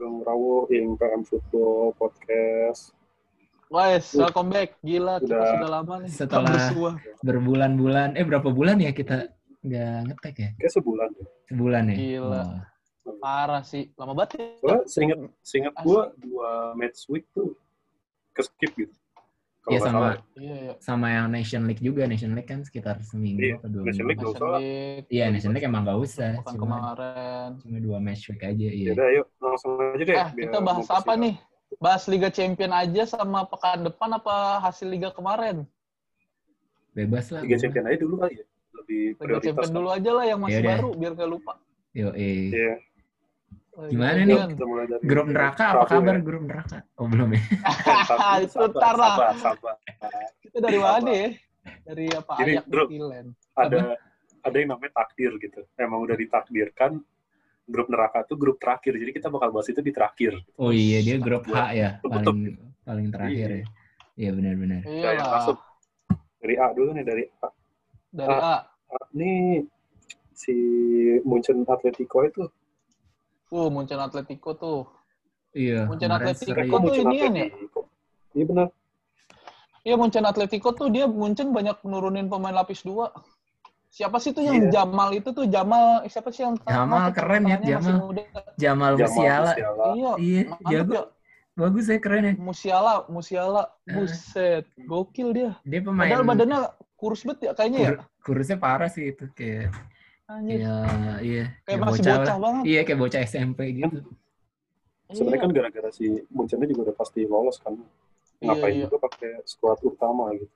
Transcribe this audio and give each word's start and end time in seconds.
Sugeng 0.00 0.24
Rawo 0.24 0.64
yang 0.72 0.96
PM 0.96 1.20
Football 1.28 1.92
Podcast. 1.92 2.96
Guys, 3.68 4.08
welcome 4.16 4.48
back. 4.48 4.72
Gila, 4.80 5.20
kita 5.20 5.36
Udah. 5.36 5.50
sudah 5.52 5.68
lama 5.68 5.94
nih. 6.00 6.08
Setelah- 6.08 6.72
berbulan-bulan 7.20 8.16
eh 8.16 8.24
berapa 8.24 8.48
bulan 8.48 8.80
ya 8.80 8.96
kita 8.96 9.28
nggak 9.60 9.96
ngetek 10.08 10.34
ya 10.40 10.50
Kayak 10.56 10.72
sebulan 10.72 11.08
deh. 11.12 11.26
sebulan 11.52 11.82
ya 11.84 11.96
Gila. 12.00 12.40
Oh. 13.04 13.12
Parah 13.20 13.60
sih. 13.60 13.92
Lama 14.00 14.16
banget 14.16 14.40
ya. 14.40 14.80
Seingat, 14.88 15.20
gue 15.84 16.02
dua 16.16 16.72
match 16.80 17.04
week 17.12 17.28
tuh 17.36 17.52
ke 18.32 18.40
skip 18.40 18.72
gitu. 18.80 18.96
Iya, 19.62 19.78
sama. 19.78 19.92
salah. 19.92 20.14
Iya, 20.34 20.54
iya. 20.56 20.72
sama 20.80 21.06
yang 21.08 21.26
Nation 21.28 21.62
League 21.64 21.80
juga 21.80 22.02
Nation 22.04 22.32
League 22.32 22.48
kan 22.48 22.60
sekitar 22.60 22.96
seminggu 23.02 23.44
Iya, 23.44 23.54
atau 23.56 23.68
dua 23.70 23.82
Nation 23.84 23.92
minggu 24.00 24.08
League 24.08 24.22
Nation 24.24 24.40
usah. 24.40 24.50
League. 24.56 25.06
iya 25.08 25.24
Nation 25.28 25.50
League 25.50 25.66
emang 25.66 25.82
gak 25.84 26.00
usah 26.00 26.30
Bukan 26.34 26.52
cuma, 26.54 26.76
kemarin. 26.80 27.48
cuma 27.60 27.76
dua 27.78 27.98
match 27.98 28.24
week 28.26 28.42
aja 28.42 28.56
iya 28.66 28.90
Yaudah, 28.90 29.06
ayo 29.06 29.22
langsung 29.38 29.72
aja 29.76 30.00
deh. 30.00 30.16
Eh, 30.16 30.28
biar 30.32 30.46
kita 30.46 30.58
bahas 30.60 30.88
apa 30.88 31.12
nih? 31.14 31.34
Bahas 31.76 32.02
Liga 32.04 32.28
Champion 32.28 32.72
aja 32.72 33.02
sama 33.06 33.44
pekan 33.44 33.78
depan 33.82 34.10
apa 34.12 34.34
hasil 34.60 34.86
Liga 34.86 35.10
kemarin? 35.10 35.68
bebas 36.90 37.30
lah 37.30 37.40
Liga. 37.40 37.56
Champion 37.56 37.84
aja 37.86 37.98
dulu 37.98 38.14
kali 38.18 38.34
ya. 38.34 38.44
Lebih 38.74 39.02
Liga. 39.14 39.38
Champion 39.40 39.62
kan. 39.62 39.70
dulu 39.72 39.88
aja 39.90 40.10
lah 40.10 40.24
yang 40.24 40.40
masih 40.40 40.56
Yaudah. 40.58 40.70
baru 40.74 40.88
biar 40.92 41.12
gak 41.14 41.30
lupa. 41.30 41.52
yo 41.90 42.08
eh 42.14 42.50
Iya. 42.50 42.72
Gimana 43.86 44.20
nih? 44.20 44.36
Champion. 44.36 44.48
Kita 44.50 44.64
mulai 44.66 44.86
dari 44.86 45.02
grup 45.02 45.26
neraka 45.26 45.64
apa 45.64 45.76
Rabu 45.78 45.88
kabar 45.88 46.12
ya. 46.12 46.20
grup 46.20 46.42
neraka 46.44 46.76
oh 46.94 47.06
belum 47.06 47.28
ya 47.30 47.40
Sabar, 48.10 48.38
Itu 48.42 48.52
sabar, 48.52 48.68
ntar 48.74 48.94
lah. 48.94 49.10
Sabar, 49.10 49.34
sabar. 49.38 49.74
Kita 50.38 50.56
dari 50.58 50.78
mana 50.78 51.10
ya? 51.10 51.28
Dari 51.82 52.06
apa? 52.10 52.32
Jadi, 52.36 52.50
Ayak 52.52 52.64
Bro. 52.66 52.84
Milan. 52.86 53.26
Ada 53.52 53.80
ada 54.40 54.56
yang 54.56 54.68
namanya 54.70 54.92
takdir 54.96 55.32
gitu. 55.36 55.60
Emang 55.74 56.00
udah 56.00 56.14
ditakdirkan 56.14 57.00
grup 57.64 57.86
neraka 57.86 58.24
tuh 58.24 58.34
grup 58.34 58.56
terakhir. 58.56 58.92
Jadi 58.94 59.12
kita 59.12 59.28
bakal 59.28 59.48
bahas 59.50 59.68
itu 59.68 59.78
di 59.78 59.90
terakhir. 59.90 60.34
oh 60.56 60.68
iya 60.68 60.98
dia 61.00 61.16
grup 61.16 61.44
H 61.44 61.56
ya 61.70 61.90
Tutup. 62.00 62.34
paling 62.34 62.56
paling 62.82 63.06
terakhir 63.08 63.48
Iya. 63.48 63.56
ya 63.56 63.66
iya 64.18 64.30
benar-benar 64.32 64.80
Nah, 64.80 64.90
Iya 64.90 65.08
yang 65.14 65.20
lah. 65.22 65.32
masuk 65.38 65.56
dari 66.36 66.54
A 66.56 66.66
dulu 66.70 66.90
nih 66.92 67.04
dari 67.04 67.24
A. 67.38 67.48
Dari 68.10 68.34
A. 68.34 68.52
A 68.66 68.96
ini 69.12 69.62
si 70.32 70.54
Munchen 71.22 71.62
Atletico 71.62 72.20
itu 72.22 72.42
Uh, 73.50 73.66
Munchen 73.68 73.98
Atletico 73.98 74.54
tuh. 74.54 74.80
iya 75.50 75.82
Munchen 75.82 76.06
Atletico 76.08 76.54
tuh 76.54 76.78
Munchen 76.78 77.06
inian 77.10 77.32
ya? 77.34 77.46
Iya 78.30 78.44
benar. 78.46 78.66
Iya 79.82 79.94
Munchen 79.98 80.22
Atletico 80.22 80.70
tuh 80.70 80.86
dia 80.86 81.10
Munchen 81.10 81.50
banyak 81.50 81.82
nurunin 81.82 82.30
pemain 82.30 82.54
lapis 82.54 82.86
dua. 82.86 83.10
Siapa 83.90 84.22
sih 84.22 84.30
tuh 84.30 84.46
yang 84.46 84.70
Iya. 84.70 84.86
Jamal 84.86 85.10
itu 85.12 85.34
tuh 85.34 85.50
Jamal 85.50 86.06
siapa 86.06 86.30
sih 86.30 86.46
yang 86.46 86.54
Jamal 86.62 87.10
tuh 87.10 87.14
keren 87.18 87.42
ya, 87.44 87.58
Jamal. 87.58 88.14
Jamal 88.54 88.92
Musiala. 88.94 89.52
Iya, 89.98 90.10
iya 90.16 90.40
jago 90.70 90.94
ya. 90.94 91.02
bagus 91.58 91.90
ya 91.90 91.98
keren 91.98 92.22
ya 92.22 92.34
Musiala, 92.38 92.94
Musiala, 93.10 93.62
Eh. 93.82 93.98
buset, 93.98 94.64
gokil 94.86 95.34
dia. 95.34 95.50
dia 95.66 95.82
pemain 95.82 96.06
Padahal 96.06 96.22
badannya 96.22 96.60
kurus 96.94 97.26
banget 97.26 97.50
ya 97.50 97.52
kayaknya 97.52 97.78
ya. 97.82 97.90
kur- 97.90 98.02
kurusnya 98.22 98.62
parah 98.62 98.86
sih 98.86 99.10
itu 99.10 99.26
kayak 99.34 99.74
Anjir. 100.30 100.58
ya 100.60 100.76
iya 101.20 101.44
Kayak 101.64 101.78
masih 101.82 102.02
lah. 102.02 102.16
bocah 102.16 102.36
banget. 102.38 102.62
iya 102.64 102.80
kayak 102.82 102.98
bocah 102.98 103.20
SMP 103.20 103.60
gitu 103.76 103.98
Sebenarnya 105.10 105.34
Iya. 105.34 105.42
kan 105.42 105.50
gara-gara 105.52 105.90
si 105.90 106.04
Munchennya 106.28 106.66
juga 106.66 106.80
udah 106.86 106.96
pasti 106.96 107.20
lolos 107.24 107.58
kan. 107.58 107.74
Iya, 108.38 108.46
Ngapain 108.46 108.70
iya. 108.72 108.82
juga 108.86 108.96
pakai 109.00 109.30
skuad 109.44 109.78
utama 109.82 110.30
gitu. 110.32 110.46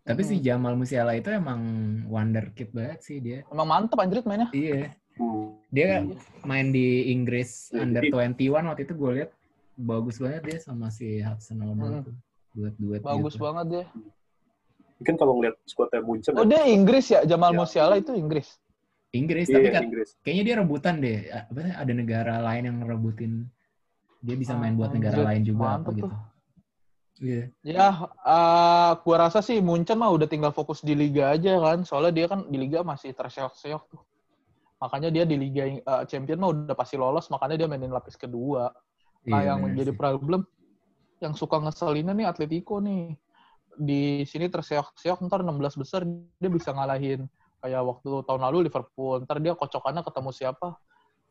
tapi 0.00 0.20
si 0.22 0.36
Hmm. 0.36 0.44
Jamal 0.44 0.74
Musiala 0.74 1.12
itu 1.12 1.26
emang 1.28 1.60
wonderkid 2.06 2.70
banget 2.70 3.00
sih 3.00 3.18
dia 3.18 3.40
Emang 3.48 3.64
mantep 3.66 3.96
anjir 3.96 4.20
mainnya. 4.22 4.52
iya 4.52 4.92
Hmm. 5.14 5.56
dia 5.68 5.98
Hmm. 5.98 6.12
main 6.44 6.68
di 6.68 7.08
Inggris 7.08 7.70
Iya, 7.70 7.82
under 7.82 8.02
jadi- 8.02 8.12
21 8.36 8.68
waktu 8.68 8.82
itu 8.82 8.94
gue 8.94 9.10
lihat 9.14 9.30
bagus 9.74 10.16
banget 10.18 10.42
dia 10.44 10.58
sama 10.60 10.86
si 10.88 11.18
Hudson 11.18 11.56
Odoi 11.58 11.74
Hmm. 11.90 12.04
tuh 12.04 12.14
duet 12.52 12.74
duet 12.76 13.00
Bagus 13.00 13.32
gitu. 13.32 13.42
banget 13.42 13.66
dia. 13.66 13.84
Mungkin 14.94 15.14
kalau 15.16 15.32
ngeliat 15.34 15.56
skuadnya 15.64 16.00
Munchen 16.00 16.32
Oh 16.32 16.44
dia 16.44 16.62
Inggris 16.64 17.06
ya, 17.08 17.24
Jamal 17.24 17.50
Iya. 17.50 17.58
Musiala 17.58 17.94
itu 17.96 18.12
Inggris. 18.12 18.46
Inggris 19.14 19.46
iya, 19.46 19.54
tapi 19.56 19.68
kan 19.70 19.82
Inggris. 19.86 20.10
kayaknya 20.26 20.42
dia 20.42 20.54
rebutan 20.58 20.94
deh 20.98 21.18
apa 21.30 21.58
sih, 21.62 21.74
ada 21.74 21.92
negara 21.94 22.34
lain 22.42 22.62
yang 22.66 22.78
rebutin 22.82 23.32
dia 24.24 24.34
bisa 24.34 24.58
main 24.58 24.74
buat 24.74 24.90
negara 24.90 25.22
Anjir, 25.22 25.28
lain 25.30 25.42
juga 25.46 25.66
apa 25.78 25.88
gitu 25.94 26.14
iya 27.22 27.42
Ya, 27.62 27.94
eh 28.26 28.92
gua 29.06 29.16
rasa 29.30 29.38
sih 29.38 29.62
Munchen 29.62 29.94
mah 30.02 30.10
udah 30.10 30.26
tinggal 30.26 30.50
fokus 30.50 30.82
di 30.82 30.98
liga 30.98 31.30
aja 31.30 31.62
kan. 31.62 31.86
Soalnya 31.86 32.10
dia 32.12 32.26
kan 32.26 32.42
di 32.50 32.58
liga 32.58 32.82
masih 32.82 33.14
terseok-seok 33.14 33.82
tuh. 33.86 34.02
Makanya 34.82 35.14
dia 35.14 35.22
di 35.22 35.38
liga 35.38 35.62
eh, 35.78 36.02
champion 36.10 36.42
mah 36.42 36.50
udah 36.50 36.74
pasti 36.74 36.98
lolos, 36.98 37.30
makanya 37.30 37.54
dia 37.64 37.68
mainin 37.70 37.94
lapis 37.94 38.18
kedua. 38.18 38.66
Nah, 39.30 39.40
Iya, 39.40 39.54
yang 39.54 39.62
menjadi 39.62 39.94
sih. 39.94 39.96
problem 39.96 40.42
yang 41.22 41.32
suka 41.38 41.62
ngeselinnya 41.62 42.12
nih 42.18 42.26
Atletico 42.26 42.82
nih. 42.82 43.14
Di 43.78 44.26
sini 44.26 44.50
terseok-seok 44.50 45.22
ntar 45.30 45.46
16 45.46 45.78
besar 45.78 46.02
dia 46.10 46.50
bisa 46.50 46.74
ngalahin 46.74 47.30
kayak 47.64 47.80
waktu 47.80 48.10
tahun 48.28 48.40
lalu 48.44 48.68
Liverpool. 48.68 49.24
Ntar 49.24 49.40
dia 49.40 49.56
kocokannya 49.56 50.04
ketemu 50.04 50.30
siapa? 50.36 50.76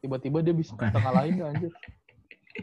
Tiba-tiba 0.02 0.42
dia 0.42 0.56
bisa 0.58 0.74
Bukan. 0.74 0.90
ngalahin 0.90 1.34
dia, 1.38 1.46
anjir. 1.54 1.72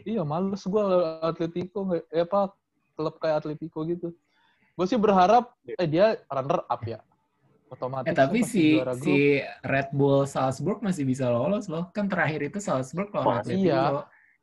iya, 0.03 0.23
males 0.27 0.63
gua 0.67 1.19
Atletico 1.23 1.87
nggak 1.87 2.03
eh 2.11 2.23
apa 2.27 2.51
klub 2.99 3.15
kayak 3.23 3.43
Atletico 3.43 3.87
gitu. 3.87 4.11
Gue 4.75 4.85
sih 4.87 4.99
berharap 4.99 5.55
eh 5.63 5.87
dia 5.87 6.19
runner 6.27 6.67
up 6.67 6.83
ya. 6.83 6.99
Otomatis 7.71 8.11
Eh 8.11 8.15
tapi 8.15 8.43
si 8.43 8.75
si 8.99 9.39
Red 9.63 9.95
Bull 9.95 10.27
Salzburg 10.27 10.83
masih 10.83 11.07
bisa 11.07 11.31
lolos 11.31 11.71
loh. 11.71 11.87
Kan 11.95 12.11
terakhir 12.11 12.43
itu 12.51 12.59
Salzburg 12.59 13.07
lawan 13.15 13.39
Masih. 13.39 13.67
Atletico. 13.71 13.99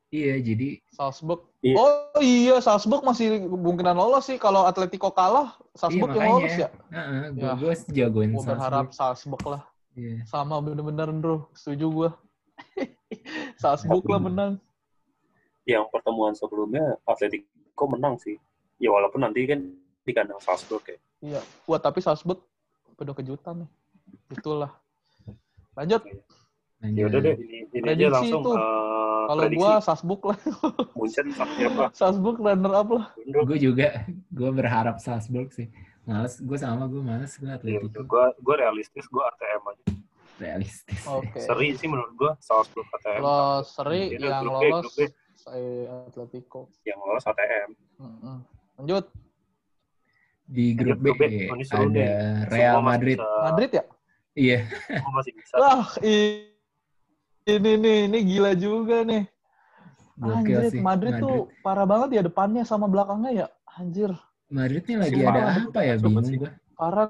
Iya, 0.08 0.36
jadi 0.40 0.68
Salzburg. 0.88 1.47
Iya. 1.58 1.74
Oh 1.74 1.90
iya, 2.22 2.62
Salzburg 2.62 3.02
masih 3.02 3.42
kemungkinan 3.44 3.98
lolos 3.98 4.30
sih. 4.30 4.38
Kalau 4.38 4.62
Atletico 4.62 5.10
kalah, 5.10 5.58
Salzburg 5.74 6.14
Iya, 6.14 6.18
yang 6.18 6.30
lolos 6.30 6.54
ya. 6.54 6.68
heeh, 6.88 7.22
gue 7.34 7.42
Ya. 7.42 7.52
gue 7.58 7.72
jagoin 7.90 8.30
Gue 8.30 8.44
berharap 8.46 8.94
Salzburg. 8.94 9.42
Salzburg 9.42 9.44
lah. 9.58 9.62
Iya. 9.98 10.22
Sama 10.24 10.62
bener-bener, 10.62 11.10
bro. 11.10 11.50
Setuju 11.58 11.86
gue. 11.90 12.10
Salzburg 13.62 14.06
lah 14.06 14.20
menang. 14.22 14.52
Yang 15.66 15.84
pertemuan 15.90 16.32
sebelumnya 16.32 16.94
Atletico 17.02 17.84
menang 17.90 18.14
sih. 18.16 18.38
Ya 18.78 18.94
walaupun 18.94 19.26
nanti 19.26 19.42
kan 19.42 19.58
di 20.06 20.12
kandang 20.14 20.38
Salzburg 20.38 20.86
ya. 20.86 20.98
Iya. 21.18 21.40
Wah, 21.66 21.82
tapi 21.82 21.98
Salzburg 21.98 22.38
penuh 22.94 23.18
kejutan 23.18 23.66
nih. 23.66 23.70
Itulah. 24.30 24.70
Lanjut. 25.74 26.06
Ya 26.78 27.10
udah 27.10 27.18
deh, 27.18 27.34
ini, 27.34 27.58
ini 27.74 27.88
aja 27.90 28.06
langsung 28.08 28.40
tuh. 28.40 28.54
eh, 28.54 29.24
Kalau 29.28 29.42
gue 29.50 29.72
Salzburg 29.82 30.20
lah. 30.24 30.38
Munchen 30.94 31.26
apa? 31.34 31.84
Salzburg 31.98 32.36
runner 32.38 32.72
up 32.72 32.88
lah. 32.94 33.06
Gue 33.18 33.58
juga, 33.58 34.06
gue 34.30 34.50
berharap 34.50 35.02
Salzburg 35.02 35.50
sih. 35.50 35.66
Males, 36.06 36.38
gue 36.38 36.56
sama 36.56 36.86
gue 36.86 37.02
males, 37.02 37.34
gue 37.34 37.44
Ya, 37.44 37.58
Atletico. 37.58 38.00
gue 38.00 38.24
gue 38.38 38.54
realistis, 38.56 39.04
gue 39.04 39.20
ATM 39.20 39.62
aja. 39.66 39.84
Realistis. 40.38 41.02
Oke. 41.04 41.42
Seri 41.42 41.74
sih 41.74 41.90
menurut 41.90 42.14
gue 42.14 42.32
Salzburg 42.38 42.86
ATM. 42.94 43.20
Kalau 43.20 43.50
seri 43.66 44.02
Ini 44.08 44.22
yang 44.22 44.40
B, 44.40 44.48
lolos, 44.48 44.94
B. 44.94 45.00
Atletico. 46.06 46.70
Yang 46.86 46.98
lolos 47.02 47.24
ATM. 47.26 47.70
Mm-mm. 47.98 48.36
Lanjut. 48.78 49.04
Di 50.48 50.72
grup 50.72 50.96
B, 50.96 51.06
Grup 51.10 51.18
B, 51.18 51.24
oh, 51.44 51.56
ini 51.58 51.64
seru 51.66 51.90
ada. 51.90 52.08
Real 52.48 52.80
Madrid. 52.80 53.18
bisa- 53.20 53.42
Madrid 53.44 53.70
ya? 53.74 53.84
Iya, 54.32 54.58
masih 55.10 55.32
bisa. 55.34 55.54
Wah, 55.58 55.82
i- 56.00 56.54
ini 57.48 57.72
nih, 57.80 57.98
ini 58.12 58.18
gila 58.28 58.52
juga 58.52 59.00
nih. 59.02 59.24
gokil 60.18 60.36
Anjir, 60.60 60.72
sih. 60.74 60.80
Madrid, 60.84 61.14
tuh 61.16 61.48
parah 61.64 61.86
banget 61.88 62.20
ya 62.20 62.22
depannya 62.26 62.62
sama 62.68 62.84
belakangnya 62.84 63.32
ya. 63.32 63.46
Anjir, 63.78 64.10
Madrid 64.50 64.82
nih 64.84 64.96
lagi 64.98 65.20
ada 65.22 65.40
Madrid 65.46 65.68
apa 65.70 65.80
ya 65.80 65.94
coba 65.96 66.08
bingung 66.20 66.26
sih. 66.26 66.36
gue. 66.42 66.50
parah, 66.74 67.08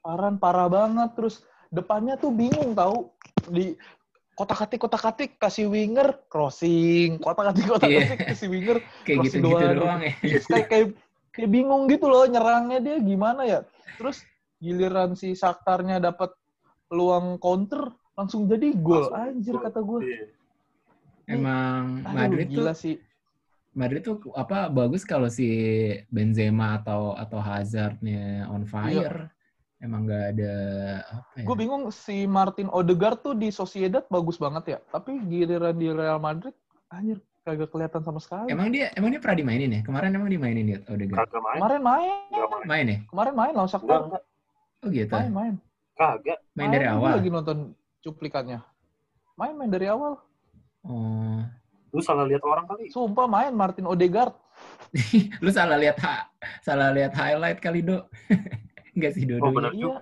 parah, 0.00 0.30
parah 0.38 0.68
banget. 0.70 1.10
Terus 1.18 1.34
depannya 1.68 2.14
tuh 2.16 2.30
bingung 2.30 2.72
tahu 2.72 3.10
di 3.50 3.74
kotak-katik 4.34 4.80
kotak-katik 4.80 5.30
kasih 5.36 5.66
winger 5.68 6.14
crossing, 6.30 7.18
kotak-katik 7.20 7.64
kotak-katik 7.68 8.18
Iya. 8.22 8.28
kasih 8.32 8.48
winger 8.48 8.78
Kayak 9.06 9.18
Crossing 9.20 9.42
gitu-gitu 9.42 9.64
doang. 9.66 9.76
doang 9.82 10.00
ya. 10.00 10.12
Terus 10.22 10.46
kayak 10.48 10.66
kayak 10.70 10.86
kayak 11.34 11.50
bingung 11.50 11.82
gitu 11.90 12.06
loh 12.06 12.24
nyerangnya 12.24 12.78
dia 12.80 12.96
gimana 13.02 13.42
ya. 13.44 13.60
Terus 13.98 14.22
giliran 14.62 15.18
si 15.18 15.34
Saktarnya 15.34 15.98
dapat 15.98 16.30
peluang 16.86 17.36
counter 17.42 17.90
langsung 18.14 18.46
jadi 18.46 18.70
gol. 18.74 19.10
Langsung 19.10 19.18
Anjir 19.18 19.54
kata 19.58 19.80
gue. 19.82 20.00
Iya. 20.02 20.24
Emang 21.24 22.04
Aduh, 22.04 22.14
Madrid 22.14 22.46
tuh 22.50 22.62
gila 22.62 22.74
sih. 22.76 22.96
Madrid 23.74 24.06
tuh 24.06 24.22
apa 24.38 24.70
bagus 24.70 25.02
kalau 25.02 25.26
si 25.26 25.48
Benzema 26.06 26.78
atau 26.78 27.18
atau 27.18 27.42
Hazardnya 27.42 28.46
on 28.46 28.62
fire. 28.62 29.30
Emang 29.82 30.06
nggak 30.06 30.24
ada 30.38 30.54
apa 31.10 31.34
ya? 31.42 31.44
Gue 31.44 31.56
bingung 31.58 31.90
si 31.90 32.24
Martin 32.24 32.70
Odegaard 32.70 33.20
tuh 33.20 33.34
di 33.34 33.50
Sociedad 33.50 34.06
bagus 34.08 34.38
banget 34.38 34.64
ya. 34.64 34.78
Tapi 34.94 35.18
giliran 35.26 35.74
di 35.76 35.90
Real 35.90 36.22
Madrid, 36.22 36.54
anjir 36.88 37.18
kagak 37.44 37.68
kelihatan 37.68 38.00
sama 38.00 38.22
sekali. 38.22 38.48
Emang 38.48 38.72
dia 38.72 38.88
emang 38.96 39.12
dia 39.12 39.20
pernah 39.20 39.36
dimainin 39.42 39.76
ya? 39.76 39.80
Kemarin 39.84 40.16
emang 40.16 40.30
dimainin 40.30 40.66
ya 40.70 40.78
Odegaard. 40.88 41.28
Kagak 41.28 41.42
main. 41.42 41.58
Kemarin 41.60 41.80
main, 41.82 42.12
main. 42.30 42.64
Main 42.64 42.86
ya? 42.86 42.98
kemarin 43.10 43.34
main 43.36 43.52
lawan 43.52 43.68
Shakhtar. 43.68 44.00
Oh 44.80 44.88
gitu. 44.88 45.12
Main, 45.12 45.32
main. 45.34 45.54
Kagak. 45.98 46.38
Main 46.56 46.70
dari 46.72 46.86
Gua 46.88 46.96
awal. 46.96 47.12
lagi 47.20 47.30
nonton 47.34 47.58
cuplikannya. 48.04 48.60
Main, 49.34 49.56
main 49.56 49.72
dari 49.72 49.88
awal. 49.88 50.20
Oh. 50.84 51.40
Lu 51.90 52.04
salah 52.04 52.28
lihat 52.28 52.44
orang 52.44 52.68
kali. 52.68 52.92
Sumpah 52.92 53.24
main 53.24 53.56
Martin 53.56 53.88
Odegaard. 53.88 54.36
Lu 55.44 55.50
salah 55.50 55.80
lihat 55.80 55.96
ha- 56.04 56.28
salah 56.60 56.92
lihat 56.92 57.16
highlight 57.16 57.58
kali, 57.58 57.80
Do. 57.80 58.04
Enggak 58.94 59.12
sih, 59.16 59.24
Oh 59.24 59.40
dua-duanya. 59.40 59.56
benar 59.56 59.72
iya. 59.72 59.80
juga. 59.80 59.98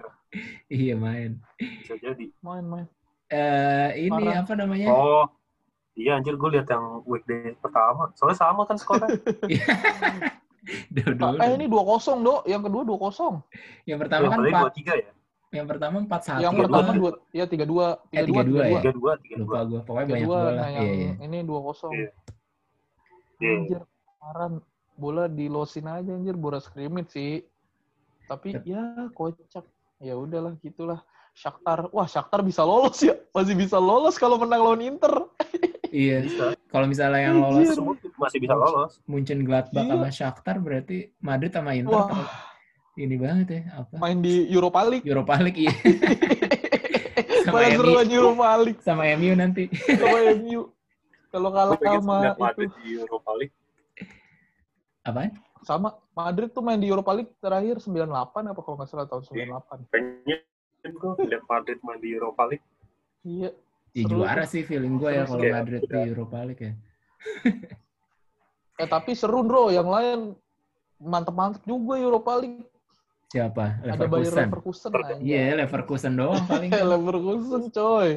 Iya, 0.69 0.95
main. 0.99 1.31
Bisa 1.57 1.95
jadi. 2.03 2.27
Main 2.43 2.65
main. 2.67 2.87
Eh, 3.33 4.09
ini 4.09 4.13
Parah. 4.13 4.45
apa 4.45 4.53
namanya? 4.59 4.89
Oh. 4.93 5.25
Iya 5.93 6.17
anjir 6.17 6.41
gue 6.41 6.51
lihat 6.57 6.73
yang 6.73 7.05
weekday 7.05 7.53
pertama. 7.61 8.09
Soalnya 8.17 8.39
sama 8.41 8.65
kan 8.65 8.77
skornya. 8.81 9.13
Eh 10.63 11.51
ini 11.59 11.67
2-0, 11.67 12.23
Dok. 12.23 12.47
Yang 12.47 12.63
kedua 12.71 12.83
2-0. 12.87 13.43
Yang 13.83 13.99
pertama 14.07 14.23
yang 14.23 14.31
kan 14.31 14.39
tadi 14.39 14.53
4 14.55 14.63
dua 14.63 14.71
tiga 14.71 14.93
ya. 14.95 15.11
Yang 15.53 15.67
pertama 15.69 15.97
4-1. 16.01 16.41
Yang 16.41 16.53
tiga 16.53 16.63
pertama 16.65 16.91
dua. 16.93 17.11
2 17.13 17.37
ya 17.37 17.45
3-2. 17.45 17.53
Eh, 18.11 18.25
3-2 18.25 18.65
ya? 18.65 18.81
Tiga 18.81 18.93
dua 18.93 19.13
tiga 19.21 19.37
Lupa 19.37 19.53
dua. 19.53 19.61
gue. 19.69 19.81
Pokoknya 19.85 20.07
banyak 20.09 20.25
3-2. 20.25 20.31
bola. 20.33 20.51
Nah, 20.51 20.69
yang 20.69 20.83
Iya, 20.83 20.93
iya. 20.97 21.13
ini 21.21 21.39
2-0. 21.43 21.89
Iya. 21.93 22.11
Iya. 23.39 23.53
Anjir, 23.53 23.83
kemarin 23.85 24.53
bola 24.93 25.25
dilosin 25.27 25.87
aja 25.87 26.11
anjir, 26.11 26.37
bola 26.37 26.59
scrimmage 26.59 27.11
sih. 27.11 27.43
Tapi 28.25 28.49
ya 28.63 28.83
kocak. 29.11 29.65
Ya 29.99 30.15
udahlah 30.15 30.57
gitulah. 30.59 31.01
Shakhtar, 31.33 31.89
wah 31.91 32.05
Shakhtar 32.05 32.41
bisa 32.41 32.61
lolos 32.61 33.01
ya. 33.01 33.17
Masih 33.33 33.57
bisa 33.57 33.77
lolos 33.77 34.17
kalau 34.17 34.37
menang 34.37 34.63
lawan 34.63 34.83
Inter. 34.83 35.13
Iya. 35.93 36.25
Kalau 36.73 36.89
misalnya 36.89 37.21
yang 37.21 37.37
Anjir. 37.37 37.69
lolos 37.69 37.77
Semua 37.77 37.95
masih 38.17 38.39
bisa 38.41 38.57
lolos. 38.57 38.93
Munchen 39.05 39.45
Gladbach 39.45 39.85
Iya. 39.85 39.93
sama 39.93 40.09
Shakhtar 40.09 40.57
berarti 40.57 41.13
Madrid 41.21 41.53
sama 41.53 41.77
Inter 41.77 41.93
Wah, 42.09 42.25
ini 43.01 43.17
banget 43.17 43.47
ya 43.49 43.63
apa 43.85 43.95
main 43.97 44.21
di 44.21 44.49
Europa 44.53 44.81
League. 44.85 45.05
Europa 45.07 45.35
League 45.41 45.59
iya 45.61 45.73
sama 47.47 47.59
Malah 47.59 47.71
MU 47.73 47.79
seruan 47.81 48.09
Europa 48.13 48.51
League 48.61 48.83
sama 48.85 49.03
MU 49.17 49.33
nanti 49.37 49.65
sama 49.73 50.19
MU. 50.37 50.61
Kalau 51.33 51.49
kalah 51.49 51.81
sama 51.81 52.17
itu 52.29 52.41
Madrid 52.45 52.71
di 52.85 52.89
Europa 53.01 53.33
League. 53.41 53.55
apaan 55.03 55.31
sama 55.63 55.89
Madrid 56.13 56.51
tuh 56.53 56.63
main 56.63 56.79
di 56.79 56.91
Europa 56.91 57.11
League 57.17 57.33
terakhir 57.39 57.81
98 57.81 58.53
apa 58.53 58.61
kalau 58.61 58.77
nggak 58.77 58.89
salah 58.91 59.07
tahun 59.09 59.23
98. 59.25 59.89
Pengen 59.89 60.41
gue 60.83 61.13
lihat 61.31 61.45
Madrid 61.47 61.79
main 61.81 61.99
di 62.03 62.11
Europa 62.13 62.43
League. 62.51 62.67
Iya. 63.23 63.51
ya 63.93 64.05
juara 64.09 64.45
sih 64.49 64.67
feeling 64.67 64.99
gue 64.99 65.11
ya 65.15 65.25
kalau. 65.29 65.43
Madrid 65.43 65.83
di. 65.87 66.01
Europa 66.11 66.39
League 66.43 66.63
ya 66.65 66.73
Eh 68.81 68.89
tapi 68.89 69.13
seru 69.15 69.47
bro, 69.47 69.71
yang 69.71 69.87
lain 69.87 70.35
mantep-mantep 70.99 71.63
juga 71.63 71.95
Europa 72.01 72.33
League. 72.41 72.67
Siapa 73.33 73.81
Ada 73.81 73.97
Leverkusen 73.99 74.45
Leverkusen 74.45 74.91
aja. 74.93 75.15
iya 75.19 75.57
Leverkusen 75.57 76.13
doang 76.15 76.45
paling 76.45 76.69
Leverkusen 76.93 77.63
coy. 77.71 78.11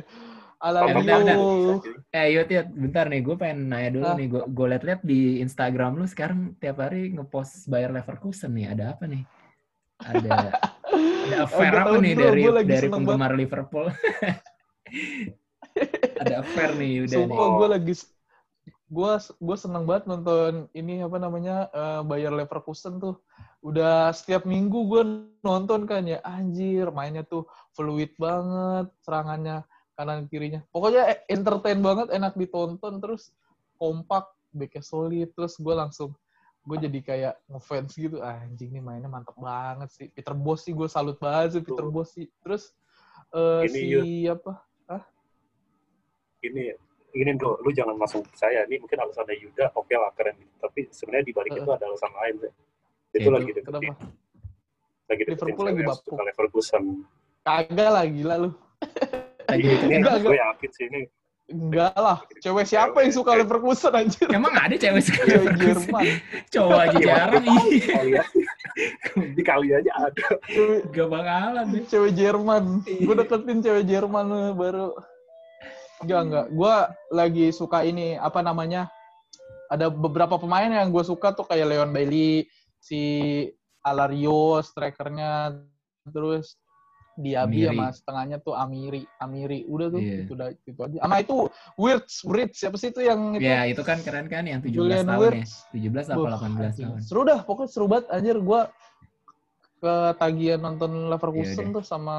bentar, 0.57 0.91
bentar. 0.94 1.19
Alario. 1.21 1.79
eh 2.09 2.27
yuk 2.31 2.45
Tiat, 2.45 2.67
bentar 2.67 3.06
nih 3.06 3.21
gue 3.21 3.35
pengen 3.35 3.59
nanya 3.65 3.89
dulu 3.91 4.06
Ah. 4.06 4.15
nih 4.15 4.27
gue 4.27 4.67
liat-liat 4.67 5.01
di 5.01 5.19
Instagram 5.39 5.95
lu 5.95 6.06
sekarang 6.06 6.39
tiap 6.57 6.79
hari 6.79 7.12
ngepost 7.12 7.65
Bayer 7.65 7.89
Leverkusen 7.89 8.51
nih 8.51 8.67
ada 8.69 8.91
apa 8.91 9.06
nih 9.06 9.23
ada 10.01 10.31
ada 10.35 10.50
affair 11.45 11.71
Nggak 11.71 11.85
apa 11.85 11.95
nih 11.97 12.13
bro, 12.13 12.23
dari 12.25 12.41
dari 12.65 12.88
penggemar 12.88 13.31
Liverpool 13.33 13.88
ada 16.17 16.33
affair 16.39 16.71
nih 16.73 17.03
udah 17.03 17.13
nih 17.13 17.25
Sumpah 17.25 17.47
gue 17.53 17.67
lagi 17.69 17.94
gue 18.95 19.12
gue 19.19 19.57
seneng 19.59 19.83
banget 19.83 20.07
nonton 20.07 20.71
ini 20.71 21.03
apa 21.03 21.19
namanya 21.19 21.68
eh, 21.75 22.01
Bayer 22.07 22.31
Leverkusen 22.31 23.03
tuh. 23.03 23.19
Udah 23.59 24.15
setiap 24.15 24.47
minggu 24.47 24.88
gue 24.88 25.03
nonton 25.44 25.83
kan 25.83 26.07
ya. 26.07 26.24
Anjir 26.24 26.88
mainnya 26.95 27.27
tuh 27.27 27.44
fluid 27.75 28.15
banget 28.15 28.88
serangannya 29.03 29.68
kanan 30.00 30.31
kirinya. 30.31 30.63
Pokoknya 30.71 31.12
eh, 31.12 31.19
entertain 31.27 31.83
banget 31.83 32.07
enak 32.15 32.39
ditonton 32.39 33.03
terus 33.03 33.36
kompak 33.75 34.31
backnya 34.56 34.80
solid 34.80 35.27
terus 35.36 35.59
gue 35.59 35.75
langsung 35.75 36.15
gue 36.63 36.77
jadi 36.88 37.00
kayak 37.03 37.36
ngefans 37.51 38.00
gitu. 38.00 38.24
Anjing 38.24 38.71
nih 38.71 38.83
mainnya 38.83 39.12
mantep 39.12 39.36
banget 39.36 39.91
sih. 39.91 40.07
Peter 40.15 40.31
Bos 40.31 40.63
sih 40.63 40.71
gue 40.71 40.88
salut 40.88 41.19
banget 41.19 41.59
sih 41.59 41.63
Peter. 41.68 41.83
Bos 41.91 42.15
sih. 42.15 42.31
Terus 42.39 42.71
eh, 43.36 43.68
Ini, 43.68 43.75
si 43.75 43.91
apa? 44.31 44.63
Ini 46.45 46.84
ini 47.15 47.31
bro, 47.39 47.56
lu 47.63 47.71
jangan 47.71 47.95
langsung 47.95 48.21
percaya. 48.27 48.67
Ini 48.67 48.75
mungkin 48.83 49.00
alasannya 49.00 49.35
Yuda, 49.39 49.71
oke 49.71 49.95
lah 49.95 50.12
keren. 50.19 50.35
Tapi 50.59 50.91
sebenarnya 50.91 51.25
di 51.31 51.33
balik 51.33 51.51
itu 51.56 51.71
ada 51.71 51.85
alasan 51.88 52.12
lain. 52.12 52.35
Sih. 52.44 52.51
Itu 53.15 53.31
Yaitu, 53.31 53.31
lagi 53.31 53.51
deketin, 53.56 53.65
kenapa 53.71 53.94
lagi 55.07 55.21
deketin 55.23 55.45
Liverpool 55.47 55.65
lagi 55.65 55.79
cewek 55.79 55.88
bapuk. 55.88 56.17
Leverkusen. 56.19 56.83
kagak 57.45 57.89
lah 57.94 58.06
gila 58.09 58.35
lu 58.41 58.50
lagi 59.47 59.63
Ini, 59.69 59.71
deketin. 59.71 59.97
Enggak, 60.01 60.15
gue 60.19 60.35
yakin 60.35 60.69
sih 60.75 60.85
ini. 60.91 61.01
Enggak 61.45 61.94
lah. 61.94 62.17
Cewek 62.41 62.65
siapa 62.65 62.97
yang 63.06 63.13
suka 63.13 63.31
Leverkusen 63.38 63.94
anjir? 63.94 64.25
emang 64.33 64.53
ada 64.57 64.75
cewek 64.75 65.01
suka 65.06 65.21
Cewek 65.23 65.45
Leverkusen 65.45 65.62
Jerman. 65.62 66.03
cowok 66.50 66.79
aja 66.81 66.97
jarang 67.00 67.45
iya 67.45 67.85
Kali 67.85 68.12
ya. 68.17 68.23
Di 69.15 69.44
kali 69.45 69.67
aja 69.71 69.91
ada. 69.95 70.25
Cewek, 70.50 70.81
gak 70.91 71.07
bakalan 71.07 71.65
deh 71.71 71.83
cewek 71.88 72.12
Jerman. 72.17 72.63
Iya. 72.89 73.03
Gue 73.06 73.15
deketin 73.15 73.57
cewek 73.63 73.83
Jerman 73.88 74.25
eh, 74.33 74.51
baru. 74.57 74.88
Enggak, 76.05 76.21
enggak. 76.23 76.45
Gue 76.53 76.75
lagi 77.09 77.45
suka 77.49 77.81
ini, 77.81 78.13
apa 78.15 78.39
namanya, 78.39 78.85
ada 79.67 79.89
beberapa 79.89 80.37
pemain 80.37 80.69
yang 80.69 80.93
gue 80.93 81.01
suka 81.01 81.33
tuh 81.33 81.43
kayak 81.43 81.65
Leon 81.65 81.89
Bailey, 81.89 82.45
si 82.77 83.01
Alario, 83.81 84.61
strikernya, 84.61 85.57
terus 86.05 86.57
Diaby 87.15 87.63
Amiri. 87.63 87.67
sama 87.71 87.85
setengahnya 87.89 88.37
tuh 88.37 88.53
Amiri. 88.53 89.07
Amiri. 89.17 89.63
Udah 89.65 89.87
tuh, 89.87 90.03
Iya. 90.03 90.27
itu, 90.27 90.31
udah, 90.35 90.49
itu 90.51 90.79
aja. 90.83 90.97
Sama 90.99 91.17
itu, 91.17 91.35
Wirtz, 91.79 92.13
Wirtz, 92.21 92.55
siapa 92.59 92.75
sih 92.75 92.91
itu 92.91 93.01
yang 93.01 93.39
itu? 93.39 93.47
ya 93.47 93.63
itu 93.65 93.81
kan 93.81 94.03
keren 94.03 94.27
kan 94.27 94.43
yang 94.43 94.59
17 94.59 94.75
Julian 94.75 95.07
tahun 95.07 95.15
ya 95.15 95.21
Wirtz. 95.23 95.53
17 95.71 96.11
apa 96.11 96.19
Wah, 96.19 96.31
18 96.35 96.59
anjing. 96.75 96.87
tahun 96.91 96.99
Seru 97.01 97.21
dah, 97.23 97.39
pokoknya 97.41 97.69
seru 97.71 97.87
banget 97.87 98.05
anjir 98.11 98.35
gue 98.35 98.61
ketagihan 99.79 100.59
nonton 100.59 100.91
Leverkusen 101.07 101.71
Iya 101.71 101.75
tuh 101.79 101.83
sama 101.85 102.17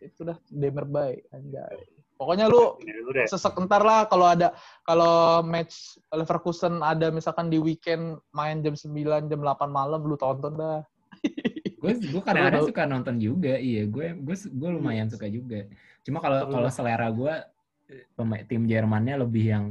itu 0.00 0.20
dah 0.22 0.36
Demerbay 0.50 1.22
anjay. 1.30 1.78
Pokoknya 2.14 2.46
lu 2.46 2.78
Ini 2.78 2.92
dulu 3.02 3.10
deh. 3.10 3.26
sesek 3.26 3.58
entar 3.58 3.82
lah 3.82 4.06
kalau 4.06 4.26
ada 4.30 4.54
kalau 4.86 5.42
match 5.42 5.98
Leverkusen 6.14 6.78
ada 6.78 7.10
misalkan 7.10 7.50
di 7.50 7.58
weekend 7.58 8.22
main 8.30 8.62
jam 8.62 8.78
9 8.78 9.26
jam 9.26 9.40
8 9.42 9.66
malam 9.66 10.00
lu 10.06 10.14
tonton 10.14 10.54
dah. 10.54 10.80
gue 11.84 11.92
gue 12.00 12.22
kadang-kadang 12.24 12.64
Seru, 12.64 12.70
suka 12.72 12.84
nonton 12.88 13.16
juga 13.20 13.54
iya 13.60 13.84
gue 13.84 14.16
gue 14.16 14.36
gue 14.36 14.70
lumayan 14.72 15.12
suka 15.12 15.28
juga 15.28 15.68
cuma 16.00 16.24
kalau 16.24 16.48
kalau 16.48 16.68
selera 16.72 17.12
gue 17.12 17.34
eh, 17.92 18.08
pemain 18.16 18.40
tim 18.48 18.64
Jermannya 18.64 19.20
lebih 19.20 19.44
yang 19.44 19.64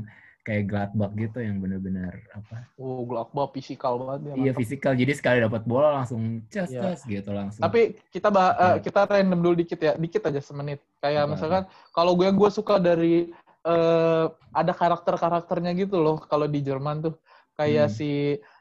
kayak 0.44 0.68
Gladbach 0.68 1.16
gitu 1.16 1.40
yang 1.40 1.58
bener-bener 1.58 2.20
apa 2.30 2.68
Oh, 2.76 3.04
Gladbach 3.04 3.52
fisikal 3.52 3.96
banget 3.98 4.22
ya. 4.28 4.34
iya 4.38 4.52
fisikal 4.52 4.92
jadi 4.92 5.14
sekali 5.16 5.38
dapat 5.40 5.64
bola 5.64 6.04
langsung 6.04 6.44
cas 6.48 6.68
Iya. 6.68 6.82
cas 6.84 7.00
gitu 7.02 7.32
langsung 7.32 7.64
Tapi 7.64 7.96
kita 8.12 8.28
bah- 8.28 8.52
Hmm. 8.54 8.80
kita 8.80 9.08
random 9.08 9.40
dulu 9.40 9.56
dikit 9.58 9.80
ya, 9.80 9.96
dikit 9.96 10.24
aja 10.24 10.38
semenit. 10.38 10.84
Kayak 11.00 11.26
Apa-apa. 11.26 11.32
misalkan 11.32 11.64
kalau 11.90 12.14
gue 12.14 12.28
gue 12.30 12.50
suka 12.50 12.76
dari 12.78 13.32
eh, 13.64 14.26
ada 14.52 14.74
karakter-karakternya 14.76 15.72
gitu 15.80 15.96
loh 15.98 16.20
kalau 16.22 16.44
di 16.46 16.60
Jerman 16.60 17.00
tuh 17.02 17.16
kayak 17.56 17.88
Hmm. 17.88 17.96
si 17.96 18.12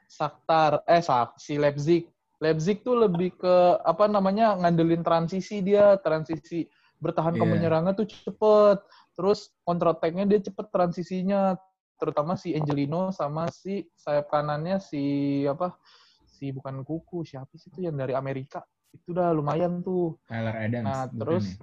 Shakhtar 0.07 0.79
eh 0.85 1.03
Sak- 1.03 1.35
si 1.35 1.59
Leipzig. 1.59 2.07
Leipzig 2.39 2.79
tuh 2.79 2.95
lebih 2.97 3.35
ke 3.35 3.55
apa 3.79 4.07
namanya 4.07 4.55
ngandelin 4.55 4.99
transisi 4.99 5.59
dia, 5.59 5.99
transisi 5.99 6.71
bertahan 6.97 7.35
ke 7.35 7.39
Iya. 7.39 7.51
menyerangnya 7.51 7.91
tuh 7.93 8.07
cepet. 8.07 8.79
Terus 9.13 9.51
counter 9.61 9.91
attack-nya 9.91 10.23
dia 10.23 10.39
cepet 10.39 10.67
transisinya, 10.69 11.59
terutama 12.03 12.35
si 12.35 12.51
Angelino 12.51 13.15
sama 13.15 13.47
si 13.47 13.87
sayap 13.95 14.27
kanannya 14.27 14.83
si 14.83 14.99
apa? 15.47 15.79
Si 16.27 16.51
bukan 16.51 16.83
kuku, 16.83 17.23
siapa 17.23 17.55
sih 17.55 17.71
itu 17.71 17.87
yang 17.87 17.95
dari 17.95 18.11
Amerika? 18.11 18.59
Itu 18.91 19.15
udah 19.15 19.31
lumayan 19.31 19.79
tuh. 19.79 20.19
Tyler 20.27 20.51
Adams 20.59 20.83
Nah, 20.83 21.03
bukan 21.07 21.19
terus 21.23 21.45
ya? 21.47 21.55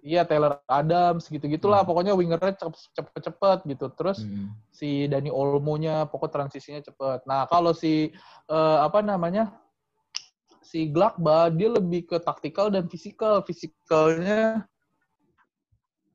Iya 0.00 0.22
Taylor 0.24 0.64
Adams 0.64 1.28
gitu-gitulah 1.28 1.84
Hmm. 1.84 1.88
pokoknya 1.92 2.16
wingernya 2.16 2.56
cepet-cepet 2.96 3.58
gitu. 3.68 3.92
Terus 3.92 4.24
Mm-mm. 4.24 4.48
si 4.72 5.04
Dani 5.10 5.28
Olmo-nya 5.28 6.08
pokok 6.08 6.30
transisinya 6.32 6.80
cepet. 6.80 7.26
Nah, 7.28 7.44
kalau 7.50 7.74
si 7.74 8.14
eh, 8.48 8.78
apa 8.80 9.02
namanya? 9.02 9.50
si 10.64 10.86
Gladbach 10.86 11.50
dia 11.58 11.66
lebih 11.66 12.06
ke 12.06 12.16
taktikal 12.22 12.70
dan 12.70 12.86
fisikal. 12.86 13.42
Fisikalnya 13.42 14.64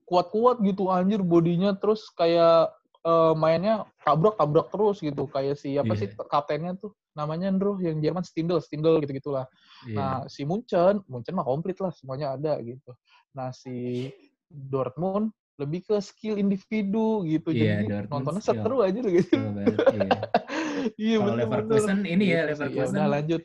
kuat-kuat 0.06 0.62
gitu 0.62 0.88
anjir 0.90 1.20
bodinya 1.26 1.74
terus 1.76 2.08
kayak 2.14 2.72
eh, 3.06 3.34
mainnya 3.38 3.86
tabrak-tabrak 4.02 4.68
terus 4.74 4.98
gitu. 5.00 5.30
Kayak 5.30 5.56
si 5.62 5.78
apa 5.78 5.94
Iya. 5.94 6.00
sih 6.02 6.08
kaptennya 6.18 6.74
tuh 6.76 6.92
namanya 7.14 7.48
Andrew 7.48 7.78
yang 7.80 8.02
Jerman 8.02 8.26
Stindl, 8.26 8.58
Stindl 8.60 8.98
gitu-gitulah. 9.00 9.46
Iya. 9.86 9.96
Nah, 9.96 10.18
si 10.26 10.42
Munchen, 10.44 11.06
Munchen 11.06 11.38
mah 11.38 11.46
komplit 11.46 11.78
lah, 11.80 11.94
semuanya 11.94 12.34
ada 12.34 12.58
gitu. 12.60 12.92
Nah, 13.32 13.54
si 13.54 14.10
Dortmund 14.50 15.30
lebih 15.56 15.88
ke 15.88 15.96
skill 16.04 16.36
individu 16.36 17.24
gitu. 17.24 17.56
Iya, 17.56 17.80
Jadi 17.80 17.86
Dortmund 17.88 18.12
nontonnya 18.12 18.44
skill. 18.44 18.60
seru 18.60 18.78
aja 18.84 19.00
gitu. 19.00 19.32
Iya. 19.32 19.70
iya, 21.00 21.18
bener-bener. 21.22 21.64
Leverkusen 21.64 21.98
ini 22.04 22.26
ya, 22.36 22.42
Gitu 22.44 22.54
sih. 22.60 22.64
Leverkusen 22.68 23.00
udah 23.00 23.08
lanjut. 23.08 23.42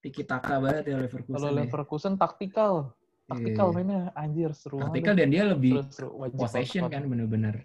tiki 0.00 0.24
taka 0.24 0.56
banget 0.56 0.84
ya 0.88 0.96
Leverkusen 0.96 1.36
Kalau 1.36 1.48
ya. 1.52 1.56
Leverkusen 1.60 2.12
taktikal. 2.16 2.74
Taktikal 3.28 3.66
Iya. 3.68 3.74
mainnya 3.76 4.00
anjir 4.16 4.50
seru 4.56 4.80
taktikal 4.80 5.14
dan 5.14 5.28
dia 5.30 5.44
lebih 5.46 5.84
Seru, 5.92 6.18
possession 6.34 6.88
kan 6.88 7.04
bener-bener 7.06 7.62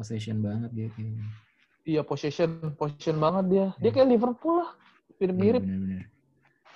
possession 0.00 0.40
banget 0.40 0.70
dia 0.72 0.88
kayaknya 0.90 1.28
Iya 1.80 2.00
possession, 2.00 2.50
possession 2.74 3.16
banget 3.16 3.44
dia. 3.48 3.66
Dia 3.76 3.88
Hmm. 3.88 3.96
kayak 3.98 4.08
Liverpool 4.10 4.54
lah, 4.58 4.70
Iya, 4.72 5.16
mirip-mirip. 5.18 5.62
bener-bener. 5.64 6.02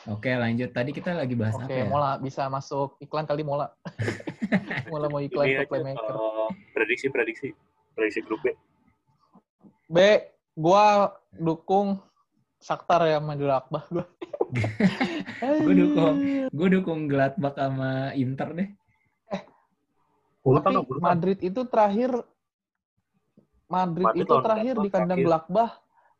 Oke, 0.06 0.30
lanjut. 0.32 0.68
Tadi 0.70 0.90
kita 0.90 1.12
lagi 1.12 1.32
bahas 1.32 1.56
Oke, 1.56 1.64
apa 1.66 1.76
ya? 1.76 1.86
Mola 1.86 2.10
bisa 2.16 2.42
masuk 2.46 2.96
iklan 2.98 3.24
kali 3.24 3.40
Mola. 3.40 3.68
Mola 4.90 5.06
mau 5.08 5.20
iklan 5.20 5.44
Ini 5.46 5.56
ke 5.58 5.64
playmaker. 5.66 6.08
eh, 6.08 6.48
prediksi 6.72 7.06
prediksi 7.08 7.48
prediksi 7.92 8.20
grup 8.20 8.40
B. 8.40 8.52
B, 9.86 9.96
gua 10.54 11.08
dukung 11.30 12.00
Shakhtar 12.58 13.04
ya 13.04 13.20
sama 13.20 13.36
Gladbach 13.36 13.84
gua. 13.90 14.04
Gue 15.60 15.74
dukung, 15.74 16.14
gue 16.48 16.68
dukung 16.70 17.00
Gladbach 17.04 17.52
sama 17.52 18.12
Inter 18.14 18.48
deh. 18.54 18.68
Urutan 20.40 20.80
Tapi. 20.80 20.96
Madrid 20.98 21.38
itu 21.40 21.60
terakhir 21.64 22.16
Madrid, 23.68 24.04
Madrid 24.04 24.24
itu 24.28 24.34
terakhir 24.40 24.74
di 24.76 24.88
kandang. 24.92 25.18
Gladbach 25.24 25.72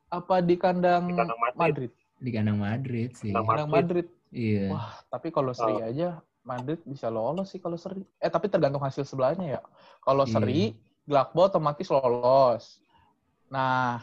apa 0.08 0.36
di 0.40 0.56
kandang, 0.56 1.02
Di 1.10 1.14
kandang 1.14 1.40
Madrid. 1.40 1.58
Madrid? 1.60 1.90
Di 2.16 2.30
kandang 2.32 2.58
Madrid 2.58 3.10
sih. 3.12 3.32
Kandang 3.32 3.46
Kandang 3.46 3.70
Madrid. 3.70 4.06
Madrid. 4.06 4.06
Iya. 4.34 4.66
Wah, 4.72 4.90
tapi 5.08 5.28
kalau 5.30 5.52
seri 5.54 5.74
Oh. 5.78 5.86
aja 5.86 6.08
Madrid 6.42 6.80
bisa 6.84 7.06
lolos 7.08 7.48
sih 7.52 7.60
kalau 7.60 7.76
seri. 7.76 8.02
Eh, 8.18 8.28
tapi 8.28 8.48
tergantung 8.48 8.82
hasil 8.82 9.04
sebelahnya 9.04 9.58
ya. 9.58 9.60
Kalau 10.00 10.24
Iya. 10.26 10.32
seri, 10.34 10.62
Gladbach 11.04 11.52
otomatis 11.52 11.88
lolos. 11.92 12.80
Nah, 13.52 14.00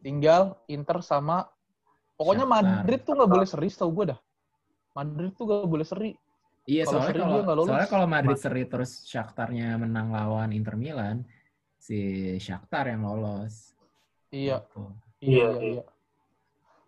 tinggal 0.00 0.54
Inter 0.70 1.02
sama 1.02 1.50
pokoknya 2.14 2.46
Shakhtar. 2.46 2.62
Madrid 2.86 3.00
tuh 3.02 3.12
nggak 3.18 3.30
boleh 3.30 3.46
seri, 3.48 3.68
tau 3.74 3.90
gue 3.90 4.04
dah. 4.14 4.20
Madrid 4.94 5.34
tuh 5.34 5.44
nggak 5.50 5.66
boleh 5.66 5.86
seri. 5.86 6.10
Iya, 6.64 6.88
Kalau 6.88 7.04
soalnya 7.04 7.44
kalau 7.44 7.62
soalnya 7.68 7.90
kalau 7.92 8.06
Madrid 8.08 8.38
Mas- 8.38 8.44
seri 8.46 8.62
terus 8.64 8.90
Shakhtarnya 9.04 9.76
menang 9.76 10.08
lawan 10.14 10.48
Inter 10.54 10.78
Milan, 10.80 11.26
si 11.84 11.98
Shakhtar 12.40 12.88
yang 12.88 13.04
lolos. 13.04 13.76
Iya, 14.32 14.64
Gitu. 14.64 14.82
iya, 15.20 15.48
Iya, 15.52 15.82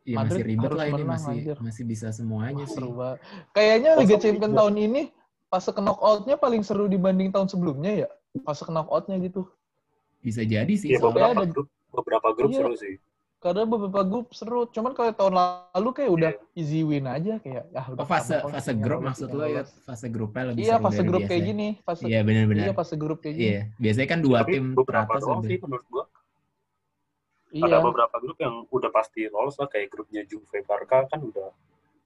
iya. 0.02 0.16
masih 0.16 0.42
ribet 0.42 0.72
lah 0.72 0.86
ini 0.88 1.02
menang, 1.04 1.10
masih 1.12 1.36
anjir. 1.36 1.56
masih 1.60 1.84
bisa 1.84 2.08
semuanya 2.10 2.64
Wah, 2.64 2.68
sih. 2.68 2.74
seru 2.74 2.90
banget. 2.94 3.18
Kayaknya 3.52 3.90
Liga 4.00 4.16
Champions 4.16 4.54
tahun 4.56 4.74
ini 4.80 5.02
fase 5.46 5.70
ke 5.70 5.80
knockout-nya 5.80 6.36
paling 6.36 6.62
seru 6.64 6.88
dibanding 6.88 7.28
tahun 7.28 7.46
sebelumnya 7.46 7.92
ya. 7.92 8.08
Fase 8.42 8.64
ke 8.64 8.72
knockout-nya 8.72 9.20
gitu. 9.20 9.44
Bisa 10.20 10.42
jadi 10.42 10.72
sih. 10.72 10.90
Iya 10.90 10.98
soalnya- 10.98 11.28
beberapa 11.28 11.42
ada- 11.44 11.52
grup 11.52 11.68
beberapa 11.92 12.28
grup 12.32 12.50
Iya. 12.50 12.58
seru 12.58 12.74
sih. 12.74 12.94
Karena 13.36 13.62
beberapa 13.62 14.00
grup 14.02 14.32
seru. 14.32 14.64
Cuman 14.66 14.90
kalau 14.90 15.12
tahun 15.12 15.34
lalu 15.36 15.88
kayak 15.92 16.10
udah 16.10 16.32
easy 16.52 16.80
win 16.80 17.04
aja 17.04 17.36
kayak 17.38 17.68
ya 17.68 17.82
udah 17.86 18.00
Oh, 18.00 18.08
fase 18.08 18.40
fase 18.40 18.72
grup 18.72 19.04
maksud 19.04 19.28
lo 19.28 19.44
ya 19.44 19.62
fase 19.84 20.08
grupnya 20.08 20.50
lebih 20.50 20.64
Iya, 20.64 20.76
fase 20.78 21.02
grup 21.04 21.20
kayak 21.20 21.30
biasanya. 21.36 21.48
gini, 21.52 21.68
fase 21.80 22.02
Iya 22.04 22.20
benar-benar. 22.22 22.64
Iya, 22.64 22.72
fase 22.72 22.94
grup 22.96 23.18
kayak 23.20 23.34
gini. 23.34 23.46
Iya, 23.46 23.60
biasanya 23.76 24.08
kan 24.08 24.20
dua 24.20 24.38
Tapi 24.40 24.52
tim 24.52 24.64
beberapa 24.72 25.12
teratas 25.14 25.44
sih 25.44 25.58
menurut 25.60 25.86
gua. 25.86 26.04
Iya. 27.48 27.62
Ada 27.62 27.76
beberapa 27.78 28.16
grup 28.18 28.38
yang 28.38 28.54
udah 28.66 28.90
pasti 28.90 29.20
lolos 29.26 29.56
lah 29.56 29.68
kayak 29.68 29.86
grupnya 29.88 30.22
Juve 30.24 30.58
Barca 30.62 31.04
kan 31.06 31.20
udah 31.20 31.48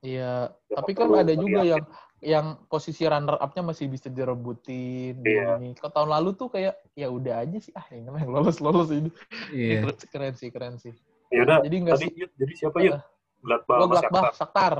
Iya, 0.00 0.48
udah 0.50 0.76
tapi 0.76 0.92
kan 0.92 1.08
ada 1.12 1.34
juga 1.34 1.60
yakin. 1.60 1.70
yang 1.70 1.84
yang 2.20 2.46
posisi 2.66 3.04
runner 3.04 3.36
up-nya 3.36 3.62
masih 3.62 3.86
bisa 3.86 4.08
direbutin 4.08 5.20
Iya. 5.20 5.56
gini. 5.56 5.72
Kalau 5.74 5.92
tahun 5.94 6.10
lalu 6.10 6.30
tuh 6.34 6.48
kayak 6.48 6.74
ya 6.92 7.06
udah 7.06 7.40
aja 7.40 7.56
sih 7.56 7.72
ah 7.72 7.86
ini 7.88 8.04
mah 8.04 8.18
yang 8.18 8.32
lolos 8.32 8.58
lolos 8.58 8.90
ini. 8.90 9.08
Iya. 9.50 9.84
Keren, 9.84 9.96
keren 10.12 10.34
sih, 10.34 10.48
keren 10.50 10.76
sih. 10.76 10.92
Ya 11.30 11.46
udah, 11.46 11.58
Jadi 11.62 11.76
nggak 11.86 11.94
tadi 11.94 12.06
sih 12.10 12.26
jadi 12.34 12.52
siapa 12.58 12.76
yuk? 12.82 12.94
Gladbach 13.40 13.78
Gua 13.78 13.86
Gladbach, 13.88 14.22
Shakhtar. 14.34 14.34
Shakhtar. 14.36 14.74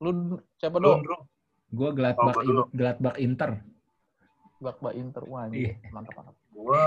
Lu 0.00 0.10
siapa 0.56 0.76
dong? 0.80 1.00
Gua 1.70 1.90
Gladbach 1.92 2.36
Oh. 2.40 2.42
In- 2.42 2.70
Gladbach 2.72 3.16
Inter. 3.20 3.50
Gladbach 4.58 4.94
Inter. 4.96 5.22
Wah, 5.28 5.44
Iya. 5.52 5.76
anjir. 5.76 5.92
mantap 5.92 6.14
mantap. 6.16 6.36
Gua 6.50 6.82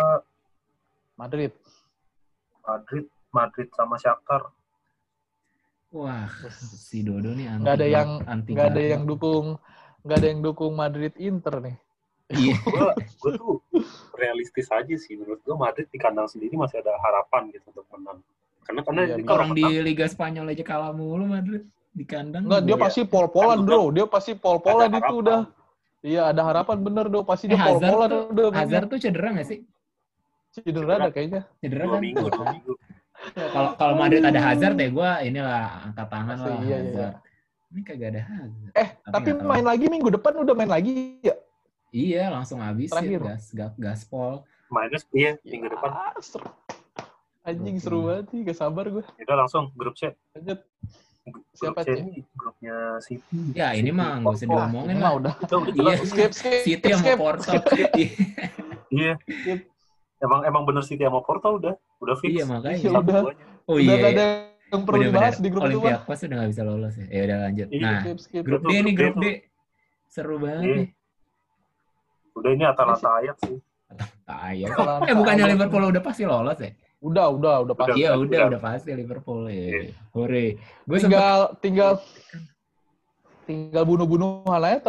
Madrid. 1.15 1.53
Madrid, 2.63 3.05
Madrid 3.29 3.69
sama 3.71 3.95
Shakhtar. 3.95 4.49
Wah, 5.93 6.25
si 6.73 7.05
Dodo 7.05 7.37
nih 7.37 7.45
anti 7.45 7.61
Nggak 7.61 7.75
ada 7.77 7.85
yang 7.87 8.09
anti 8.25 8.49
nggak 8.57 8.69
ada 8.73 8.81
yang 8.81 9.03
dukung 9.05 9.61
nggak 10.01 10.17
ada 10.17 10.27
yang 10.27 10.41
dukung 10.41 10.73
Madrid 10.73 11.13
Inter 11.21 11.61
nih. 11.61 11.77
Iya. 12.33 12.55
Gua, 12.65 12.89
gua 13.21 13.31
tuh 13.37 13.53
realistis 14.17 14.65
aja 14.73 14.95
sih 14.97 15.13
menurut 15.13 15.37
gua 15.45 15.69
Madrid 15.69 15.85
di 15.85 16.01
kandang 16.01 16.25
sendiri 16.25 16.57
masih 16.57 16.81
ada 16.81 16.97
harapan 16.97 17.53
gitu 17.53 17.69
untuk 17.69 17.85
menang. 17.93 18.25
Karena 18.63 18.81
karena 18.81 19.01
Iya, 19.01 19.07
ini 19.09 19.15
bisa. 19.17 19.27
kalau 19.27 19.37
Orang 19.37 19.51
di 19.53 19.65
Liga 19.79 20.05
Spanyol 20.05 20.45
aja 20.49 20.63
kalah 20.63 20.91
mulu 20.91 21.25
Madrid 21.25 21.63
di 21.89 22.03
kandang. 22.03 22.43
Enggak, 22.43 22.61
dia 22.63 22.73
Iya. 22.73 22.83
pasti 22.83 23.01
pol-polan, 23.03 23.57
Kan 23.57 23.67
Bro. 23.67 23.81
Dia 23.91 24.05
pasti 24.07 24.31
pol-polan 24.33 24.87
itu 24.87 24.97
harapan. 24.97 25.19
udah. 25.19 25.39
Iya, 26.01 26.21
ada 26.27 26.41
harapan 26.43 26.77
bener 26.79 27.05
do. 27.07 27.19
Pasti 27.21 27.45
Eh, 27.45 27.49
dia 27.49 27.59
Hazard 27.59 27.79
pol-polan 27.79 28.09
udah. 28.29 28.45
Hazard 28.53 28.87
tuh 28.87 28.99
cedera 28.99 29.29
nggak 29.31 29.47
sih? 29.47 29.59
cedera 30.51 30.93
ada 30.97 31.09
kayaknya. 31.09 31.41
Cedera 31.57 31.85
kan? 31.87 31.99
minggu, 31.99 32.23
Tuh, 32.23 32.31
dua 32.35 32.45
minggu. 32.51 32.73
Kalau 33.55 33.71
kalau 33.73 33.95
Madrid 33.95 34.19
ada 34.19 34.35
Hazard 34.37 34.75
ya 34.75 34.89
gue 34.89 35.09
inilah 35.23 35.63
angkat 35.87 36.07
tangan 36.09 36.35
lah 36.35 36.49
iya, 36.59 36.59
iya, 36.59 36.77
Hazard. 36.77 37.15
Ini 37.71 37.81
kagak 37.81 38.07
ada 38.09 38.21
Hazard. 38.21 38.71
Eh, 38.73 38.87
Tapi 38.91 39.09
tapi 39.09 39.29
tahu. 39.33 39.47
main 39.47 39.63
lagi 39.63 39.85
minggu 39.87 40.09
depan 40.11 40.33
udah 40.35 40.53
main 40.53 40.67
lagi 40.67 40.91
ya? 41.21 41.35
Iya, 41.89 42.23
langsung 42.29 42.59
habis 42.59 42.89
ya 42.89 42.99
Terakhir. 42.99 43.21
gas, 43.23 43.43
gas 43.49 43.73
gaspol. 43.77 44.43
Minus 44.67 45.05
iya 45.11 45.37
minggu 45.41 45.65
Ya, 45.65 45.71
depan. 45.71 45.89
seru. 46.19 46.49
Anjing 47.43 47.75
seru 47.77 48.07
banget 48.07 48.25
sih, 48.31 48.39
gak 48.41 48.55
sabar 48.55 48.87
gue. 48.87 49.03
Ya 49.15 49.23
Udah 49.27 49.37
langsung 49.43 49.63
grup 49.75 49.95
C. 49.95 50.15
Lanjut. 50.31 50.59
Siapa, 51.53 51.87
ini 51.87 52.19
grupnya 52.35 52.99
City. 52.99 53.55
Ya 53.55 53.71
ini 53.71 53.91
mah 53.91 54.19
nggak 54.19 54.33
usah 54.33 54.47
diomongin 54.47 54.99
lah. 54.99 55.11
udah. 55.15 55.33
Itu 55.39 55.55
udah 55.57 55.71
Iya. 55.71 55.79
jelas. 55.95 55.97
Skip, 56.03 56.31
skip, 56.31 56.61
City 56.61 56.87
sama 56.91 56.99
skip. 56.99 57.17
Porto. 57.17 57.51
Iya. 58.93 59.13
Emang 60.19 60.45
emang 60.45 60.63
bener 60.63 60.83
City 60.83 61.01
sama 61.01 61.19
Porto 61.19 61.57
udah 61.57 61.73
udah 61.97 62.15
fix. 62.19 62.29
iya 62.29 62.43
makanya. 62.45 62.77
Iya, 62.77 62.89
udah. 62.93 63.21
Oh 63.65 63.75
udah 63.75 63.81
iya. 63.81 63.95
gak 63.97 64.11
ada 64.13 64.25
yang 64.69 64.83
perlu 64.83 65.01
dibahas 65.01 65.35
di 65.37 65.47
grup 65.47 65.61
itu. 65.63 65.67
Olympiakos 65.79 66.19
udah 66.21 66.35
nggak 66.37 66.51
bisa 66.51 66.63
lolos 66.63 66.93
ya. 66.93 67.05
Ya 67.07 67.21
udah 67.23 67.37
lanjut. 67.41 67.67
Iya. 67.71 67.83
Nah, 67.83 68.01
grup 68.43 68.61
D 68.61 68.71
nih 68.77 68.93
grup. 68.93 69.15
D. 69.17 69.25
Seru 70.05 70.35
banget 70.37 70.61
Iya. 70.61 70.75
nih. 70.77 70.87
Udah 72.33 72.49
ini 72.51 72.63
Atalanta 72.63 73.09
Ajax 73.17 73.37
sih. 73.41 73.57
Atalanta, 74.27 75.05
Eh 75.07 75.15
bukannya. 75.15 75.45
Liverpool 75.49 75.83
udah 75.87 76.01
pasti 76.01 76.23
lolos 76.23 76.59
ya? 76.59 76.71
Udah, 77.03 77.27
udah, 77.27 77.55
udah 77.67 77.75
pasti. 77.75 77.99
Iya 77.99 78.15
udah, 78.15 78.39
udah 78.47 78.61
pasti 78.63 78.89
Liverpool 78.95 79.51
ya. 79.51 79.51
Iya. 79.51 79.91
Hore. 80.15 80.45
Gue 80.87 80.97
sempet 80.97 81.11
tinggal 81.11 81.37
tinggal 81.59 81.91
tinggal 83.43 83.83
bunuh-bunuh 83.83 84.47
halnya 84.47 84.79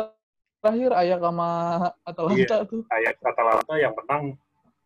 terakhir 0.62 0.90
Ayak 0.94 1.20
sama 1.20 1.48
Atalanta 2.06 2.56
tuh. 2.64 2.82
Ajax 2.88 3.16
Atalanta 3.20 3.74
yang 3.74 3.92
menang 3.98 4.24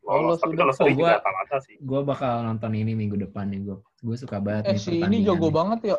Lolos 0.00 0.24
lolos. 0.24 0.38
Tapi 0.40 0.54
kalau 0.56 0.72
seri 0.72 0.88
Oh, 0.88 0.92
juga 0.96 1.04
gua- 1.04 1.20
Atalanta 1.20 1.56
sih. 1.60 1.76
gue 1.76 2.00
bakal 2.00 2.34
nonton 2.42 2.72
ini 2.72 2.92
minggu 2.96 3.20
depan 3.20 3.52
nih 3.52 3.60
gue. 3.60 3.76
Gue 4.00 4.16
suka 4.16 4.40
banget 4.40 4.64
Eh 4.64 4.72
nih 4.72 4.80
si 4.80 4.96
ini 5.04 5.20
jago 5.20 5.48
nih. 5.48 5.54
banget 5.54 5.80
ya. 5.84 5.96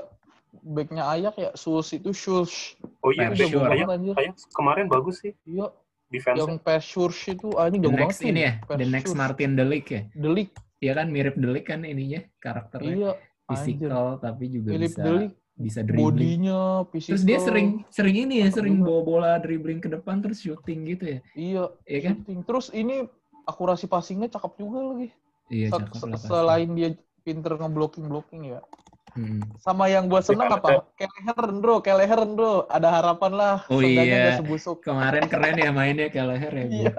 Backnya 0.49 1.03
Ayak 1.05 1.35
ya, 1.37 1.49
Sus 1.53 1.93
itu 1.93 2.09
Sus. 2.09 2.73
Oh 3.05 3.13
iya, 3.13 3.29
banget 3.29 3.85
anjir. 3.85 4.15
Ajax 4.17 4.49
kemarin 4.49 4.89
bagus 4.89 5.21
sih 5.21 5.37
Iya, 5.45 5.69
defense. 6.09 6.41
yang 6.41 6.57
Pes 6.57 6.83
Sus 6.83 7.13
itu 7.29 7.53
anjing 7.53 7.85
The 7.85 7.93
jago 7.93 8.01
banget 8.01 8.17
ini 8.25 8.41
ya, 8.41 8.53
the 8.65 8.87
next. 8.89 9.13
Martin 9.13 9.53
Delik 9.53 9.85
ya. 9.93 10.01
Delik. 10.17 10.49
Iya 10.79 10.91
kan 10.95 11.07
mirip 11.09 11.35
Delik 11.35 11.67
kan 11.67 11.83
ininya 11.83 12.23
karakternya. 12.39 12.87
Iya, 12.89 13.11
anjir. 13.11 13.47
Physical 13.49 14.05
tapi 14.17 14.43
juga 14.47 14.69
Philip 14.71 14.89
bisa 14.89 15.03
Delik 15.03 15.31
bisa 15.59 15.79
dribbling. 15.83 16.07
bodinya, 16.07 16.61
physical. 16.87 17.11
Terus 17.11 17.23
dia 17.25 17.39
sering 17.43 17.67
sering 17.91 18.15
ini 18.17 18.35
ya, 18.39 18.47
sering 18.47 18.79
juga. 18.79 18.87
bawa 18.87 19.01
bola 19.03 19.31
dribbling 19.37 19.77
ke 19.77 19.91
depan 19.91 20.23
terus 20.23 20.39
shooting 20.39 20.87
gitu 20.87 21.03
ya. 21.05 21.19
Iya, 21.35 21.63
Iya 21.83 21.99
kan? 21.99 22.13
shooting. 22.15 22.39
Terus 22.47 22.65
ini 22.71 22.95
akurasi 23.43 23.85
passingnya 23.85 24.31
cakep 24.31 24.55
juga 24.55 24.79
lagi. 24.87 25.11
Iya, 25.49 25.67
Se- 25.67 25.73
cakep 25.75 25.93
se- 25.93 26.07
lah. 26.07 26.19
Selain 26.21 26.69
dia 26.71 26.89
pinter 27.19 27.59
ngeblocking-blocking 27.59 28.55
ya. 28.55 28.63
Hmm. 29.09 29.41
Sama 29.57 29.89
yang 29.89 30.07
gua 30.07 30.21
seneng 30.21 30.47
Tapi 30.47 30.63
apa? 30.63 30.85
Kelleher, 30.95 31.47
bro. 31.59 31.75
Kelleher, 31.81 32.21
bro. 32.23 32.53
Ada 32.69 32.89
harapan 32.93 33.31
lah. 33.33 33.57
Oh 33.67 33.81
iya. 33.81 34.37
sebusuk. 34.37 34.79
Kemarin 34.79 35.27
keren 35.27 35.57
ya 35.57 35.73
mainnya 35.73 36.07
Kelleher 36.07 36.53
ya. 36.55 36.65
Iya. 36.69 36.91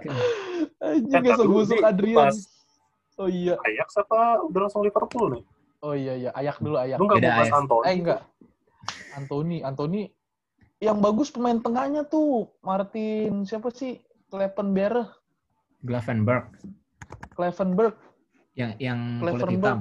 Anjing 0.82 1.06
nggak 1.08 1.32
tapi 1.32 1.40
sebusuk 1.40 1.80
Adrian. 1.80 2.18
pas 2.18 2.36
Oh 3.16 3.26
iya. 3.26 3.58
Ajax 3.60 3.98
apa 3.98 4.42
udah 4.42 4.60
langsung 4.66 4.82
Liverpool 4.82 5.26
nih? 5.34 5.44
Oh 5.80 5.96
iya, 5.96 6.12
iya. 6.14 6.30
Ayak 6.32 6.60
dulu, 6.60 6.76
Ayak. 6.76 6.96
Lu 6.96 7.08
nggak 7.08 7.18
Beda 7.18 7.26
mau 7.26 7.36
bahas 7.36 7.48
AS. 7.48 7.56
Anthony? 7.56 7.84
Eh, 7.84 7.94
enggak. 7.96 8.20
Anthony. 9.12 9.56
Anthony. 9.62 10.02
Yang 10.78 10.98
bagus 10.98 11.28
pemain 11.28 11.58
tengahnya 11.58 12.02
tuh. 12.04 12.48
Martin, 12.60 13.44
siapa 13.44 13.68
sih? 13.70 14.00
Klepenberg. 14.28 15.08
Glavenberg 15.80 16.44
Klevenberg. 17.32 17.96
yang 18.52 18.76
yang 18.76 18.98
kulit 19.18 19.40
Cleverenberg. 19.40 19.80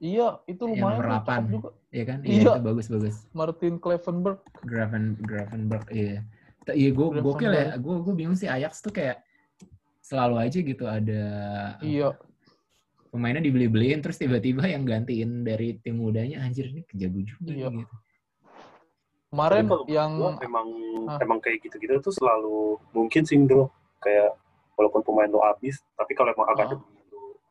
Iya, 0.00 0.28
itu 0.46 0.62
Yang 0.64 0.72
lumayan 0.78 0.96
nomor 0.96 1.06
cakep 1.12 1.42
juga. 1.50 1.68
ya 1.90 2.04
kan? 2.06 2.18
Iya. 2.22 2.30
Iya, 2.30 2.40
itu 2.54 2.62
bagus-bagus. 2.62 3.16
Martin 3.32 3.74
Klevenberg. 3.76 4.38
Graven 4.62 5.04
Gravenberg 5.20 5.84
iya. 5.90 6.22
Iya 6.70 6.90
gue 6.90 7.06
gokil 7.18 7.50
ya. 7.50 7.74
Gue 7.76 7.94
gue 8.00 8.14
bingung 8.14 8.38
sih 8.38 8.46
Ajax 8.46 8.78
tuh 8.80 8.94
kayak 8.94 9.18
selalu 10.00 10.36
aja 10.38 10.58
gitu 10.62 10.84
ada 10.86 11.22
Iya. 11.82 12.14
Pemainnya 13.10 13.42
dibeli-beliin 13.42 14.00
terus 14.00 14.16
tiba-tiba 14.16 14.64
yang 14.64 14.82
gantiin 14.82 15.42
dari 15.42 15.74
tim 15.76 15.98
mudanya 15.98 16.40
anjir 16.40 16.66
ini 16.66 16.82
kejago 16.84 17.20
juga 17.20 17.50
Iya. 17.50 17.68
gitu. 17.68 17.94
Kemarin 19.30 19.62
Tapi 19.62 19.70
kalau 19.72 19.84
yang 19.86 20.10
gua 20.16 20.30
emang 20.40 20.68
Hah? 21.06 21.18
emang 21.20 21.38
kayak 21.38 21.58
gitu-gitu 21.60 21.98
tuh 22.00 22.10
selalu 22.12 22.58
mungkin 22.90 23.22
sih 23.22 23.38
bro 23.38 23.70
kayak 24.00 24.34
walaupun 24.74 25.02
pemain 25.02 25.28
lo 25.28 25.38
habis 25.40 25.78
tapi 25.94 26.14
kalau 26.14 26.30
emang 26.30 26.48
agak 26.48 26.66
Ah. 26.72 26.82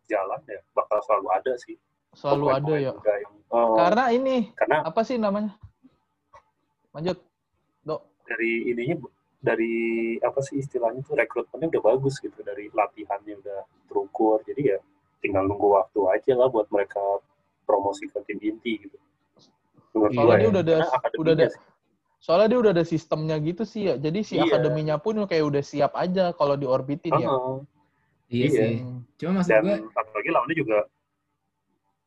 jalan 0.06 0.40
ya 0.44 0.60
bakal 0.74 1.00
selalu 1.02 1.28
ada 1.30 1.54
sih 1.58 1.76
Selalu 2.12 2.46
ada 2.48 2.66
pemain-pemain 2.66 2.82
ya. 2.82 2.94
yang, 3.22 3.34
oh, 3.50 3.78
Karena 3.78 4.04
ini 4.10 4.36
karena 4.52 4.82
apa 4.82 5.02
sih 5.04 5.16
namanya? 5.16 5.54
Lanjut. 6.90 7.22
Dok. 7.82 8.02
dari 8.26 8.52
ininya 8.68 8.98
dari 9.40 9.74
apa 10.20 10.40
sih 10.40 10.58
istilahnya 10.58 11.00
tuh 11.00 11.16
rekrutmennya 11.16 11.72
udah 11.72 11.84
bagus 11.86 12.18
gitu 12.18 12.36
dari 12.40 12.68
latihannya 12.70 13.40
udah 13.40 13.60
terukur 13.86 14.44
jadi 14.44 14.76
ya 14.76 14.80
tinggal 15.20 15.44
nunggu 15.48 15.68
waktu 15.76 16.00
aja 16.16 16.34
lah 16.40 16.48
buat 16.48 16.68
mereka 16.72 17.00
promosi 17.68 18.08
ke 18.10 18.20
tim 18.26 18.40
inti 18.40 18.88
gitu 18.88 18.98
menurut 19.94 20.12
Iya, 20.12 20.18
gua 20.18 20.26
Soalnya 20.26 20.36
ya. 20.36 20.40
dia 20.40 20.50
udah 20.50 20.64
ada 20.64 20.78
udah 21.20 21.34
ada 21.36 21.48
soalnya 22.20 22.48
dia 22.52 22.60
udah 22.60 22.72
ada 22.76 22.86
sistemnya 22.86 23.36
gitu 23.40 23.64
sih 23.64 23.82
ya. 23.88 23.96
Jadi 23.96 24.20
si 24.28 24.36
Iya. 24.36 24.44
akademinya 24.52 24.96
pun 25.00 25.24
kayak 25.24 25.46
udah 25.46 25.64
siap 25.64 25.96
aja 25.96 26.36
kalau 26.36 26.60
diorbitin 26.60 27.16
ya. 27.16 27.28
Heeh. 27.32 27.56
Iya, 28.30 28.46
Iya. 28.46 28.52
sih. 28.60 28.74
Cuma 29.20 29.42
maksud 29.42 29.52
dan 29.56 29.64
gue, 29.64 29.76
apalagi 29.96 30.30
lawannya 30.30 30.58
juga 30.60 30.78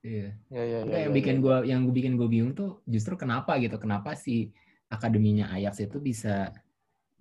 iya. 0.02 0.28
Ya 0.50 0.62
ya 0.62 0.78
ya. 0.85 0.99
yang 1.09 1.12
ya, 1.12 1.16
bikin 1.16 1.37
ya. 1.38 1.42
gua 1.42 1.57
yang 1.64 1.81
gue 1.88 1.95
bikin 1.95 2.12
gue 2.21 2.28
bingung 2.28 2.52
tuh 2.52 2.83
justru 2.85 3.14
kenapa 3.16 3.57
gitu 3.62 3.76
kenapa 3.81 4.12
si 4.19 4.50
akademinya 4.92 5.49
Ajax 5.54 5.81
itu 5.81 5.97
bisa 6.02 6.52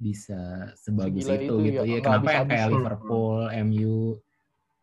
bisa 0.02 0.74
sebagus 0.76 1.30
itu, 1.30 1.46
itu 1.46 1.56
gitu 1.72 1.82
ya, 1.86 1.96
ya 1.96 2.00
kenapa 2.02 2.30
yang 2.34 2.48
kayak 2.50 2.68
Hmm. 2.68 2.76
Liverpool, 2.82 3.40
MU, 3.70 3.98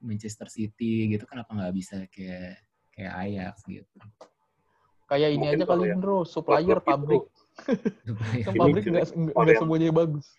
Manchester 0.00 0.46
City 0.48 1.10
gitu 1.10 1.24
kenapa 1.26 1.50
nggak 1.54 1.74
bisa 1.74 1.96
kayak 2.10 2.62
kayak 2.94 3.12
Ajax 3.26 3.62
gitu 3.66 3.98
Kayak 5.08 5.28
ini 5.32 5.40
Mungkin 5.40 5.56
aja 5.56 5.64
kalau 5.64 5.84
kali 5.88 5.96
bro, 5.96 6.18
supplier 6.28 6.78
pabrik. 6.84 7.24
Kan 8.44 8.52
pabrik 8.60 8.84
nggak 8.84 9.56
semuanya 9.56 9.88
bagus. 9.88 10.36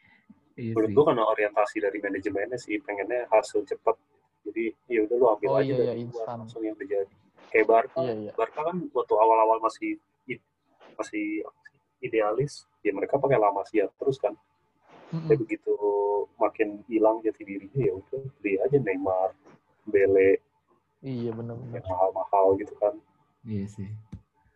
iya 0.53 0.77
menurut 0.77 0.89
sih. 0.91 0.95
gua 0.95 1.05
karena 1.09 1.23
orientasi 1.25 1.75
dari 1.81 1.97
manajemennya 1.97 2.57
sih 2.61 2.75
pengennya 2.83 3.25
hasil 3.33 3.65
cepat 3.65 3.97
jadi 4.45 4.69
ya 4.85 5.09
udah 5.09 5.15
lu 5.17 5.25
ambil 5.33 5.47
Oh, 5.49 5.57
aja 5.57 5.65
iya, 5.65 5.75
dari 5.89 6.03
iya, 6.03 6.11
luar, 6.13 6.37
langsung 6.37 6.61
yang 6.61 6.77
terjadi 6.77 7.13
kayak 7.49 7.65
Barca 7.65 7.97
Iya 8.05 8.13
iya. 8.13 8.31
Barca 8.37 8.59
kan 8.61 8.77
waktu 8.93 9.13
awal-awal 9.17 9.57
masih 9.57 9.97
masih 10.93 11.25
idealis 11.99 12.67
ya 12.85 12.91
mereka 12.93 13.17
pakai 13.17 13.39
La 13.39 13.49
Masia 13.49 13.89
terus 13.97 14.19
kan 14.21 14.35
Mm-mm. 15.09 15.25
tapi 15.25 15.41
begitu 15.41 15.73
makin 16.37 16.85
hilang 16.85 17.19
jati 17.25 17.41
dirinya 17.43 17.81
ya 17.81 17.93
udah 17.97 18.21
beli 18.39 18.53
aja 18.61 18.77
Neymar 18.77 19.29
Bele 19.89 20.37
Iya 20.99 21.31
benar-benar. 21.31 21.79
yang 21.79 21.87
mahal-mahal 21.87 22.45
gitu 22.59 22.75
kan 22.75 22.93
Iya 23.47 23.65
sih. 23.71 23.87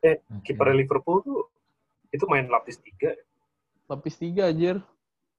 Eh, 0.03 0.19
Oke. 0.27 0.51
kiper 0.51 0.75
Liverpool 0.75 1.23
tuh 1.23 1.39
itu 2.11 2.23
main 2.27 2.45
lapis 2.51 2.77
tiga 2.83 3.15
Lapis 3.87 4.19
tiga 4.19 4.51
anjir. 4.51 4.83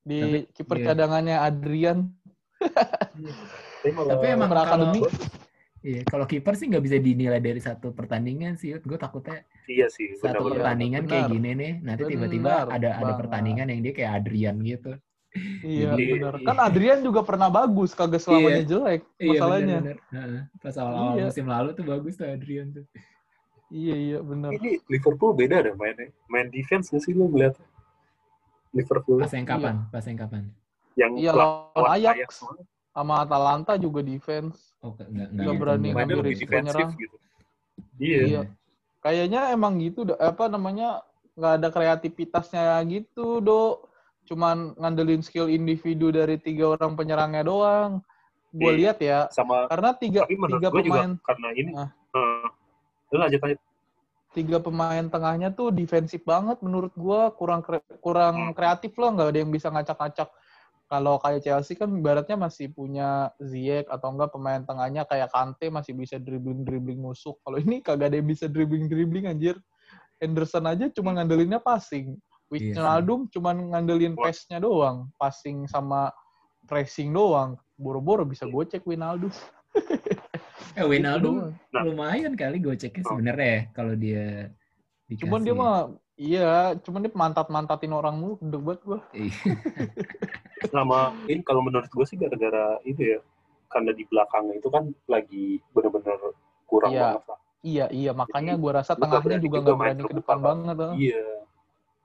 Di 0.05 0.49
kiper 0.53 0.81
iya. 0.81 0.87
cadangannya 0.93 1.37
Adrian. 1.41 2.09
tapi 2.61 3.89
malah 3.93 4.17
Tapi 4.17 4.27
emang 4.33 4.49
kalau 4.49 4.63
akademi. 4.65 5.01
Iya, 5.85 6.01
kalau 6.03 6.25
kiper 6.25 6.57
sih 6.57 6.67
nggak 6.67 6.81
bisa 6.81 6.97
dinilai 6.97 7.39
dari 7.39 7.61
satu 7.61 7.93
pertandingan 7.93 8.57
sih. 8.57 8.73
Gue 8.81 8.97
takutnya 8.97 9.45
iya 9.69 9.87
sih 9.87 10.17
satu 10.17 10.41
benar-benar 10.41 10.57
pertandingan 10.57 11.03
kayak 11.05 11.25
benar. 11.29 11.35
gini 11.37 11.51
nih, 11.55 11.73
nanti 11.85 12.03
tiba-tiba 12.09 12.53
Benar 12.65 12.75
ada 12.75 12.91
ada 12.99 13.13
pertandingan 13.15 13.67
yang 13.69 13.81
dia 13.85 13.93
kayak 13.93 14.11
Adrian 14.19 14.57
gitu. 14.65 14.93
Iya 15.61 15.99
Jadi- 15.99 16.11
benar. 16.15 16.33
Kan 16.41 16.57
Adrian 16.59 17.01
juga 17.03 17.21
pernah 17.21 17.51
bagus, 17.51 17.91
kagak 17.91 18.23
selamanya 18.23 18.63
jelek 18.65 19.03
masalahnya. 19.19 19.79
bener, 19.83 19.99
bener. 20.01 20.27
Heeh. 20.41 20.43
Pas 20.63 20.75
awal-awal 20.79 21.15
Iya. 21.19 21.25
musim 21.29 21.47
lalu 21.51 21.69
tuh 21.75 21.85
bagus 21.85 22.15
tuh 22.15 22.27
Adrian 22.27 22.71
tuh. 22.71 22.87
Iya 23.75 23.95
iya 23.99 24.19
benar. 24.23 24.55
ini 24.55 24.79
Liverpool 24.87 25.35
beda 25.35 25.59
deh 25.61 25.75
mainnya 25.75 26.07
main 26.31 26.47
defense 26.47 26.89
nggak 26.89 27.03
sih 27.03 27.11
lu 27.11 27.27
ngeliat 27.27 27.59
Liverpool 28.71 29.19
Pas 29.19 29.35
yang 29.35 29.47
kapan? 29.47 29.75
Pas 29.91 30.05
yang 30.07 30.19
kapan? 30.19 30.43
yang 30.95 31.13
Iya 31.19 31.31
lawan 31.35 31.75
lawan 31.75 31.91
Ajax? 31.99 32.39
Sama 32.95 33.27
Atalanta 33.27 33.75
juga 33.75 34.01
defense. 34.01 34.71
Oh, 34.79 34.95
ke- 34.95 35.03
nggak 35.05 35.29
Nggak 35.35 35.47
gitu 35.51 35.61
berani 35.61 35.89
ngambil 35.91 36.19
risiko 36.23 36.51
defensif 36.55 36.71
nyerang. 36.79 36.91
gitu 36.95 37.17
iya 37.99 38.21
Iya. 38.23 38.41
Kayaknya 39.03 39.41
emang 39.53 39.83
gitu 39.83 40.01
apa 40.17 40.45
namanya 40.47 41.03
nggak 41.35 41.53
ada 41.61 41.69
kreativitasnya 41.69 42.79
gitu, 42.87 43.43
Do. 43.43 43.85
Cuman 44.25 44.73
ngandelin 44.79 45.21
skill 45.21 45.51
individu 45.51 46.09
dari 46.09 46.39
tiga 46.39 46.73
orang 46.73 46.95
penyerangnya 46.95 47.45
doang. 47.45 48.01
Gue 48.49 48.71
Iya. 48.71 48.79
lihat 48.79 48.99
ya, 49.03 49.19
sama 49.29 49.67
karena 49.67 49.91
tiga 49.93 50.23
tapi 50.25 50.39
tiga 50.39 50.69
gue 50.71 50.83
juga 50.87 51.03
pemain 51.03 51.13
karena 51.21 51.49
ini 51.53 51.71
Ah. 51.75 51.91
eh, 52.15 52.47
lu 53.11 53.17
lanjut 53.19 53.41
lanjut 53.43 53.61
tiga 54.31 54.59
pemain 54.59 55.05
tengahnya 55.05 55.51
tuh 55.51 55.71
defensif 55.71 56.23
banget 56.23 56.59
menurut 56.59 56.91
gua 56.95 57.31
kurang 57.31 57.63
kre- 57.63 57.83
kurang 57.99 58.51
Hmm. 58.51 58.55
kreatif 58.55 58.95
loh 58.95 59.11
nggak 59.11 59.31
ada 59.31 59.39
yang 59.39 59.51
bisa 59.51 59.71
ngacak-ngacak 59.71 60.27
kalau 60.95 61.19
kayak 61.19 61.43
Chelsea 61.43 61.75
kan 61.75 61.91
ibaratnya 61.91 62.39
masih 62.39 62.71
punya 62.71 63.35
Ziyech 63.43 63.91
atau 63.91 64.15
enggak 64.15 64.31
pemain 64.31 64.63
tengahnya 64.63 65.03
kayak 65.03 65.27
Kante 65.35 65.67
masih 65.67 65.91
bisa 65.99 66.23
dribbling-dribbling 66.23 67.03
musuh. 67.03 67.35
Kalau 67.43 67.59
ini 67.59 67.83
kagak 67.83 68.15
ada 68.15 68.23
yang 68.23 68.31
bisa 68.31 68.47
dribbling-dribbling 68.47 69.27
anjir. 69.27 69.59
Henderson 70.23 70.71
aja 70.71 70.87
cuma 70.95 71.11
ngandelinnya 71.19 71.59
passing. 71.59 72.15
Iya. 72.55 72.79
Wijnaldum 72.79 73.27
cuma 73.35 73.51
ngandelin 73.51 74.15
pass-nya 74.15 74.63
doang, 74.63 75.11
passing 75.19 75.67
sama 75.67 76.15
pressing 76.71 77.11
doang. 77.11 77.59
Boro-boro 77.75 78.23
bisa 78.23 78.47
gocek 78.47 78.87
Wijnaldum. 78.87 79.35
Eh 80.75 80.83
Wijnaldum. 80.83 81.55
Nah. 81.75 81.83
lumayan 81.87 82.35
kali 82.39 82.59
goceknya 82.63 83.03
Oh. 83.07 83.15
sebenarnya 83.15 83.47
ya 83.47 83.61
kalau 83.75 83.95
dia 83.99 84.51
dikasih. 85.11 85.23
Cuman 85.27 85.41
dia 85.43 85.55
mah 85.55 85.91
iya, 86.17 86.53
cuman 86.79 87.03
dia 87.03 87.13
mantat-mantatin 87.13 87.91
orang 87.91 88.15
mulu, 88.15 88.35
gede 88.39 88.59
banget 88.59 88.81
gua. 88.83 89.01
Iya. 89.11 89.35
sama 90.73 91.13
ini 91.27 91.45
kalau 91.45 91.61
menurut 91.61 91.87
gue 91.87 92.05
sih 92.05 92.17
gara-gara 92.17 92.81
itu 92.83 92.97
ya 92.97 93.19
karena 93.69 93.93
di 93.93 94.07
belakangnya 94.07 94.57
itu 94.57 94.69
kan 94.69 94.89
lagi 95.05 95.61
bener-bener 95.71 96.17
kurang 96.65 96.91
Iya. 96.91 97.03
banget 97.05 97.25
lah 97.27 97.39
Iya, 97.65 97.87
iya, 97.91 98.13
makanya 98.13 98.55
Jadi, 98.55 98.61
gua 98.61 98.73
rasa 98.77 98.93
tengahnya 98.93 99.41
juga 99.41 99.57
nggak 99.59 99.73
main 99.75 99.97
berani 99.97 100.03
ke 100.05 100.15
depan 100.15 100.37
Bang. 100.37 100.45
banget. 100.45 100.77
ah. 100.79 100.93
iya 100.95 101.25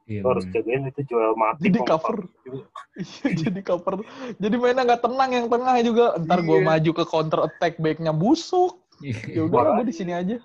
Iya, 0.07 0.19
lu 0.23 0.27
harus 0.27 0.45
bener. 0.47 0.55
jagain 0.57 0.83
itu 0.87 1.01
jual 1.05 1.31
mati 1.35 1.61
Jadi 1.67 1.79
cover. 1.83 2.15
Fabio. 2.17 2.53
Iya, 2.99 3.27
jadi 3.37 3.61
cover. 3.61 3.93
Jadi 4.35 4.55
mainnya 4.55 4.83
nggak 4.83 5.01
tenang 5.03 5.29
yang 5.29 5.45
tengah 5.45 5.75
juga. 5.79 6.05
Ntar 6.17 6.39
gua 6.41 6.57
Iya. 6.57 6.65
maju 6.65 6.91
ke 6.95 7.03
counter 7.05 7.39
attack 7.45 7.73
backnya 7.77 8.09
busuk. 8.09 8.73
Ya 9.03 9.45
udah 9.45 9.77
gue 9.77 9.85
di 9.85 9.95
sini 9.95 10.11
aja. 10.11 10.39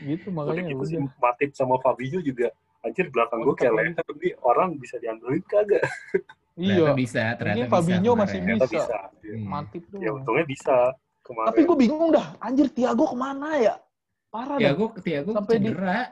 Gitu 0.00 0.28
udah 0.28 0.34
makanya 0.46 0.62
gitu 0.70 0.84
sih 0.86 0.96
udah. 0.96 1.10
Matip 1.18 1.50
sama 1.52 1.76
Fabio 1.80 2.20
juga 2.20 2.52
anjir 2.80 3.06
belakang 3.08 3.40
gue 3.40 3.54
kayak 3.54 3.74
leher 3.74 4.06
nih 4.14 4.34
orang 4.40 4.76
bisa 4.76 4.96
diandelin 4.96 5.42
kagak 5.44 5.82
Ternyata 6.58 6.90
Iya. 6.90 6.90
bisa, 6.92 7.22
ternyata 7.38 7.54
Ini 7.54 7.62
bisa 7.62 7.70
Fabinho 7.70 8.12
masih 8.12 8.38
Bisa. 8.42 8.66
bisa, 8.66 8.98
Iya. 9.22 9.36
Matip 9.40 9.82
tuh. 9.86 9.98
ya 10.02 10.10
untungnya 10.10 10.42
bisa 10.44 10.76
kemarin 11.22 11.48
Tapi 11.48 11.60
gue 11.62 11.76
bingung 11.78 12.10
dah. 12.10 12.26
Anjir 12.38 12.66
Tiago 12.68 13.04
ke 13.06 13.16
mana 13.16 13.48
ya? 13.56 13.74
Parah 14.26 14.58
Ya 14.58 14.74
dah. 14.74 14.90
Tiago 14.98 15.30
Sampai 15.32 15.54
di- 15.56 15.70
cedera. 15.70 16.10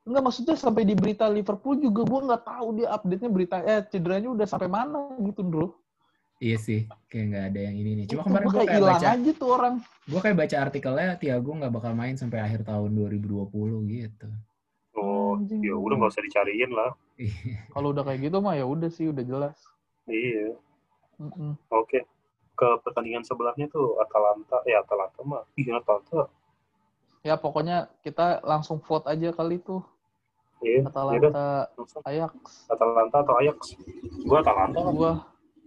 Enggak 0.00 0.22
maksudnya 0.22 0.54
sampai 0.54 0.82
di 0.86 0.94
berita 0.94 1.26
Liverpool 1.26 1.76
juga 1.76 2.06
gue 2.06 2.20
nggak 2.30 2.42
tahu 2.42 2.68
dia 2.78 2.88
update-nya 2.90 3.26
berita 3.28 3.56
eh 3.60 3.82
cederanya 3.84 4.30
udah 4.30 4.46
sampai 4.46 4.66
mana 4.66 5.18
gitu 5.18 5.42
bro. 5.42 5.66
Iya 6.38 6.56
sih, 6.56 6.88
kayak 7.04 7.24
nggak 7.28 7.44
ada 7.50 7.60
yang 7.60 7.76
ini 7.76 7.90
nih. 7.92 8.04
Cuma 8.08 8.22
kemarin 8.24 8.46
gua 8.46 8.54
gue 8.54 8.64
kayak 8.64 8.80
baca, 8.86 9.08
aja 9.12 9.30
tuh 9.34 9.48
orang. 9.50 9.74
gue 10.06 10.20
kayak 10.20 10.36
baca 10.38 10.56
artikelnya 10.62 11.08
Tiago 11.18 11.50
nggak 11.52 11.72
bakal 11.74 11.92
main 11.92 12.14
sampai 12.14 12.38
akhir 12.38 12.64
tahun 12.64 12.90
2020 12.94 13.50
gitu. 13.90 14.30
Oh 15.30 15.38
Anjing. 15.38 15.62
ya 15.62 15.74
udah 15.74 15.94
nggak 15.96 16.10
usah 16.10 16.24
dicariin 16.24 16.70
lah 16.70 16.90
Kalau 17.70 17.92
udah 17.92 18.02
kayak 18.02 18.20
gitu 18.26 18.40
mah 18.40 18.56
ya 18.56 18.64
udah 18.64 18.88
sih 18.88 19.06
udah 19.06 19.22
jelas. 19.22 19.56
iya 20.04 20.56
Mm-mm. 21.16 21.52
oke 21.68 22.00
ke 22.56 22.68
pertandingan 22.82 23.22
sebelahnya 23.22 23.68
tuh 23.68 23.96
Atalanta 23.96 24.60
ya 24.64 24.80
Atalanta 24.80 25.20
mah 25.22 25.44
iya 25.54 25.78
Atalanta 25.78 26.28
Ya 27.20 27.36
pokoknya 27.36 27.92
kita 28.00 28.40
langsung 28.40 28.80
vote 28.80 29.04
aja 29.04 29.28
kali 29.30 29.60
tuh 29.60 29.84
iya 30.60 30.80
iya 30.80 30.88
Atalanta 30.88 31.68
langsung. 31.76 32.00
Ajax. 32.04 32.32
Atalanta 32.66 33.16
atau 33.20 33.34
Ajax 33.36 33.58
gue 34.20 34.36
Atalanta 34.36 34.80
Gua 34.88 35.12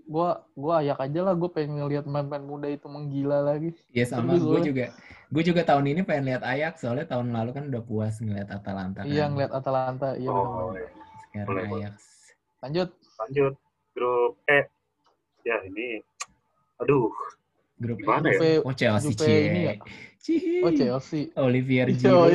gua 0.04 0.30
gua 0.54 0.74
Ajax 0.82 0.98
aja 1.00 1.20
lah. 1.22 1.34
Gue 1.34 1.48
pengen 1.48 1.78
ngeliat 1.78 2.04
pemain-pemain 2.04 2.42
muda 2.42 2.68
itu 2.68 2.90
menggila 2.90 3.40
lagi. 3.40 3.72
Iya 3.94 4.06
sama 4.10 4.34
gue 4.34 4.60
juga. 4.66 4.92
Gue 5.34 5.42
juga 5.42 5.66
tahun 5.66 5.86
ini 5.90 6.02
pengen 6.06 6.30
lihat 6.30 6.44
Ajax 6.46 6.86
soalnya 6.86 7.10
tahun 7.10 7.34
lalu 7.34 7.50
kan 7.52 7.64
udah 7.68 7.82
puas 7.82 8.22
ngeliat 8.22 8.48
Atalanta. 8.48 9.02
Iya 9.02 9.26
kan. 9.26 9.30
ngeliat 9.34 9.52
Atalanta. 9.52 10.10
Iya 10.14 10.30
oh 10.30 10.38
benar. 10.38 10.78
iya. 10.78 10.88
Sekarang 11.20 11.48
Boleh, 11.50 11.64
boleh. 11.66 11.82
Ajax. 11.82 11.96
Lanjut. 12.62 12.90
lanjut 13.14 13.54
grup 13.94 14.34
E 14.46 14.60
ya 15.44 15.58
ini 15.64 16.02
aduh 16.78 17.10
Grup 17.76 17.98
Gimana 18.00 18.30
E. 18.30 18.38
ya? 18.38 18.62
Oh 18.62 18.72
Chelsea 18.72 19.12
Juve 19.12 19.26
cie. 19.26 19.42
ini 19.50 19.60
ya? 19.66 19.74
Cihi. 20.18 20.56
Oh 20.64 20.72
Chelsea. 20.72 21.22
Olivier. 21.36 21.88
Giroud. 21.92 22.32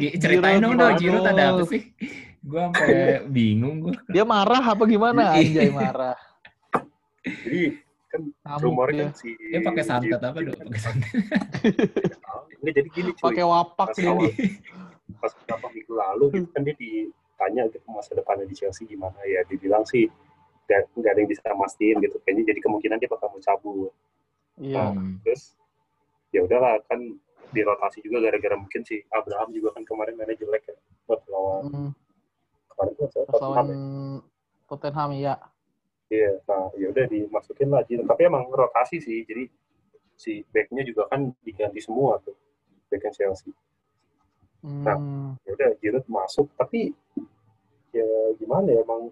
Gi- 0.00 0.16
Ceritain 0.16 0.58
dong 0.58 0.74
dong 0.74 0.96
Giroud 0.96 1.22
ada 1.22 1.52
apa 1.52 1.62
sih? 1.68 1.92
Gue 2.40 2.62
sampai 2.62 3.26
bingung 3.28 3.82
gue. 3.82 3.94
Dia 4.08 4.24
marah 4.24 4.62
apa 4.62 4.86
gimana? 4.86 5.36
Iya. 5.36 5.66
Anjay 5.66 5.70
marah. 5.70 6.16
jadi 7.22 7.62
kan 8.16 8.58
rumornya 8.58 8.94
dia. 8.94 9.04
kan 9.04 9.12
si 9.14 9.30
Dia 9.36 9.60
pakai 9.60 9.82
santet 9.82 10.18
apa 10.18 10.38
juga 10.38 10.50
dong? 10.50 10.56
kan- 10.56 10.66
Pakai 10.66 10.82
santet. 10.82 11.10
Nggak, 12.58 12.72
jadi 12.74 12.88
gini 12.90 13.10
cuy 13.12 13.24
Pakai 13.26 13.44
wapak 13.44 13.88
Pas 13.88 13.98
awal. 14.02 14.30
pas 15.16 15.32
beberapa 15.34 15.66
minggu 15.70 15.92
lalu 15.94 16.24
gitu 16.34 16.48
kan 16.50 16.60
dia 16.60 16.74
ditanya 16.74 17.62
gitu 17.68 17.86
masa 17.88 18.12
depannya 18.12 18.44
di 18.44 18.54
Chelsea 18.54 18.84
gimana 18.84 19.16
ya 19.22 19.40
dibilang 19.44 19.82
sih 19.82 20.10
nggak 20.64 20.82
nggak 20.92 21.10
ada 21.10 21.20
yang 21.20 21.30
bisa 21.30 21.46
mastiin 21.52 21.96
gitu 22.00 22.18
kayaknya 22.20 22.50
jadi 22.50 22.60
kemungkinan 22.60 22.96
dia 22.96 23.06
bakal 23.06 23.28
mau 23.28 23.38
cabut 23.38 23.92
Iya. 24.56 24.82
Hmm. 24.90 25.20
terus 25.20 25.54
ya 26.30 26.42
udahlah 26.42 26.82
kan 26.84 26.98
dirotasi 27.48 28.02
juga 28.02 28.18
gara-gara 28.20 28.56
mungkin 28.56 28.82
si 28.82 28.98
Abraham 29.08 29.52
juga 29.52 29.70
kan 29.72 29.84
kemarin 29.84 30.16
mainnya 30.16 30.34
jelek 30.34 30.64
ya 30.64 30.76
buat 31.04 31.22
lawan 31.26 31.62
Hmm, 31.66 31.90
kemarin 32.68 32.92
pas 32.96 33.08
Tottenham 33.08 33.40
lawan 33.40 33.66
ya. 33.66 33.78
Tottenham 34.66 35.10
ya. 35.14 35.34
Iya, 36.06 36.38
nah 36.46 36.70
ya 36.78 36.86
udah 36.94 37.04
dimasukin 37.10 37.68
lah 37.68 37.82
Giroud. 37.82 38.06
Tapi 38.06 38.22
emang 38.24 38.46
rotasi 38.46 39.02
sih, 39.02 39.26
jadi 39.26 39.50
si 40.14 40.46
backnya 40.48 40.86
juga 40.86 41.10
kan 41.10 41.34
diganti 41.42 41.82
semua 41.82 42.22
tuh 42.22 42.38
backnya 42.86 43.10
Chelsea. 43.10 43.50
Hmm, 44.62 45.34
Ya 45.42 45.50
udah 45.52 45.70
Giroud 45.82 46.06
masuk, 46.06 46.46
tapi 46.54 46.94
ya 47.90 48.06
gimana 48.38 48.70
ya 48.70 48.80
emang 48.82 49.10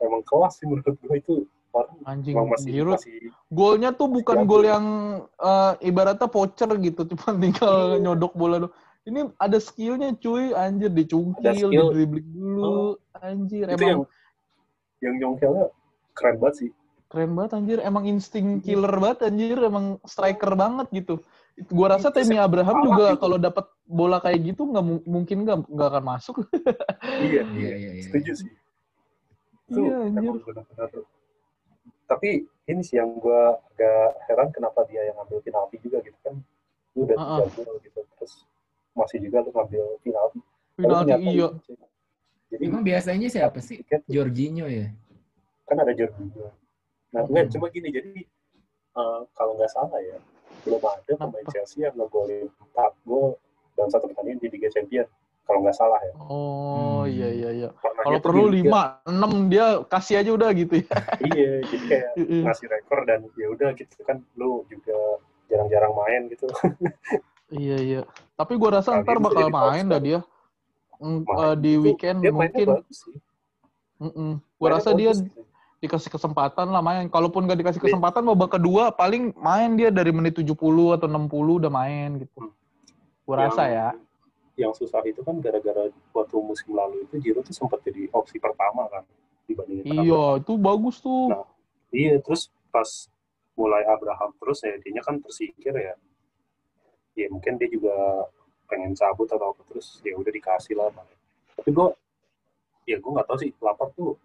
emang 0.00 0.22
kelas 0.24 0.60
sih 0.60 0.66
menurut 0.68 0.96
gue 0.96 1.16
itu 1.16 1.34
orang 1.74 1.96
anjing 2.06 2.34
emang 2.36 2.48
masih 2.52 2.70
Giroud. 2.72 2.96
masih 2.96 3.16
Golnya 3.52 3.90
tuh 3.92 4.08
bukan 4.08 4.48
gol 4.48 4.64
yang 4.64 4.86
eh, 5.28 5.72
ibaratnya 5.84 6.28
voucher 6.28 6.72
gitu, 6.80 7.04
cuma 7.12 7.36
tinggal 7.36 7.74
Iya. 7.94 8.00
nyodok 8.00 8.32
bola 8.32 8.56
doang. 8.64 8.74
Ini 9.04 9.28
ada 9.36 9.60
skillnya 9.60 10.16
cuy, 10.16 10.56
anjir 10.56 10.88
dicungkil, 10.88 11.52
skill. 11.52 11.92
dribbling 11.92 12.24
dulu, 12.32 12.96
anjir 13.12 13.68
itu 13.68 13.76
yang 13.76 14.00
emang 14.00 14.08
yang 15.04 15.14
nyongkelnya 15.20 15.68
keren 16.14 16.38
banget 16.38 16.56
sih. 16.56 16.70
keren 17.04 17.30
banget 17.34 17.52
anjir, 17.54 17.78
emang 17.78 18.04
insting 18.06 18.58
killer 18.58 18.90
banget 18.90 19.30
anjir, 19.30 19.54
emang 19.54 20.02
striker 20.02 20.50
banget 20.54 20.86
gitu. 20.90 21.22
Itu 21.54 21.70
Gua 21.70 21.94
rasa 21.94 22.10
Tammy 22.10 22.34
Abraham 22.34 22.82
juga 22.82 23.14
gitu. 23.14 23.20
kalau 23.22 23.38
dapat 23.38 23.66
bola 23.86 24.18
kayak 24.18 24.40
gitu 24.50 24.66
nggak 24.66 24.82
mu- 24.82 25.06
mungkin 25.06 25.46
nggak 25.46 25.58
nggak 25.70 25.88
akan 25.94 26.04
masuk. 26.04 26.36
Iya, 27.22 27.42
Iya, 27.54 27.70
iya, 27.70 27.70
iya, 27.78 27.90
iya. 27.94 28.02
setuju 28.02 28.32
sih. 28.34 28.50
Itu 29.70 29.80
Iya, 29.86 29.96
anjir. 30.02 30.18
emang 30.26 30.42
benar-benar. 30.42 30.88
Tapi 32.04 32.30
ini 32.66 32.82
sih 32.82 32.96
yang 32.98 33.14
gue 33.16 33.40
agak 33.72 34.06
heran 34.26 34.48
kenapa 34.50 34.82
dia 34.84 35.06
yang 35.06 35.16
ngambil 35.22 35.38
penalti 35.40 35.76
juga 35.78 36.02
gitu 36.02 36.18
kan. 36.20 36.34
Lu 36.98 37.06
udah 37.06 37.16
Ah, 37.16 37.22
ah. 37.22 37.46
tiga 37.46 37.62
gol 37.62 37.78
gitu, 37.78 38.00
terus 38.18 38.32
masih 38.92 39.18
juga 39.22 39.38
lu 39.40 39.50
ngambil 39.54 39.84
penalti. 40.02 40.38
Penalti 40.74 41.12
iya. 41.22 41.48
Jadi 42.50 42.62
Emang 42.66 42.82
biasanya 42.82 43.28
siapa 43.30 43.58
sih? 43.58 43.82
Jorginho 44.06 44.66
ya? 44.66 44.90
Kan 45.64 45.76
ada 45.76 45.92
Jorginho. 45.92 46.52
Nah, 47.10 47.20
Hmm. 47.20 47.30
enggak 47.30 47.46
cuma 47.50 47.66
gini 47.68 47.88
jadi 47.88 48.12
eh, 48.94 49.20
kalau 49.32 49.52
nggak 49.54 49.68
salah 49.68 49.98
ya 49.98 50.18
belum 50.62 50.80
ada 50.80 51.12
pemain? 51.14 51.44
Chelsea 51.48 51.82
yang 51.82 51.94
ngegolin 51.94 52.46
4 52.70 52.94
gol 53.02 53.36
dalam 53.74 53.90
satu 53.90 54.06
pertandingan 54.06 54.38
di 54.38 54.48
Liga 54.48 54.70
Champions 54.70 55.10
kalau 55.42 55.60
nggak 55.60 55.74
salah 55.74 56.00
ya. 56.00 56.12
Oh 56.16 57.02
Hmm. 57.02 57.10
iya 57.10 57.28
iya 57.28 57.50
iya. 57.52 57.68
Kalau 57.96 58.18
perlu 58.18 58.46
5, 58.46 59.02
6 59.04 59.48
dia 59.48 59.66
kasih 59.84 60.20
aja 60.20 60.30
udah 60.30 60.50
gitu 60.52 60.78
ya. 60.78 60.88
Iya, 61.20 61.52
jadi 61.64 61.84
kayak 61.84 62.10
Iya. 62.22 62.42
ngasih 62.44 62.66
rekor 62.66 63.00
dan 63.04 63.20
ya 63.34 63.46
udah 63.48 63.68
gitu 63.74 63.96
kan 64.02 64.20
lu 64.34 64.62
juga 64.66 64.96
jarang-jarang 65.46 65.92
main 65.92 66.22
gitu. 66.28 66.46
Iya 67.50 67.76
iya. 67.78 68.00
Tapi 68.34 68.56
gua 68.56 68.80
rasa 68.80 68.98
Kali 68.98 69.04
ntar 69.04 69.14
ini 69.14 69.22
bakal 69.22 69.46
main 69.48 69.84
dah 69.86 70.00
dia. 70.00 70.20
Mm, 70.96 71.22
Main 71.22 71.38
eh, 71.44 71.54
di 71.60 71.72
weekend 71.76 72.18
dia 72.20 72.32
mungkin. 72.32 72.66
bagus 72.72 72.98
sih. 73.04 73.16
Mm-mm. 74.00 74.40
Gua 74.56 74.66
Mainnya 74.66 74.78
rasa 74.80 74.90
dia 74.92 75.10
bagus. 75.12 75.20
Dikasih 75.84 76.08
kesempatan 76.08 76.72
lah 76.72 76.80
main. 76.80 77.06
Kalaupun 77.06 77.44
gak 77.44 77.60
dikasih 77.60 77.80
Iya. 77.80 77.86
kesempatan 77.92 78.24
babak 78.24 78.56
kedua 78.56 78.88
paling 78.90 79.36
main 79.36 79.76
dia 79.76 79.92
dari 79.92 80.10
menit 80.10 80.40
70 80.40 80.96
atau 80.96 81.04
60 81.04 81.60
udah 81.60 81.68
main 81.68 82.24
gitu. 82.24 82.32
Hmm. 82.40 82.52
Yang- 83.28 83.38
rasa 83.52 83.62
ya. 83.68 83.88
Yang 84.54 84.72
susah 84.86 85.02
itu 85.04 85.20
kan 85.20 85.36
gara-gara 85.42 85.90
waktu 86.14 86.36
musim 86.40 86.72
lalu 86.72 87.04
itu 87.04 87.14
Giroud 87.20 87.44
tuh 87.44 87.52
sempat 87.52 87.82
jadi 87.82 88.06
opsi 88.14 88.38
pertama 88.38 88.86
kan 88.88 89.02
dibandingin. 89.44 90.06
Iya, 90.08 90.40
itu 90.40 90.52
bagus 90.56 91.02
tuh. 91.04 91.28
Nah, 91.28 91.44
Iya, 91.94 92.18
terus 92.18 92.50
pas 92.74 93.06
mulai 93.54 93.86
Abraham 93.86 94.34
terus 94.42 94.66
ya 94.66 94.74
dia 94.82 94.98
kan 94.98 95.22
tersingkir 95.22 95.74
ya. 95.74 95.94
Ya 97.14 97.26
mungkin 97.30 97.54
dia 97.54 97.70
juga 97.70 97.94
pengen 98.66 98.98
cabut 98.98 99.30
atau 99.30 99.54
apa 99.54 99.62
terus 99.70 100.02
ya 100.02 100.18
udah 100.18 100.32
dikasih 100.34 100.74
lah. 100.74 100.90
Tapi 101.54 101.70
gue 101.70 101.88
ya 102.90 102.98
gue 102.98 103.10
nggak 103.14 103.26
tahu 103.30 103.38
sih 103.38 103.50
lapar 103.62 103.94
tuh 103.94 104.18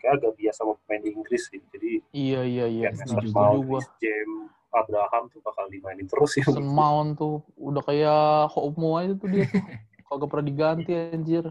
kayak 0.00 0.12
agak 0.16 0.32
biasa 0.34 0.58
sama 0.58 0.72
pemain 0.80 1.00
di 1.00 1.10
Inggris 1.12 1.42
sih. 1.46 1.60
Jadi 1.70 1.90
Iya 2.10 2.40
iya 2.42 2.66
iya. 2.66 2.88
kayak 2.90 3.30
Mount, 3.30 3.86
James, 4.00 4.48
Abraham 4.70 5.22
tuh 5.28 5.40
bakal 5.40 5.68
dimainin 5.68 6.06
terus 6.06 6.30
sih. 6.32 6.42
Mason 6.42 6.64
Mount 6.64 7.10
tuh 7.14 7.44
udah 7.54 7.82
kayak 7.84 8.22
homo 8.50 8.96
aja 8.96 9.12
tuh 9.14 9.28
dia 9.28 9.44
tuh. 9.44 9.60
Kagak 10.10 10.26
pernah 10.26 10.46
diganti 10.46 10.90
anjir. 10.90 11.44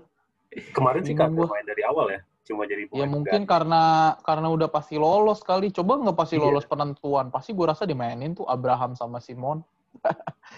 Kemarin 0.73 1.01
sih 1.05 1.13
kagak 1.13 1.37
gua. 1.37 1.47
main 1.47 1.63
dari 1.63 1.83
awal 1.83 2.09
ya. 2.09 2.19
Cuma 2.43 2.65
jadi 2.65 2.89
Ya 2.89 3.05
mungkin 3.05 3.45
pengganti. 3.45 3.47
karena 3.47 3.83
karena 4.19 4.47
udah 4.49 4.67
pasti 4.67 4.97
lolos 4.97 5.39
kali. 5.39 5.69
Coba 5.69 5.95
nggak 5.95 6.17
pasti 6.17 6.35
Iya. 6.35 6.43
lolos 6.43 6.65
penentuan. 6.65 7.29
Pasti 7.29 7.53
gue 7.53 7.63
rasa 7.63 7.85
dimainin 7.85 8.33
tuh 8.33 8.43
Abraham 8.43 8.97
sama 8.97 9.21
Simon. 9.21 9.61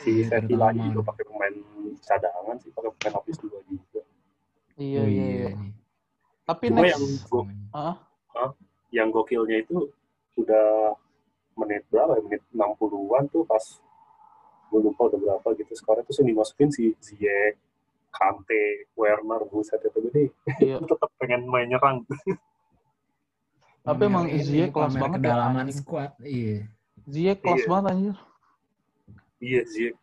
si 0.01 0.23
Iya, 0.23 0.39
Sevilla 0.39 0.71
terutama. 0.71 0.85
juga 0.87 1.01
pakai 1.07 1.23
pemain 1.23 1.55
cadangan 1.99 2.55
sih, 2.57 2.69
pakai 2.71 2.89
pemain 2.91 3.13
habis 3.15 3.35
dua 3.37 3.59
juga. 3.63 4.01
Iya 4.75 5.01
oh 5.01 5.07
iya. 5.07 5.25
iya. 5.27 5.49
Iya. 6.51 6.57
Tapi 6.57 6.65
Cuma 6.67 6.81
next 6.83 6.99
yang 6.99 7.03
gua 7.31 7.43
ah, 7.71 7.95
yang 8.91 9.07
gokilnya 9.09 9.57
itu 9.63 9.87
udah 10.35 10.95
menit 11.55 11.83
berapa 11.87 12.19
ya? 12.19 12.21
Menit 12.27 12.43
60-an 12.51 13.23
tuh 13.31 13.43
pas 13.47 13.63
gue 14.71 14.79
lupa 14.79 15.11
udah 15.11 15.19
berapa 15.19 15.47
gitu 15.59 15.73
sekarang 15.75 16.03
tuh 16.07 16.23
dimasukin 16.23 16.71
si 16.71 16.95
Ziyech, 17.03 17.59
Kante, 18.07 18.87
Werner, 18.95 19.43
buset 19.51 19.83
itu 19.83 19.97
gue 19.99 20.31
iya. 20.63 20.79
tetap 20.91 21.11
pengen 21.19 21.43
main 21.47 21.67
nyerang. 21.67 22.07
Tapi 23.87 24.01
emang 24.07 24.29
Pamer 24.29 24.35
ini, 24.39 24.45
Ziyech 24.45 24.69
kelas 24.71 24.93
pamer 24.93 25.01
banget 25.01 25.19
ya, 25.19 25.23
kedalaman 25.27 25.65
anjing. 25.67 25.79
squad. 25.81 26.11
Iya. 26.21 26.57
Ziyech 27.09 27.39
kelas 27.41 27.59
Iya. 27.59 27.67
banget 27.67 27.85
anjir. 27.91 28.15
Iya 29.41 29.61
Ziyech. 29.67 29.95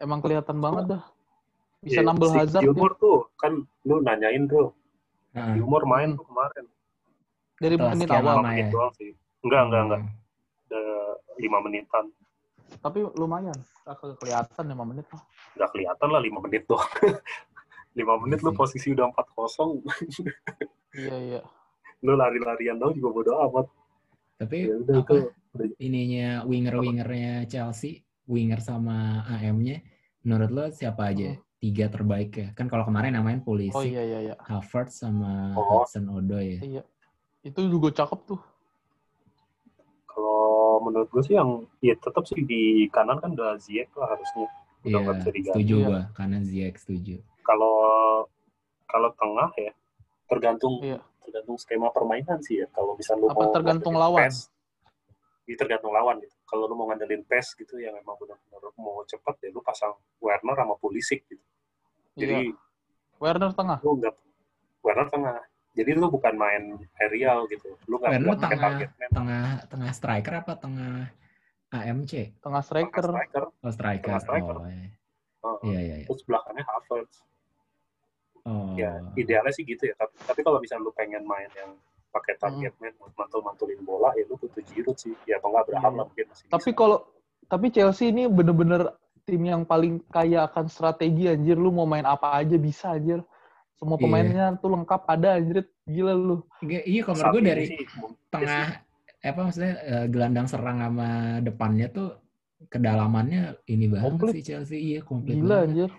Emang 0.00 0.18
kelihatan 0.22 0.56
banget 0.62 0.84
dah. 0.96 1.02
Bisa 1.84 2.00
Iya, 2.00 2.06
nambel 2.08 2.28
si 2.32 2.38
Hazard. 2.40 2.62
Gilmore 2.64 2.96
tuh 2.96 3.18
kan 3.36 3.52
lu 3.84 4.00
nanyain 4.00 4.48
bro, 5.34 5.42
Heeh. 5.42 5.54
Gilmore 5.58 5.86
main 5.86 6.08
Hmm. 6.14 6.18
tuh 6.18 6.26
kemarin. 6.26 6.64
dari 7.54 7.74
Setelah 7.78 7.92
menit 7.94 8.08
awal. 8.10 8.22
Lima 8.34 8.42
menit 8.42 8.64
ya? 8.66 8.70
doang 8.70 8.92
sih. 8.94 9.10
Enggak, 9.42 9.62
enggak, 9.62 9.82
enggak. 9.84 10.00
Hmm. 10.00 10.12
Ada 10.64 10.82
lima 11.36 11.58
menitan. 11.60 12.04
Tapi 12.74 12.98
lumayan. 13.14 13.58
Kagak 13.84 14.16
kelihatan 14.16 14.64
5 14.66 14.84
menit 14.84 15.06
lah. 15.12 15.22
Nggak 15.54 15.70
kelihatan 15.70 16.08
lah 16.08 16.20
lima 16.20 16.38
menit 16.40 16.62
doang. 16.64 16.88
lima 17.98 18.14
menit 18.18 18.38
lu 18.40 18.50
sih. 18.50 18.56
posisi 18.56 18.88
udah 18.90 19.06
4-0, 19.06 19.84
Iya 20.98 21.16
iya. 21.20 21.40
lu 22.02 22.18
lari-larian 22.18 22.74
dong 22.74 22.96
juga 22.96 23.08
bodo 23.12 23.32
amat. 23.44 23.66
Tapi 24.34 24.66
Ya 24.66 24.74
udah 24.82 24.96
apa 24.98 25.14
itu 25.14 25.16
ininya 25.78 26.42
winger-wingernya 26.42 27.46
Chelsea, 27.46 28.02
winger 28.26 28.58
sama 28.58 29.22
AM-nya, 29.30 29.78
menurut 30.26 30.50
lo 30.50 30.64
siapa 30.74 31.14
aja? 31.14 31.38
Tiga 31.58 31.86
terbaik 31.88 32.30
ya? 32.34 32.48
Kan 32.52 32.68
kalau 32.68 32.84
kemarin 32.84 33.16
namanya 33.16 33.40
Pulisic, 33.40 33.72
Oh 33.72 33.84
iya 33.84 34.02
iya 34.04 34.18
iya. 34.20 34.34
Havertz 34.38 35.00
sama 35.00 35.54
Oh. 35.56 35.80
Hudson 35.80 36.06
Odoi 36.08 36.58
ya. 36.58 36.60
Iya. 36.60 36.82
Itu 37.42 37.64
juga 37.68 37.88
cakep 37.90 38.20
tuh. 38.26 38.40
Kalau 40.06 40.78
menurut 40.78 41.08
gue 41.10 41.22
sih 41.24 41.34
yang 41.34 41.64
ya 41.80 41.94
tetap 41.96 42.22
sih 42.24 42.38
di 42.38 42.86
kanan 42.88 43.18
kan 43.18 43.32
udah 43.32 43.56
Ziyech 43.58 43.90
lah 43.96 44.14
harusnya. 44.14 44.46
Udah 44.84 44.90
Iya, 44.92 44.98
nggak 45.00 45.16
bisa 45.16 45.30
diganti. 45.32 45.54
setuju 45.56 45.74
Iya. 45.74 45.86
gua. 45.88 46.00
Karena 46.12 46.38
Ziyech 46.44 46.76
setuju. 46.78 47.16
Kalau 47.42 47.74
kalau 48.84 49.10
tengah 49.16 49.50
ya 49.58 49.72
tergantung 50.28 50.74
Iya. 50.84 50.98
tergantung 51.24 51.56
skema 51.56 51.88
permainan 51.90 52.38
sih 52.44 52.62
ya. 52.62 52.66
Kalau 52.70 52.94
misalnya 52.94 53.24
lu 53.24 53.28
Apa 53.32 53.40
mau 53.40 53.52
tergantung 53.52 53.94
lawan? 53.96 54.20
PES, 54.28 54.36
ya 55.48 55.56
tergantung 55.56 55.92
lawan 55.92 56.16
gitu. 56.20 56.33
Kalau 56.44 56.68
lu 56.68 56.74
mau 56.76 56.86
ngandelin 56.88 57.24
PES 57.24 57.56
gitu 57.56 57.80
yang 57.80 57.96
emang 57.96 58.14
benar-benar 58.20 58.60
mau 58.76 59.00
cepat 59.04 59.40
ya 59.40 59.48
lu 59.50 59.64
pasang 59.64 59.96
Werner 60.20 60.54
sama 60.54 60.74
Pulisic 60.76 61.24
gitu. 61.26 61.44
Jadi 62.14 62.52
Iya. 62.52 62.56
Werner 63.18 63.52
tengah. 63.52 63.78
lu 63.82 63.96
nggak 63.98 64.14
Werner 64.84 65.08
tengah. 65.08 65.38
Jadi 65.74 65.90
lu 65.98 66.06
bukan 66.06 66.34
main 66.38 66.62
aerial 67.00 67.48
gitu. 67.48 67.74
Lu 67.88 67.98
nggak 67.98 68.12
Werner 68.12 68.36
tengah, 68.38 68.60
target 68.60 68.90
man. 69.00 69.10
tengah 69.10 69.46
tengah 69.66 69.90
striker 69.92 70.34
apa 70.44 70.52
tengah 70.60 70.94
AMC? 71.74 72.12
Tengah 72.12 72.32
Tengah 72.38 72.62
striker. 72.62 73.04
striker. 73.10 73.44
Oh 73.50 73.72
striker. 73.72 74.06
Tengah 74.06 74.22
striker. 74.22 74.56
Oh, 74.60 74.68
iya. 74.68 74.88
Iya 75.66 75.80
iya. 75.80 75.94
iya. 76.00 76.06
Terus 76.06 76.22
belakangnya 76.24 76.64
Havertz. 76.64 77.16
Oh. 78.44 78.76
ya 78.76 79.00
idealnya 79.16 79.48
sih 79.56 79.64
gitu 79.64 79.88
ya 79.88 79.96
tapi, 79.96 80.12
tapi 80.20 80.44
kalau 80.44 80.60
misalnya 80.60 80.84
lu 80.84 80.92
pengen 80.92 81.24
main 81.24 81.48
yang 81.56 81.72
pakai 82.14 82.34
Hmm. 82.34 82.42
target 82.62 82.72
man 82.78 82.94
buat 82.96 83.12
mantul-mantulin 83.16 83.80
bola 83.82 84.14
ya 84.14 84.24
lu 84.24 84.36
butuh 84.36 84.62
Giroud 84.62 84.94
sih 84.94 85.18
ya 85.24 85.36
atau 85.36 85.50
nggak 85.50 85.62
Abraham 85.66 85.82
Iya. 85.84 85.98
lah 85.98 86.04
mungkin 86.06 86.26
masih 86.30 86.44
Tapi 86.46 86.70
kalau 86.72 86.98
tapi 87.44 87.66
Chelsea 87.68 88.08
ini 88.08 88.24
bener-bener 88.24 88.94
tim 89.24 89.42
yang 89.42 89.62
paling 89.62 89.98
kaya 90.06 90.44
akan 90.44 90.64
strategi 90.66 91.26
anjir. 91.26 91.56
Lu 91.56 91.68
mau 91.68 91.84
main 91.84 92.04
apa 92.04 92.32
aja 92.34 92.54
bisa 92.54 92.92
anjir. 92.92 93.20
Semua 93.74 93.96
Iya. 93.96 94.02
pemainnya 94.02 94.46
tuh 94.56 94.70
lengkap 94.70 95.02
ada 95.04 95.28
anjir. 95.34 95.56
Gila 95.84 96.12
lu. 96.12 96.36
Iya, 96.60 96.80
iya 96.82 97.00
kalau 97.02 97.16
menurut 97.18 97.34
gue 97.34 97.42
dari 97.42 97.64
sih, 97.66 97.78
mungkin 97.94 98.16
tengah 98.30 98.66
apa 99.20 99.40
maksudnya 99.42 99.74
eh, 99.82 100.06
gelandang 100.06 100.46
serang 100.46 100.78
sama 100.78 101.08
depannya 101.40 101.88
tuh 101.88 102.08
kedalamannya 102.68 103.42
ini 103.66 103.86
banget 103.86 104.04
Komplit. 104.06 104.32
sih 104.34 104.44
Chelsea 104.44 104.78
iya 104.78 105.00
komplit 105.00 105.36
Gila 105.36 105.48
banget. 105.50 105.64
anjir. 105.66 105.90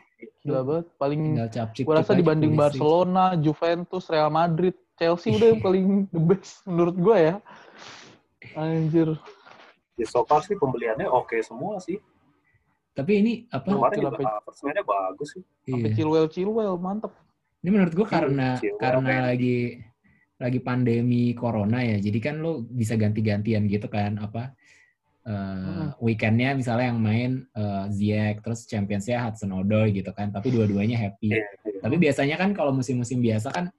Gila 0.42 0.62
banget. 0.64 0.86
Paling 0.96 1.20
tinggal 1.24 1.50
capcik 1.52 1.84
gue 1.84 1.96
rasa 1.96 2.14
dibanding 2.14 2.54
Barcelona, 2.54 3.24
Juventus, 3.36 4.06
Real 4.08 4.30
Madrid, 4.30 4.74
Chelsea 4.96 5.32
udah 5.32 5.48
yang 5.52 5.62
paling 5.62 5.86
the 6.16 6.22
best 6.22 6.64
menurut 6.64 6.96
gue 6.96 7.18
ya. 7.20 7.36
Anjir. 8.54 9.18
ya 9.96 10.06
so 10.06 10.22
far 10.22 10.44
sih 10.44 10.54
pembeliannya 10.54 11.08
oke 11.08 11.40
semua 11.40 11.80
sih 11.80 11.98
Tapi 12.92 13.12
ini 13.20 13.34
apa? 13.48 13.68
Kemarin 13.68 13.96
juga 13.98 14.20
Havertz 14.24 14.60
mainnya 14.64 14.84
bagus 14.84 15.36
sih. 15.36 15.44
Sampai 15.68 15.92
Iya. 15.92 15.96
Chilwell 16.00 16.28
Chilwell 16.32 16.76
mantep. 16.80 17.12
Ini 17.60 17.70
menurut 17.70 17.92
gue 17.92 18.08
Iya, 18.08 18.14
karena 18.16 18.48
Chilwell, 18.56 18.80
karena 18.80 19.04
Mendy. 19.12 19.28
lagi 19.28 19.58
lagi 20.36 20.60
pandemi 20.60 21.24
corona 21.34 21.84
ya. 21.84 22.00
Jadi 22.00 22.20
kan 22.24 22.40
lo 22.40 22.64
bisa 22.64 22.96
ganti-gantian 22.96 23.68
gitu 23.68 23.88
kan 23.88 24.16
apa 24.18 24.56
Mm. 25.26 25.98
weekendnya 25.98 26.54
misalnya 26.54 26.94
yang 26.94 27.02
main 27.02 27.32
eh, 27.50 27.86
Ziyech 27.90 28.46
terus 28.46 28.70
Championsnya 28.70 29.26
Hudson 29.26 29.52
Odoi 29.52 29.90
gitu 29.92 30.14
kan. 30.14 30.30
Tapi 30.30 30.54
dua-duanya 30.54 31.02
happy. 31.02 31.34
Iya, 31.34 31.42
iya. 31.66 31.80
Tapi 31.82 31.96
biasanya 31.98 32.36
kan 32.38 32.54
kalau 32.54 32.70
musim-musim 32.70 33.20
biasa 33.20 33.50
kan 33.50 33.74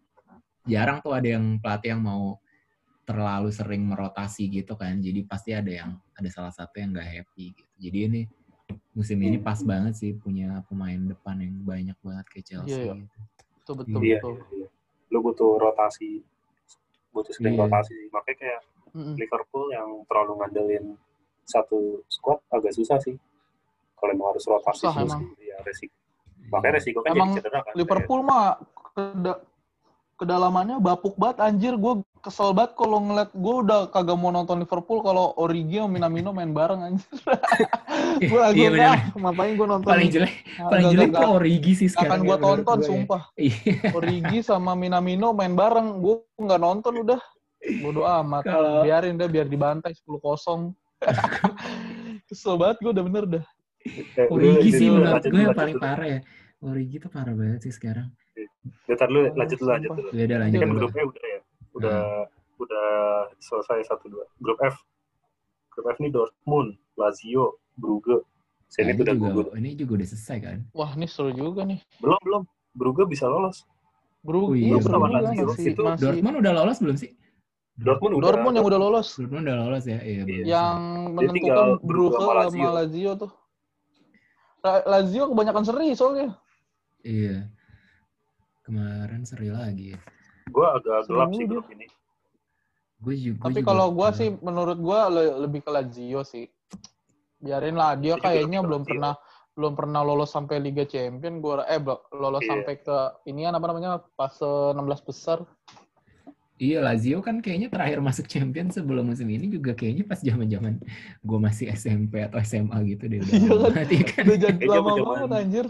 jarang 0.66 0.98
tuh 1.00 1.14
ada 1.14 1.28
yang 1.38 1.56
pelatih 1.58 1.94
yang 1.94 2.02
mau 2.02 2.36
terlalu 3.06 3.54
sering 3.54 3.86
merotasi 3.86 4.50
gitu 4.50 4.74
kan. 4.74 4.98
Jadi 4.98 5.22
pasti 5.22 5.54
ada 5.54 5.70
yang 5.70 5.94
ada 6.12 6.28
salah 6.28 6.50
satu 6.50 6.76
yang 6.76 6.90
nggak 6.90 7.06
happy 7.06 7.54
gitu. 7.54 7.72
Jadi 7.78 7.98
ini 8.04 8.20
musim 8.92 9.18
ini 9.22 9.38
pas 9.38 9.62
banget 9.62 9.94
sih 9.94 10.10
punya 10.12 10.60
pemain 10.66 10.98
depan 10.98 11.38
yang 11.38 11.54
banyak 11.62 11.98
banget 12.02 12.26
kayak 12.26 12.44
Chelsea. 12.44 12.74
Iya, 12.74 12.82
iya. 12.82 12.94
gitu. 12.98 13.16
Betul 13.62 13.74
betul 13.78 14.00
Iya, 14.02 14.18
betul. 14.18 14.32
iya, 14.34 14.44
iya. 14.58 14.68
Lu 15.14 15.18
butuh 15.22 15.50
rotasi, 15.56 16.10
butuh 17.10 17.30
sering 17.30 17.54
Iya. 17.54 17.62
rotasi. 17.62 17.96
Makanya 18.10 18.36
kayak 18.36 18.60
Mm-mm. 18.90 19.14
Liverpool 19.14 19.66
yang 19.70 19.88
terlalu 20.08 20.32
ngandelin 20.42 20.86
satu 21.46 22.02
squad 22.10 22.42
agak 22.50 22.74
susah 22.74 22.98
sih. 22.98 23.14
Kalau 23.94 24.10
emang 24.10 24.34
harus 24.34 24.42
rotasi 24.44 24.82
Susah 24.82 24.92
terus, 24.98 25.14
emang. 25.14 25.22
ya 25.38 25.56
resiko. 25.62 25.94
Makanya 26.46 26.74
resiko 26.74 26.98
kan 27.00 27.10
Emang 27.14 27.28
jadi 27.30 27.36
cedera 27.38 27.60
kan. 27.62 27.72
Liverpool 27.78 28.20
mah 28.22 28.58
keda- 28.92 29.42
kedalamannya 30.16 30.80
bapuk 30.80 31.14
banget 31.16 31.44
anjir. 31.44 31.76
Gue 31.76 32.00
kesel 32.20 32.50
banget 32.50 32.74
kalau 32.74 32.98
ngeliat 32.98 33.30
gue 33.30 33.54
udah 33.62 33.80
kagak 33.88 34.16
mau 34.16 34.32
nonton 34.32 34.64
Liverpool 34.64 35.00
kalau 35.00 35.36
Origi 35.36 35.78
sama 35.78 35.92
Minamino 35.92 36.32
main 36.32 36.50
bareng 36.50 36.80
anjir. 36.82 37.06
Gue 38.16 38.40
langsung 38.40 38.56
Iya, 38.56 38.68
bener. 38.72 38.88
ah, 38.88 39.00
ngapain 39.12 39.52
gue 39.54 39.66
nonton 39.68 39.88
paling 39.92 40.08
jelek 40.08 40.34
paling 40.56 40.86
jelek 40.88 41.10
tuh 41.12 41.30
Origi 41.36 41.72
sih 41.76 41.88
sekarang 41.92 42.08
akan 42.08 42.20
gue 42.24 42.32
ya, 42.32 42.40
tonton 42.40 42.78
ya. 42.80 42.86
sumpah. 42.88 43.22
Iya. 43.46 43.74
Origi 43.92 44.38
sama 44.40 44.72
Minamino 44.72 45.36
main 45.36 45.52
bareng 45.52 46.00
gue 46.00 46.24
nggak 46.40 46.60
nonton 46.60 46.92
udah. 47.04 47.20
Bodo 47.84 48.08
amat. 48.08 48.42
Kalau- 48.48 48.84
biarin 48.88 49.20
deh 49.20 49.28
biar 49.28 49.46
dibantai 49.46 49.92
10 49.92 50.16
kosong. 50.18 50.72
Kesel 52.28 52.56
banget 52.56 52.76
gue 52.80 52.90
udah 52.96 53.04
bener 53.04 53.24
dah. 53.28 53.44
Origi 54.32 54.70
sih 54.72 54.88
menurut 54.88 55.22
gue 55.22 55.40
yang 55.44 55.52
paling 55.54 55.76
parah 55.76 56.08
ya. 56.08 56.20
Origi 56.64 56.96
tuh 56.98 57.10
parah 57.12 57.36
banget 57.36 57.68
sih 57.68 57.74
sekarang 57.76 58.08
Bentar 58.86 59.06
dulu, 59.08 59.20
lanjut 59.34 59.58
dulu, 59.58 59.70
lanjut 59.70 59.90
dulu. 59.94 60.08
ya 60.12 60.22
udah 60.24 60.36
Ini 60.36 60.42
lanjut 60.42 60.58
kan 60.60 60.68
dulu 60.68 60.78
grupnya 60.80 61.04
udah 61.06 61.24
ya, 61.26 61.40
udah 61.76 61.98
udah 62.56 62.86
selesai 63.38 63.78
satu 63.84 64.06
dua. 64.08 64.24
Grup 64.40 64.58
F, 64.62 64.76
grup 65.70 65.86
F 65.92 65.96
ini 66.00 66.08
Dortmund, 66.08 66.68
Lazio, 66.94 67.60
Brugge. 67.76 68.24
Nah, 68.66 68.82
ini 68.82 68.92
udah 68.98 69.14
juga 69.14 69.28
gugur. 69.30 69.46
ini 69.56 69.68
juga 69.78 69.92
udah 70.02 70.08
selesai 70.10 70.38
kan 70.42 70.58
wah 70.74 70.90
ini 70.98 71.06
seru 71.06 71.30
juga 71.30 71.62
nih 71.62 71.78
Belum 72.02 72.18
belum, 72.18 72.42
Brugge 72.74 73.06
bisa 73.06 73.30
lolos. 73.30 73.62
Bro, 74.26 74.50
Oh 74.50 74.58
iya, 74.58 74.74
iya, 74.74 74.82
sama 74.82 75.06
Brugge 75.06 75.22
Lazio. 75.22 75.46
masih, 75.46 75.70
Itu 75.70 75.82
masih 75.86 76.02
Dortmund 76.02 76.36
udah 76.42 76.52
lolos 76.52 76.78
belum 76.82 76.96
sih 76.98 77.10
Dortmund 77.78 78.12
udah. 78.18 78.26
Dortmund 78.26 78.54
yang 78.58 78.66
udah 78.66 78.80
lolos 78.82 79.06
Dortmund 79.14 79.44
udah 79.46 79.56
lolos 79.62 79.84
ya 79.86 79.98
iya 80.02 80.22
belum 80.26 80.44
yang 80.50 80.78
menentukan 81.14 81.56
Brugge 81.78 81.86
Brugge 81.86 82.16
sama 82.18 82.26
sama 82.26 82.34
Lazio. 82.42 82.68
Lazio 82.74 83.12
tuh. 83.14 83.30
La- 84.66 84.84
Lazio 84.90 85.22
kebanyakan 85.30 85.62
seri 85.62 85.88
soalnya. 85.94 86.28
iya 87.06 87.36
kemarin 88.66 89.22
seri 89.22 89.48
lagi 89.48 89.94
ya 89.94 90.00
Gue 90.46 90.62
agak 90.64 91.06
gelap 91.06 91.30
sih 91.32 91.42
grup 91.44 91.66
ini. 91.70 91.86
gue 92.96 93.14
juga 93.14 93.46
Tapi 93.46 93.60
kalau 93.60 93.90
gua 93.90 94.08
sih 94.10 94.32
menurut 94.36 94.78
gua 94.78 95.06
le- 95.06 95.36
lebih 95.38 95.60
ke 95.60 95.68
Lazio 95.68 96.22
sih. 96.22 96.46
Biarin 97.36 97.74
lah 97.74 97.92
dia 97.92 98.16
kayaknya 98.16 98.60
belum 98.60 98.82
Lazio. 98.82 98.90
pernah 98.90 99.12
belum 99.52 99.72
pernah 99.74 100.00
lolos 100.00 100.28
sampai 100.28 100.56
Liga 100.58 100.84
Champion 100.84 101.40
gua 101.40 101.64
eh 101.64 101.76
lolos 102.10 102.40
Iya. 102.40 102.50
sampai 102.52 102.74
ke 102.78 102.96
inian 103.26 103.52
apa 103.52 103.66
namanya 103.66 103.90
fase 104.12 104.44
16 104.72 104.80
besar. 105.02 105.44
Iya 106.56 106.80
Lazio 106.80 107.20
kan 107.20 107.44
kayaknya 107.44 107.68
terakhir 107.68 108.00
masuk 108.00 108.24
champion 108.26 108.70
sebelum 108.70 109.12
musim 109.12 109.28
ini 109.28 109.44
juga 109.46 109.74
kayaknya 109.74 110.08
pas 110.08 110.16
zaman-zaman 110.18 110.80
gue 111.20 111.38
masih 111.38 111.68
SMP 111.68 112.24
atau 112.24 112.40
SMA 112.40 112.80
gitu 112.86 113.04
deh 113.06 113.20
Iya 113.20 113.52
kan? 113.76 113.84
kan? 114.08 114.24
Udah 114.24 114.38
jadi 114.40 114.64
lama 114.64 114.88
zaman- 114.88 115.04
banget 115.04 115.30
anjir. 115.36 115.66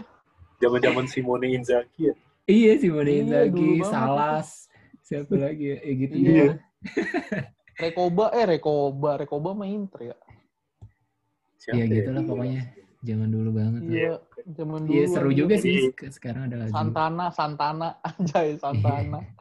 Zaman-zaman 0.57 1.05
Simone 1.05 1.51
Inzaghi 1.51 2.07
ya. 2.07 2.15
Iya 2.47 2.71
Simone 2.79 3.11
Iya, 3.11 3.19
Inzaghi, 3.27 3.71
Salas, 3.83 4.71
siapa 5.03 5.35
lagi 5.35 5.65
ya? 5.67 5.77
Ya 5.83 5.93
gitu 5.99 6.15
Iya. 6.15 6.31
ya. 6.31 6.51
Rekoba 7.77 8.31
eh 8.31 8.45
Rekoba, 8.47 9.19
Rekoba 9.19 9.49
main 9.51 9.83
Inter 9.83 10.15
ya. 10.15 10.17
Iya 11.67 11.83
ya? 11.83 11.91
gitu 11.91 12.09
lah 12.15 12.23
pokoknya. 12.23 12.61
Zaman 13.03 13.29
dulu 13.29 13.49
banget. 13.51 13.81
lah. 13.83 13.91
Iya, 13.91 14.13
zaman 14.47 14.79
dulu. 14.87 14.93
Iya 14.95 15.03
seru 15.11 15.31
juga 15.31 15.55
sih 15.59 15.91
sekarang 15.93 16.47
ada 16.47 16.55
Lazio. 16.57 16.73
Santana, 16.73 17.25
Santana, 17.29 17.89
anjay 18.09 18.55
Santana. 18.55 19.19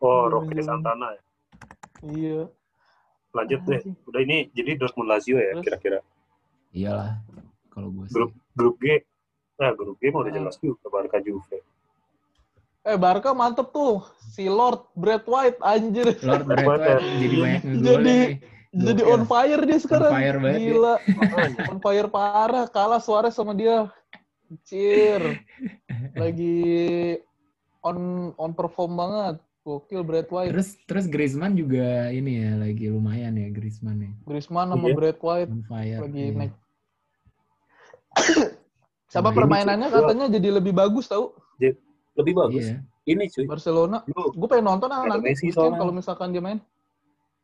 Oh, 0.00 0.32
Iya, 0.32 0.48
iya. 0.50 0.62
Santana 0.64 1.06
ya. 1.12 1.22
iya. 2.08 2.40
Lanjut 3.36 3.60
deh. 3.68 3.80
Udah 4.08 4.20
ini 4.24 4.48
jadi 4.50 4.80
Dortmund 4.80 5.12
Lazio 5.12 5.36
ya 5.36 5.60
kira-kira. 5.60 6.00
Iyalah 6.72 7.20
kalau 7.68 7.92
gue 7.92 8.08
sih. 8.08 8.16
Grup 8.16 8.32
grup 8.56 8.80
G. 8.80 9.04
Nah, 9.56 9.76
grup 9.76 10.00
G 10.00 10.08
mah 10.08 10.24
udah 10.24 10.32
Ah. 10.32 10.36
jelas 10.40 10.56
juga 10.56 10.88
Barca 10.88 11.20
Juve. 11.20 11.60
Eh 12.80 12.96
Barca 12.96 13.36
mantep 13.36 13.68
tuh. 13.70 14.00
Si 14.32 14.48
Lord 14.48 14.88
Brad 14.96 15.24
White 15.28 15.60
anjir. 15.60 16.16
Lord 16.24 16.44
Brightwood 16.48 16.80
ya. 16.80 16.96
jadi 16.98 17.34
banyak 17.36 17.62
Jadi- 17.82 18.04
nih. 18.06 18.26
Jadi 18.70 19.02
on 19.02 19.26
fire 19.26 19.62
dia 19.66 19.78
sekarang. 19.82 20.12
fire 20.14 20.38
banget. 20.38 20.60
Gila. 20.62 20.94
On 21.68 21.78
fire 21.82 22.06
parah. 22.06 22.66
Kalah 22.70 23.02
Suarez 23.02 23.34
sama 23.34 23.50
dia. 23.52 23.90
Cir. 24.62 25.42
Lagi 26.14 27.18
on 27.82 27.98
on 28.38 28.54
perform 28.54 28.94
banget. 28.94 29.36
Gokil 29.60 30.00
Brad 30.00 30.30
White. 30.30 30.54
Terus 30.56 30.68
terus 30.88 31.04
Griezmann 31.04 31.52
juga 31.52 32.08
ini 32.08 32.40
ya 32.40 32.56
lagi 32.56 32.88
lumayan 32.88 33.36
ya 33.36 33.50
Griezmann 33.52 34.00
ya. 34.00 34.12
Griezmann 34.24 34.72
sama 34.72 34.86
Iya. 34.88 34.96
Brad 34.96 35.18
White 35.20 35.50
On 35.52 35.62
fire. 35.68 36.00
lagi 36.00 36.22
iya. 36.22 36.32
naik. 36.32 36.54
Sama 39.10 39.34
permainannya 39.34 39.90
katanya 39.90 40.30
jadi 40.30 40.62
lebih 40.62 40.70
bagus 40.70 41.10
tau. 41.10 41.34
Lebih 42.20 42.34
bagus. 42.36 42.64
Iya. 42.68 42.76
Ini 43.08 43.24
cuy. 43.32 43.46
Barcelona. 43.48 43.98
Gue 44.12 44.48
pengen 44.48 44.66
nonton 44.68 44.88
ah 44.92 45.02
nanti 45.08 45.32
Messi 45.32 45.50
kalau 45.52 45.92
misalkan 45.92 46.30
dia 46.30 46.42
main. 46.44 46.60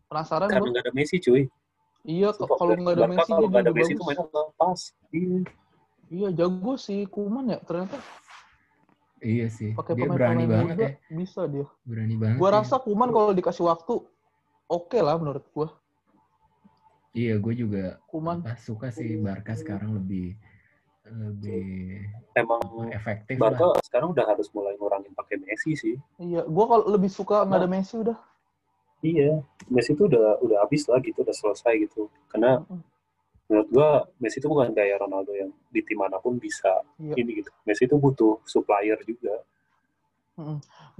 Penasaran 0.06 0.46
karena 0.46 0.62
gue. 0.62 0.72
nggak 0.76 0.84
ada 0.86 0.92
Messi 0.94 1.16
cuy. 1.18 1.42
Iya, 2.06 2.30
kalau 2.36 2.72
nggak 2.78 2.94
ada 2.94 3.06
Messi 3.10 3.30
kalau 3.32 3.48
dia 3.48 3.50
nggak 3.50 3.64
ada 3.64 3.72
juga 3.72 3.78
Messi 3.80 3.92
itu 3.96 4.02
mainnya 4.06 4.26
lepas. 4.30 4.80
Iya. 5.10 5.38
Iya, 6.06 6.28
jago 6.38 6.72
sih 6.78 7.00
Kuman 7.10 7.50
ya 7.50 7.58
ternyata. 7.66 7.98
Iya 9.24 9.46
sih. 9.48 9.72
Pakai 9.72 9.96
Dia 9.96 10.06
berani 10.12 10.44
banget 10.44 10.76
ya. 10.78 10.90
bisa 11.10 11.48
dia. 11.48 11.66
Berani 11.82 12.14
banget. 12.20 12.38
Gua 12.38 12.50
ya. 12.52 12.56
rasa 12.62 12.76
Kuman 12.78 13.10
kalau 13.10 13.32
dikasih 13.32 13.64
waktu 13.66 13.94
oke 14.68 14.98
lah 15.00 15.16
menurut 15.18 15.44
gua. 15.50 15.68
Iya, 17.16 17.40
gue 17.40 17.54
juga 17.56 17.96
Kuman. 18.12 18.44
suka 18.60 18.92
sih 18.92 19.16
Barca 19.16 19.56
sekarang 19.56 19.96
lebih 19.96 20.36
lebih 21.10 22.02
Emang 22.36 22.60
efektif 22.92 23.40
lah. 23.40 23.48
Barca 23.48 23.80
sekarang 23.80 24.12
udah 24.12 24.24
harus 24.28 24.52
mulai 24.52 24.76
ngurangin 24.76 25.08
pakai 25.16 25.40
Messi 25.40 25.72
sih. 25.72 25.96
Iya, 26.20 26.44
gua 26.44 26.68
kalau 26.68 26.84
lebih 26.92 27.08
suka 27.08 27.48
nggak 27.48 27.64
ada 27.64 27.70
Messi 27.70 27.96
udah. 27.96 28.18
Iya, 29.00 29.40
Messi 29.72 29.96
itu 29.96 30.04
udah 30.04 30.44
udah 30.44 30.56
habis 30.60 30.84
lah 30.84 31.00
gitu, 31.00 31.24
udah 31.24 31.32
selesai 31.32 31.88
gitu. 31.88 32.12
Karena 32.28 32.60
menurut 33.48 33.68
gua 33.72 33.88
Messi 34.20 34.36
itu 34.36 34.52
bukan 34.52 34.68
kayak 34.76 35.00
Ronaldo 35.00 35.32
yang 35.32 35.48
di 35.72 35.80
tim 35.80 35.96
mana 35.96 36.20
pun 36.20 36.36
bisa 36.36 36.84
Iya. 37.00 37.16
ini 37.16 37.40
gitu. 37.40 37.48
Messi 37.64 37.88
itu 37.88 37.96
butuh 37.96 38.44
supplier 38.44 39.00
juga. 39.08 39.40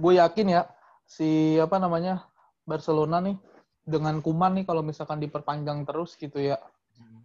Gue 0.01 0.17
yakin 0.17 0.57
ya 0.57 0.65
si 1.05 1.53
apa 1.61 1.77
namanya 1.77 2.25
Barcelona 2.65 3.21
nih 3.21 3.37
dengan 3.85 4.17
Kuman 4.25 4.57
nih 4.57 4.65
kalau 4.65 4.81
misalkan 4.81 5.21
diperpanjang 5.21 5.85
terus 5.85 6.17
gitu 6.17 6.41
ya 6.41 6.57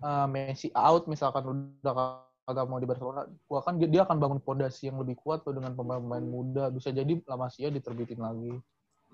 eh, 0.05 0.27
Messi 0.29 0.69
out 0.77 1.09
misalkan 1.09 1.49
udah 1.81 2.29
kagak 2.53 2.69
mau 2.69 2.77
di 2.77 2.85
Barcelona, 2.85 3.25
gua 3.49 3.65
kan 3.65 3.81
dia, 3.81 4.05
akan 4.05 4.17
bangun 4.21 4.41
fondasi 4.45 4.93
yang 4.93 5.01
lebih 5.01 5.17
kuat 5.17 5.41
tuh 5.41 5.57
dengan 5.57 5.73
pemain-pemain 5.73 6.21
muda. 6.21 6.69
Bisa 6.69 6.93
jadi 6.93 7.17
La 7.25 7.41
Masia 7.41 7.73
diterbitin 7.73 8.21
lagi. 8.21 8.53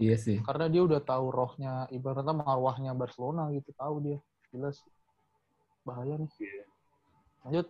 Iya 0.02 0.18
sih. 0.18 0.42
Karena 0.42 0.66
dia 0.66 0.82
udah 0.82 0.98
tahu 0.98 1.30
rohnya, 1.30 1.86
ibaratnya 1.94 2.34
marwahnya 2.34 2.90
Barcelona 2.98 3.46
gitu, 3.54 3.70
tahu 3.78 4.02
dia. 4.02 4.18
Jelas 4.50 4.82
bahaya 5.86 6.18
nih. 6.18 6.30
Iya. 6.42 6.64
Lanjut. 7.46 7.66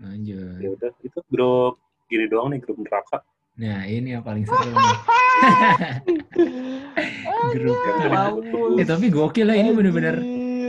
Lanjut. 0.00 0.58
Ya 0.62 0.68
udah, 0.70 0.90
itu 1.02 1.18
grup 1.26 1.74
gini 2.06 2.30
doang 2.30 2.54
nih 2.54 2.62
grup 2.62 2.78
neraka. 2.78 3.26
Nah, 3.58 3.84
ini 3.90 4.14
yang 4.14 4.22
paling 4.22 4.46
seru 4.46 4.70
nih. 4.70 4.98
Grup 7.50 7.76
Mampus. 8.08 8.76
Eh, 8.78 8.86
tapi 8.86 9.06
gokil 9.08 9.46
lah 9.48 9.56
ini 9.56 9.70
benar-benar 9.72 10.16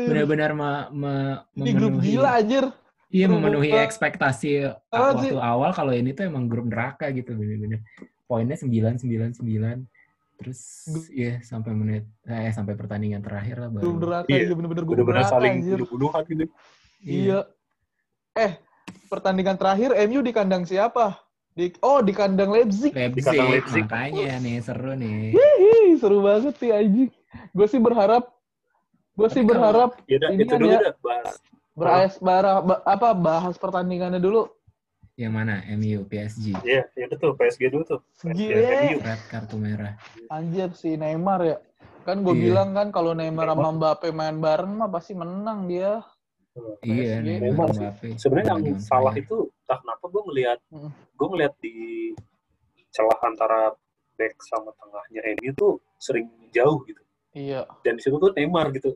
benar-benar 0.08 0.51
ma- 0.56 0.89
ma- 0.91 1.43
Ini 1.56 1.71
grup 1.75 2.01
gila 2.01 2.39
anjir. 2.41 2.65
Iya 3.12 3.28
Grup 3.28 3.38
memenuhi 3.38 3.69
ekspektasi 3.74 4.50
Ah, 4.88 5.12
waktu 5.12 5.28
sih. 5.28 5.36
awal 5.36 5.71
kalau 5.71 5.91
ini 5.91 6.12
tuh 6.12 6.26
emang 6.26 6.47
grup 6.47 6.63
neraka 6.65 7.12
gitu 7.12 7.36
bener-bener. 7.36 7.84
Poinnya 8.24 8.56
9 8.56 8.71
9 8.97 9.36
9. 9.36 9.84
Terus 10.39 10.60
Grup- 10.88 11.12
ya 11.12 11.38
sampai 11.41 11.71
menit 11.71 12.04
eh 12.24 12.50
sampai 12.50 12.74
pertandingan 12.74 13.19
terakhir 13.19 13.60
lah 13.60 13.69
Grup 13.69 13.78
baru. 13.78 14.00
neraka 14.00 14.28
Iya. 14.28 14.39
iya 14.41 14.54
bener-bener 14.54 14.84
grup 14.84 14.95
Bener-bener 14.97 15.19
neraka 15.21 15.34
saling 15.36 15.56
bunuh-bunuhan 15.62 16.21
gitu. 16.26 16.45
Iya. 17.02 17.39
Eh, 18.34 18.52
pertandingan 19.06 19.56
terakhir 19.56 19.91
MU 20.02 20.19
di 20.19 20.32
kandang 20.32 20.63
siapa? 20.63 21.19
Di 21.52 21.76
oh 21.82 22.00
di 22.00 22.12
kandang 22.12 22.47
Leipzig. 22.50 22.89
Leipzig, 22.89 23.28
kandang 23.28 23.52
Leipzig. 23.52 23.84
makanya 23.84 24.39
nih 24.39 24.58
seru 24.58 24.95
nih. 24.95 25.36
Hihi, 25.36 26.00
seru 26.00 26.24
banget 26.24 26.56
sih 26.56 26.71
anjing. 26.71 27.12
Gue 27.52 27.67
sih 27.67 27.78
berharap 27.78 28.24
gue 29.12 29.28
sih 29.28 29.43
berharap 29.43 30.00
Ya 30.06 30.15
udah, 30.17 30.30
Ini 30.32 30.39
itu 30.39 30.47
kan 30.47 30.58
dulu 30.58 30.71
ya. 30.71 30.80
udah 30.80 30.93
bahas. 30.97 31.36
Beras 31.73 32.17
bara- 32.17 32.60
ba- 32.60 32.84
apa 32.84 33.12
bahas 33.12 33.55
pertandingannya 33.55 34.17
dulu. 34.17 34.47
Yang 35.13 35.34
mana? 35.34 35.55
MU, 35.69 36.03
PSG. 36.03 36.55
Iya, 36.62 36.88
ya 36.89 37.05
betul 37.05 37.36
PSG 37.36 37.67
dulu 37.67 37.84
tuh. 37.86 37.99
Gile. 38.27 38.97
Red 38.97 39.21
kartu 39.27 39.55
merah. 39.55 39.93
Anjir 40.27 40.71
si 40.73 40.95
Neymar 40.95 41.39
ya. 41.41 41.57
Kan 42.01 42.21
gue 42.21 42.34
Iya. 42.34 42.41
bilang 42.43 42.69
kan 42.71 42.88
kalau 42.89 43.12
Neymar 43.12 43.45
sama 43.47 43.69
Mbappe 43.71 44.10
main 44.10 44.36
bareng 44.36 44.73
mah 44.73 44.89
pasti 44.89 45.13
menang 45.13 45.67
dia. 45.67 46.01
Iya, 46.81 47.21
PSG. 47.21 47.27
Neymar. 47.39 47.67
Mbappe. 47.69 48.07
Sebenarnya 48.17 48.57
yang 48.57 48.79
salah 48.79 49.13
itu 49.13 49.36
entah 49.62 49.77
kenapa 49.77 50.05
gue 50.05 50.21
ngelihat 50.25 50.60
Mm. 50.69 50.89
gue 50.89 51.27
ngelihat 51.29 51.53
di 51.60 51.75
celah 52.89 53.19
antara 53.21 53.71
back 54.13 54.36
sama 54.41 54.73
tengahnya 54.73 55.21
MU 55.34 55.51
tuh 55.53 55.73
sering 55.95 56.25
jauh 56.49 56.81
gitu. 56.84 56.99
Iya. 57.31 57.63
Dan 57.81 57.95
di 57.95 58.01
situ 58.01 58.17
tuh 58.17 58.31
Neymar 58.34 58.73
gitu 58.73 58.91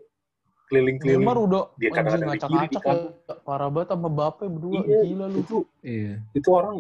keliling-keliling. 0.68 1.22
Neymar 1.22 1.38
udah 1.38 1.64
Dia 1.76 1.90
kadang-kadang 1.90 2.30
di 2.32 2.40
kiri, 2.40 2.66
di 2.66 2.78
ngacak-ngacak 2.78 2.84
ya. 2.84 3.36
Parah 3.42 3.70
banget 3.70 3.90
sama 3.90 4.08
Mbappe 4.08 4.46
berdua. 4.48 4.82
Iya, 4.82 5.00
Gila 5.04 5.26
lu. 5.28 5.40
itu 5.40 5.58
Iya. 5.80 6.14
itu 6.32 6.50
orang 6.50 6.76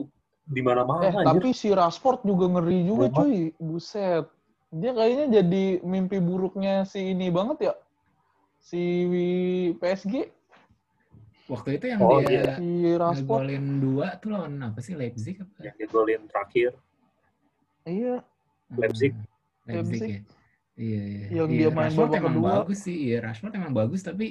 di 0.45 0.61
mana-mana 0.61 1.01
Eh, 1.01 1.11
anjir. 1.11 1.25
tapi 1.27 1.49
si 1.51 1.67
Rashford 1.69 2.19
juga 2.21 2.45
ngeri 2.47 2.79
juga 2.83 3.05
Neymar. 3.07 3.17
cuy. 3.19 3.37
Buset. 3.57 4.25
Dia 4.69 4.91
kayaknya 4.91 5.25
jadi 5.39 5.63
mimpi 5.81 6.17
buruknya 6.17 6.83
si 6.83 7.11
ini 7.11 7.29
banget 7.29 7.57
ya. 7.63 7.73
Si 8.59 8.81
PSG, 9.75 10.33
Waktu 11.45 11.77
itu 11.77 11.85
yang 11.85 12.01
Oh, 12.01 12.17
dia 12.19 12.57
si 12.57 12.65
Rashford. 12.91 13.45
ngegolin 13.45 13.65
dua 13.77 14.17
tuh 14.17 14.33
lawan 14.33 14.57
apa 14.59 14.81
sih? 14.81 14.97
Leipzig 14.97 15.37
apa? 15.37 15.53
yang 15.61 15.75
dia 15.77 15.87
golin 15.87 16.21
terakhir 16.25 16.73
Iya. 17.85 18.25
Hmm, 18.65 18.77
Leipzig. 18.81 19.13
Leipzig 19.63 19.93
Leipzig. 19.93 20.09
ya. 20.09 20.21
Iya, 20.75 21.01
iya. 21.01 21.25
Yang 21.31 21.47
iya, 21.49 21.57
dia 21.57 21.69
main 21.71 21.87
Rashford 21.87 22.09
babak 22.09 22.19
emang 22.19 22.35
kedua. 22.35 22.49
bagus 22.59 22.79
sih. 22.83 22.97
Iya, 23.07 23.17
Rashford 23.23 23.53
emang 23.55 23.73
bagus 23.73 24.01
tapi 24.01 24.27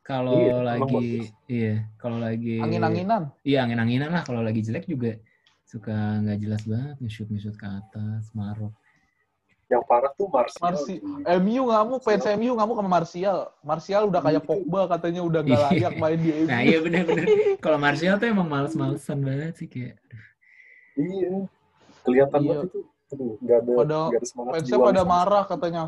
kalau 0.00 0.34
Iya, 0.40 0.56
lagi 0.64 0.80
bagus. 0.88 1.26
iya, 1.46 1.74
kalau 1.96 2.16
lagi 2.16 2.56
Angin-anginan. 2.58 3.22
Iya, 3.42 3.58
angin-anginan 3.62 4.10
lah 4.10 4.22
kalau 4.22 4.40
lagi 4.40 4.62
jelek 4.62 4.86
juga 4.86 5.18
suka 5.62 5.92
nggak 6.22 6.38
jelas 6.40 6.62
banget 6.64 6.96
nge-shoot 6.98 7.28
nge-shoot 7.28 7.52
ke 7.54 7.66
atas, 7.66 8.32
marok. 8.32 8.72
yang 9.68 9.84
parah 9.84 10.08
tuh 10.16 10.32
Martial. 10.32 10.64
Marsi-. 10.64 11.04
MU 11.36 11.68
ngamuk, 11.68 12.00
fans 12.00 12.24
MU 12.40 12.56
ngamuk 12.56 12.72
sama 12.72 12.88
Martial. 12.88 13.38
Martial 13.60 14.08
udah 14.08 14.24
kayak 14.24 14.40
Itu. 14.40 14.48
Pogba 14.48 14.80
katanya 14.88 15.20
udah 15.20 15.40
gak 15.44 15.60
layak 15.68 15.92
main 16.00 16.16
di 16.16 16.30
MU. 16.32 16.48
Nah, 16.48 16.60
iya 16.64 16.78
bener-bener. 16.80 17.26
kalau 17.60 17.76
Martial 17.76 18.16
tuh 18.16 18.32
emang 18.32 18.48
males-malesan 18.48 19.20
banget 19.20 19.60
sih 19.60 19.68
kayak. 19.68 20.00
Iya. 20.96 21.44
Kelihatan 22.00 22.38
Iya. 22.40 22.48
banget 22.48 22.64
itu. 22.64 22.80
Aduh, 23.08 23.40
nggak 23.40 23.58
ada, 23.64 23.72
Pada 23.72 23.98
nggak 24.12 24.20
ada 24.20 24.28
semangat 24.28 24.52
Fansnya 24.52 24.78
pada 24.78 25.02
sama 25.02 25.12
marah 25.12 25.44
katanya. 25.48 25.84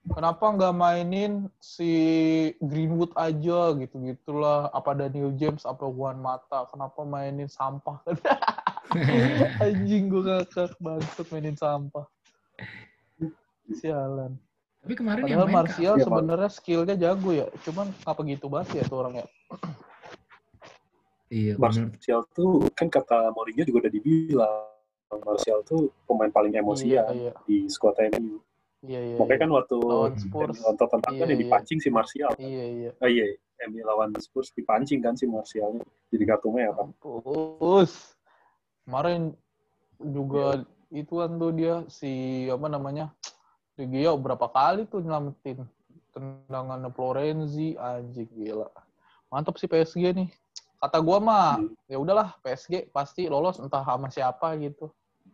Kenapa 0.00 0.44
nggak 0.48 0.74
mainin 0.80 1.32
si 1.60 1.92
Greenwood 2.62 3.12
aja 3.18 3.76
gitu 3.76 3.94
gitulah. 4.00 4.72
Apa 4.72 4.96
Daniel 4.96 5.34
James 5.36 5.66
apa 5.68 5.84
Juan 5.90 6.22
Mata. 6.22 6.64
Kenapa 6.72 7.04
mainin 7.04 7.50
sampah? 7.50 8.00
Anjing 9.64 10.08
gue 10.08 10.22
ngakak 10.24 10.72
banget 10.80 11.26
mainin 11.28 11.58
sampah. 11.58 12.06
Sialan. 13.70 14.40
Tapi 14.80 14.94
kemarin 14.96 15.22
padahal 15.28 15.36
yang 15.36 15.52
main 15.52 15.56
Martial 15.60 15.94
Iya, 16.00 16.04
sebenarnya 16.08 16.50
skillnya 16.50 16.96
jago 16.96 17.30
ya. 17.36 17.46
Cuman 17.68 17.92
apa 18.08 18.20
gitu 18.24 18.46
banget 18.48 18.80
ya 18.80 18.82
tuh 18.88 19.04
orangnya. 19.04 19.26
Iya. 21.28 21.54
Martial 21.60 22.24
tuh 22.32 22.66
kan 22.72 22.88
kata 22.88 23.30
Mourinho 23.36 23.68
juga 23.68 23.86
udah 23.86 23.92
dibilang 23.92 24.69
Martial 25.18 25.58
tuh 25.66 25.90
pemain 26.06 26.30
paling 26.30 26.54
iya 26.54 26.62
emosian 26.62 27.04
iya 27.10 27.32
di 27.42 27.66
squad 27.66 27.98
MU. 28.14 28.38
iya 28.86 29.00
iya 29.02 29.16
Makanya 29.18 29.34
iya. 29.34 29.42
kan 29.42 29.50
waktu 29.50 29.76
nonton 30.30 30.86
tentang 30.88 31.12
Iya, 31.18 31.20
kan 31.20 31.28
iya. 31.28 31.38
dipancing 31.42 31.78
si 31.82 31.88
Martial. 31.90 32.30
iya 32.38 32.64
iya 32.70 32.90
Oh 33.02 33.10
iya, 33.10 33.26
MU 33.66 33.82
lawan 33.82 34.14
Spurs 34.16 34.54
dipancing 34.54 35.02
kan 35.02 35.18
si 35.18 35.26
Martialnya. 35.26 35.82
Jadi 36.14 36.22
kartu 36.24 36.48
merah 36.54 36.74
kan. 36.78 36.88
Mampus. 37.02 38.14
Kemarin 38.86 39.34
juga 39.98 40.62
itu 40.90 41.12
kan 41.12 41.30
tuh 41.36 41.52
dia 41.52 41.74
si 41.86 42.12
apa 42.46 42.66
namanya 42.66 43.10
De 43.74 43.86
Gea 43.86 44.14
berapa 44.14 44.46
kali 44.46 44.86
tuh 44.86 45.02
nyelamatin 45.02 45.66
tendangan 46.10 46.90
Florenzi 46.90 47.74
anjing 47.76 48.26
gila. 48.30 48.66
Mantap 49.30 49.58
sih 49.58 49.66
PSG 49.66 50.10
nih. 50.10 50.30
Kata 50.80 50.96
gua 50.98 51.20
mah 51.20 51.60
Hmm. 51.60 51.76
ya 51.86 52.00
udahlah 52.00 52.34
PSG 52.40 52.88
pasti 52.90 53.28
lolos 53.28 53.60
entah 53.60 53.84
sama 53.84 54.08
siapa 54.08 54.56
gitu. 54.58 54.88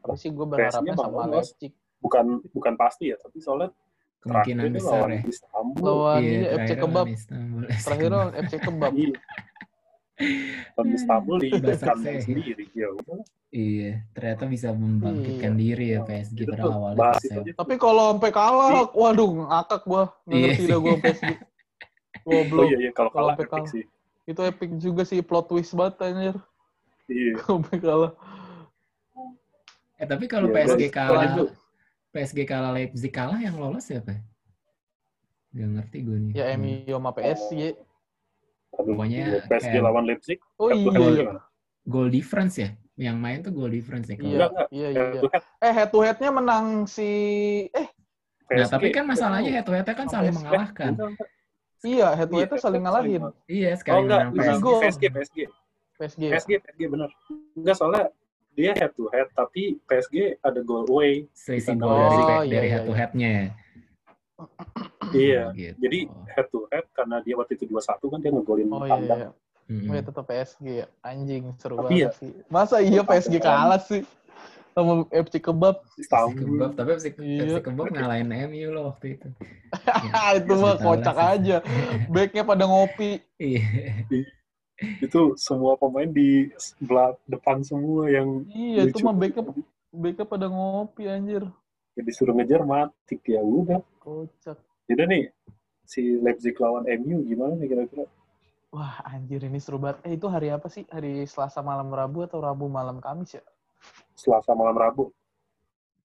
Tapi 0.07 0.21
sih 0.21 0.31
gue 0.31 0.47
berharapnya 0.47 0.95
sama. 0.95 1.27
Leipzig. 1.27 1.73
Bukan 1.97 2.25
bukan 2.53 2.75
pasti 2.77 3.11
ya, 3.11 3.17
tapi 3.19 3.41
soalnya 3.41 3.73
Kemungkinan 4.21 4.59
terakhir 4.59 4.71
itu 4.71 4.77
besar 4.77 4.99
lawan 4.99 5.11
ya. 5.11 5.21
Istanbul. 5.31 5.83
Lawan 5.87 6.21
Iya, 6.21 6.31
ini 6.31 6.47
FC 6.51 6.71
Kebab. 6.77 7.07
Terakhir 7.79 8.09
lawan 8.11 8.33
FC 8.37 8.53
Kebab. 8.59 8.93
Iya. 8.93 9.17
Lawan 10.77 10.89
Istanbul 10.97 11.37
di 11.39 11.49
kandang 11.77 12.19
sendiri. 12.25 12.65
Ya. 12.73 12.89
Iya, 13.53 13.93
ternyata 14.13 14.45
bisa 14.45 14.69
membangkitkan 14.73 15.53
Iya. 15.55 15.61
diri 15.61 15.87
ya 15.95 16.01
PSG 16.03 16.39
pada 16.45 16.63
awalnya. 16.67 17.17
ya. 17.23 17.55
Tapi 17.55 17.75
kalau 17.77 18.05
sampai 18.13 18.31
kalah, 18.33 18.91
waduh 18.93 19.31
ngakak 19.47 19.81
gua. 19.87 20.05
Nggak 20.25 20.37
Iya 20.37 20.47
ngerti 20.51 20.65
dah 20.67 20.79
gua 20.81 20.95
PSG. 20.99 21.31
Oh 22.27 22.43
Goblok. 22.43 22.65
iya 22.67 22.77
iya 22.83 22.91
kalau 22.91 23.11
kalah 23.15 23.39
epic 23.39 23.47
kalah. 23.49 23.69
sih. 23.71 23.85
Itu 24.27 24.41
epic 24.43 24.71
juga 24.83 25.07
sih 25.07 25.23
plot 25.23 25.47
twist 25.47 25.73
banget 25.73 26.03
anjir. 26.03 26.37
Iya. 27.07 27.39
Sampai 27.47 27.79
kalah. 27.79 28.13
Eh 29.97 30.07
tapi 30.07 30.25
kalau 30.29 30.53
Iya, 30.53 30.55
PSG 30.69 30.83
kalah, 30.93 31.25
itu- 31.33 31.51
PSG 32.13 32.39
kalah 32.45 32.71
Leipzig 32.77 33.13
kalah 33.13 33.39
yang 33.41 33.57
lolos 33.57 33.85
siapa? 33.89 34.13
Gak 35.57 35.69
ngerti 35.73 35.99
gue 36.05 36.17
nih. 36.21 36.33
Ya 36.37 36.45
MU 36.53 36.93
sama 37.01 37.11
PSG. 37.17 37.61
Pokoknya 38.77 39.19
iya, 39.25 39.37
PSG 39.49 39.73
kayak- 39.73 39.85
lawan 39.85 40.05
Leipzig. 40.05 40.39
Oh 40.61 40.69
iya 40.69 40.93
iya. 40.93 41.41
Goal 41.89 42.09
difference 42.13 42.61
ya? 42.61 42.71
Yang 42.97 43.17
main 43.21 43.39
tuh 43.41 43.53
goal 43.57 43.73
difference 43.73 44.09
ya. 44.13 44.17
kalau- 44.21 44.29
Iya, 44.29 44.37
Enggak, 44.37 44.51
enggak. 44.53 44.69
iya, 44.73 44.89
iya. 44.93 45.21
Eh 45.65 45.73
head 45.73 45.89
to 45.93 45.99
headnya 46.05 46.31
menang 46.33 46.67
si 46.85 47.09
eh 47.73 47.89
Nah 48.47 48.69
PSG. 48.69 48.73
tapi 48.77 48.87
kan 48.93 49.05
masalahnya 49.09 49.51
head 49.53 49.65
to 49.65 49.73
head 49.73 49.89
kan 49.89 50.09
saling 50.13 50.33
PSG. 50.33 50.39
mengalahkan. 50.45 50.93
Enggak, 50.93 51.09
enggak. 51.17 51.29
iya 51.85 52.09
head 52.17 52.29
to 52.29 52.37
Iya, 52.37 52.43
headnya 52.45 52.61
saling 52.61 52.83
ngalahin 52.85 53.23
Iya 53.49 53.69
Oh 53.73 53.79
sekali 53.81 54.01
enggak, 54.05 54.21
menang 54.29 54.33
Isi 54.37 54.45
PSG, 54.45 54.61
PSG. 54.61 54.69
PSG, 54.77 55.09
PSG. 55.17 55.39
PSG. 55.97 56.23
PSG, 56.33 56.51
PSG 56.65 56.81
bener. 56.93 57.11
Enggak 57.57 57.75
soalnya 57.81 58.05
dia 58.57 58.73
head 58.73 58.93
to 58.93 59.05
head, 59.09 59.29
tapi 59.31 59.77
PSG 59.85 60.41
ada 60.41 60.61
goal 60.61 60.89
away. 60.89 61.29
Selisih 61.31 61.77
Oh, 61.77 61.87
gol 61.87 61.95
dari 61.95 62.17
iya, 62.17 62.37
dari 62.51 62.67
iya, 62.67 62.73
head 62.73 62.83
to 62.83 62.91
iya. 62.91 62.99
headnya 62.99 63.29
ya. 63.31 63.47
Iya. 65.13 65.43
Gitu. 65.53 65.77
Jadi 65.79 65.99
head 66.29 66.47
to 66.49 66.61
head 66.69 66.85
karena 66.91 67.17
dia 67.21 67.35
waktu 67.37 67.53
itu 67.55 67.65
2-1 67.69 68.01
kan 68.03 68.19
dia 68.19 68.31
ngegolin 68.33 68.69
Oh 68.69 68.83
iya, 68.83 68.91
tandang. 68.91 69.21
iya. 69.21 69.31
Mm-mm. 69.67 69.91
Oh, 69.91 69.95
ya 69.95 70.03
tetap 70.03 70.25
PSG 70.25 70.65
ya. 70.79 70.87
Anjing 71.03 71.45
seru 71.59 71.75
Tapi 71.77 71.91
banget 71.99 72.13
sih. 72.17 72.31
Masa 72.47 72.77
iya 72.79 73.03
PSG 73.03 73.35
kalah 73.39 73.83
sih 73.83 74.03
sama 74.73 75.09
FC 75.09 75.41
Kebab? 75.41 75.81
FC. 75.97 76.13
Kebab, 76.37 76.71
tapi 76.77 76.89
FC, 76.95 77.07
Iya. 77.19 77.41
FC 77.49 77.57
Kebab 77.65 77.87
ngalahin 77.91 78.29
MU 78.47 78.69
loh 78.71 78.93
waktu 78.93 79.17
itu. 79.17 79.27
itu 80.39 80.53
mah 80.55 80.77
kocak 80.77 81.17
aja. 81.17 81.57
Backnya 82.07 82.45
pada 82.45 82.65
ngopi. 82.65 83.19
Iya. 83.37 83.65
Itu 85.01 85.35
semua 85.41 85.75
pemain 85.75 86.07
di 86.07 86.53
sebelah 86.61 87.17
depan 87.25 87.65
semua 87.65 88.13
yang 88.13 88.45
Iya 88.47 88.89
itu 88.89 89.01
lucu. 89.01 89.07
mah 89.09 89.15
backnya 89.17 89.43
backnya 89.89 90.27
pada 90.29 90.47
ngopi 90.49 91.09
anjir. 91.09 91.45
yang 91.97 92.05
disuruh 92.05 92.37
ngejar 92.37 92.61
mati 92.63 93.17
ya 93.25 93.41
udah. 93.41 93.81
Kocak. 93.99 94.61
Jadi 94.85 95.03
nih 95.09 95.23
si 95.83 96.21
Leipzig 96.21 96.53
lawan 96.61 96.85
MU 96.85 97.25
gimana 97.25 97.57
nih 97.57 97.73
kira-kira? 97.73 98.05
Wah 98.69 99.01
anjir 99.09 99.41
ini 99.41 99.57
seru 99.57 99.81
banget. 99.81 100.05
Eh 100.05 100.21
itu 100.21 100.29
hari 100.29 100.53
apa 100.53 100.69
sih? 100.69 100.85
Hari 100.93 101.25
Selasa 101.25 101.65
malam 101.65 101.89
Rabu 101.89 102.29
atau 102.29 102.45
Rabu 102.45 102.69
malam 102.69 103.01
Kamis 103.01 103.41
ya? 103.41 103.45
Selasa 104.13 104.53
malam 104.53 104.77
Rabu. 104.77 105.09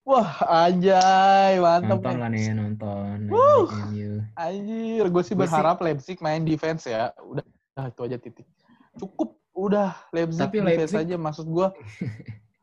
Wah 0.07 0.31
anjay 0.47 1.59
mantap 1.59 1.99
Nonton 1.99 2.15
nih. 2.15 2.21
lah 2.23 2.29
nih, 2.31 2.45
nonton. 2.55 3.17
Wuh. 3.27 3.67
MU. 3.91 4.11
Anjir, 4.33 5.05
gue 5.05 5.23
sih 5.27 5.35
berharap 5.35 5.77
Leipzig 5.77 6.17
main 6.23 6.41
defense 6.41 6.87
ya. 6.87 7.11
Udah, 7.21 7.43
nah, 7.75 7.85
itu 7.85 8.01
aja 8.01 8.17
titik. 8.17 8.47
Cukup, 8.93 9.39
udah 9.53 9.95
Leipzig 10.11 10.41
Tapi 10.41 10.57
Leipzig- 10.59 10.97
aja. 10.97 11.15
Maksud 11.15 11.47
gue, 11.47 11.67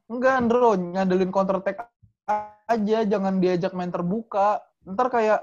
enggak 0.06 0.32
Andro, 0.34 0.74
ngandelin 0.74 1.30
counter 1.30 1.58
attack 1.58 1.88
aja, 2.64 2.98
jangan 3.02 3.38
diajak 3.38 3.72
main 3.72 3.88
terbuka. 3.88 4.60
Ntar 4.84 5.08
kayak 5.08 5.38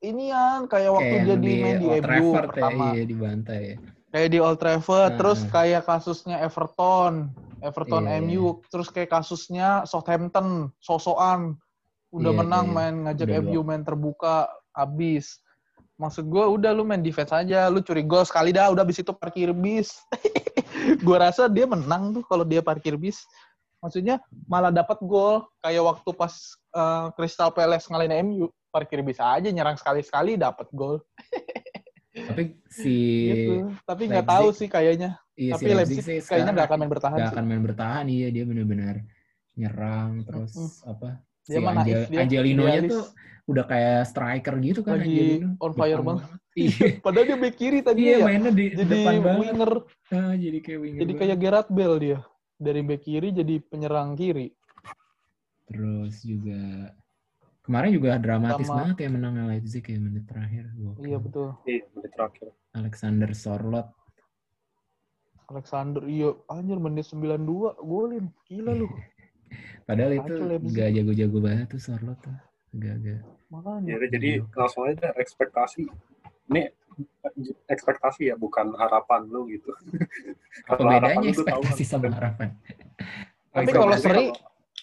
inian, 0.00 0.64
kayak 0.64 0.90
waktu 0.90 1.14
Kayak 1.14 1.28
jadi 1.28 1.50
main 1.54 1.76
di 1.76 1.86
MU 2.00 2.28
ya, 2.32 2.40
pertama. 2.42 2.84
iya 2.92 3.04
dibantai 3.04 3.60
ya. 3.60 3.76
Kayak 4.10 4.28
di 4.28 4.38
Old 4.40 4.58
Trafford, 4.58 5.10
Nah. 5.12 5.18
terus 5.20 5.40
kayak 5.46 5.82
kasusnya 5.84 6.36
Everton, 6.40 7.30
Everton 7.60 8.04
Iya, 8.04 8.18
MU, 8.18 8.58
terus 8.66 8.88
kayak 8.88 9.12
kasusnya 9.12 9.84
Southampton, 9.84 10.72
sosokan. 10.80 11.60
Udah 12.10 12.32
Iya, 12.34 12.38
menang 12.42 12.66
iya. 12.66 12.74
main 12.74 12.94
ngajak 13.06 13.28
Udah 13.28 13.38
MU 13.38 13.60
main 13.62 13.84
terbuka, 13.84 14.48
habis. 14.72 15.38
Maksud 16.00 16.24
gue 16.32 16.40
udah 16.40 16.72
lu 16.72 16.88
main 16.88 17.04
defense 17.04 17.28
aja, 17.28 17.68
lu 17.68 17.84
curi 17.84 18.00
gol 18.00 18.24
sekali 18.24 18.56
dah, 18.56 18.72
udah 18.72 18.80
abis 18.80 19.04
itu 19.04 19.12
parkir 19.12 19.52
bis. 19.52 20.00
gue 21.04 21.16
rasa 21.20 21.44
dia 21.44 21.68
menang 21.68 22.16
tuh 22.16 22.24
kalau 22.24 22.40
dia 22.40 22.64
parkir 22.64 22.96
bis. 22.96 23.20
Maksudnya 23.84 24.16
malah 24.48 24.72
dapat 24.72 24.96
gol 25.04 25.44
kayak 25.60 25.84
waktu 25.84 26.10
pas 26.16 26.32
eh, 26.72 27.06
Crystal 27.20 27.52
Palace 27.52 27.84
ngalahin 27.92 28.16
MU, 28.24 28.48
parkir 28.72 29.04
bis 29.04 29.20
aja 29.20 29.52
nyerang 29.52 29.76
sekali-sekali 29.76 30.40
dapat 30.40 30.64
gol. 30.72 31.04
Tapi 32.32 32.56
si 32.72 32.96
Gitu. 33.28 33.54
Tapi 33.84 34.02
nggak 34.08 34.26
tahu 34.26 34.48
sih 34.56 34.66
kayaknya. 34.72 35.20
iya 35.36 35.54
Tapi 35.54 35.68
si 35.68 35.76
Leipzig 35.76 36.04
sih 36.04 36.18
kayaknya 36.24 36.52
nggak 36.56 36.68
akan 36.72 36.78
main 36.80 36.90
bertahan 36.90 37.16
nggak 37.20 37.32
akan 37.36 37.44
main 37.46 37.62
bertahan 37.62 38.04
iya 38.08 38.28
dia 38.28 38.44
benar-benar 38.48 38.96
nyerang 39.56 40.24
terus 40.24 40.82
apa 40.84 41.20
Dia 41.50 41.58
si 41.58 41.60
mah 41.60 41.72
Angel, 41.74 41.82
naif 41.82 42.06
dia, 42.06 42.18
Angelino-nya 42.22 42.70
idealis. 42.78 42.92
tuh 42.92 43.04
udah 43.44 43.64
kayak 43.66 43.98
striker 44.06 44.54
gitu 44.60 44.80
kan 44.80 44.94
Lagi 44.96 45.10
Angelino. 45.10 45.48
on 45.58 45.72
fire 45.74 46.00
banget. 46.00 46.24
Iya, 46.52 46.86
Padahal 47.04 47.26
dia 47.26 47.36
back 47.36 47.54
kiri 47.56 47.78
tadi 47.80 48.00
iya 48.04 48.16
ya. 48.16 48.24
mainnya 48.24 48.50
di 48.50 48.66
Jadi 48.70 48.86
depan 48.86 49.14
banget. 49.18 49.40
winger. 49.42 49.72
Ah, 50.08 50.34
jadi 50.34 50.58
kayak 50.60 50.80
winger. 50.80 51.00
Jadi 51.00 51.12
banget. 51.12 51.22
kayak 51.26 51.36
Gerard 51.36 51.68
Bell 51.68 51.94
dia. 51.96 52.18
Dari 52.56 52.80
back 52.80 53.02
kiri 53.02 53.28
jadi 53.32 53.54
penyerang 53.60 54.14
kiri. 54.14 54.48
Terus 55.66 56.14
juga 56.20 56.60
kemarin 57.60 57.90
juga 57.90 58.10
dramatis 58.16 58.66
Sama- 58.66 58.78
banget 58.84 58.96
ya 58.98 59.08
menang 59.08 59.34
Leipzig 59.44 59.82
ya 59.82 59.98
menit 59.98 60.24
terakhir. 60.24 60.64
Gokil. 60.72 61.02
Iya 61.04 61.18
betul. 61.18 61.48
Iya, 61.64 61.82
menit 61.90 62.10
terakhir. 62.12 62.46
Alexander 62.70 63.30
Sorloth. 63.32 63.90
Alexander, 65.48 66.02
iya. 66.06 66.30
Anjir 66.46 66.78
menit 66.78 67.06
92 67.06 67.42
golin. 67.80 68.30
Gila 68.46 68.72
lu. 68.76 68.86
Padahal 69.84 70.12
itu 70.14 70.32
Kacau 70.32 70.58
nggak 70.62 70.88
jago-jago 70.94 71.38
banget 71.40 71.66
tuh 71.68 71.80
Sorloth 71.80 72.20
tuh. 72.22 72.36
Agak-agak. 72.70 73.20
Makanya. 73.50 73.88
Ya, 73.90 74.06
jadi 74.08 74.30
langsung 74.54 74.86
aja 74.86 75.10
ekspektasi. 75.14 75.90
Ini 76.50 76.70
ekspektasi 77.66 78.30
ya, 78.30 78.36
bukan 78.36 78.74
harapan 78.74 79.26
lu 79.26 79.46
gitu. 79.48 79.70
Apa 80.70 80.78
bedanya 80.78 81.18
tahu 81.18 81.30
ekspektasi 81.32 81.82
kan. 81.82 81.90
sama 81.90 82.08
harapan? 82.12 82.48
Tapi 83.54 83.66
Oh, 83.66 83.82
kalau 83.82 83.96
seri, 83.98 84.24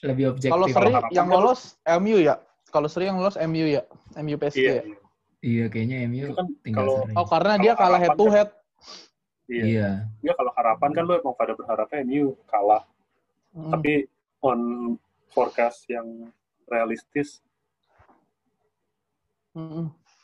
lebih 0.04 0.24
objektif. 0.32 0.52
kalau 0.52 0.68
seri 0.68 0.92
harapan 0.92 1.12
yang 1.16 1.28
kan- 1.28 1.36
lolos 1.40 1.62
MU 1.98 2.18
ya. 2.20 2.36
Kalau 2.68 2.88
seri 2.92 3.08
yang 3.08 3.18
lolos 3.18 3.40
MU 3.40 3.66
ya. 3.66 3.82
MU 4.18 4.36
PSG 4.36 4.60
Iya, 4.60 4.68
ya. 4.68 4.84
iya. 4.84 4.98
Iya 5.38 5.66
kayaknya 5.70 5.98
MU 6.04 6.28
kan 6.36 6.48
tinggal 6.60 6.84
kalau- 6.84 7.00
seri. 7.00 7.14
Oh 7.16 7.26
karena 7.26 7.54
dia 7.56 7.74
kalah 7.74 8.00
head 8.02 8.12
to 8.12 8.26
kan- 8.26 8.34
head. 8.34 8.50
Iya. 9.48 9.64
Iya. 9.64 9.90
Ya 10.22 10.34
kalau 10.36 10.52
harapan 10.52 10.90
kan 10.92 11.04
lu 11.08 11.14
emang 11.16 11.36
pada 11.40 11.56
berharapnya 11.56 12.04
MU 12.04 12.36
kalah. 12.46 12.84
Hmm. 13.56 13.72
Tapi 13.72 14.12
on 14.48 14.62
forecast 15.36 15.84
yang 15.92 16.32
realistis 16.72 17.44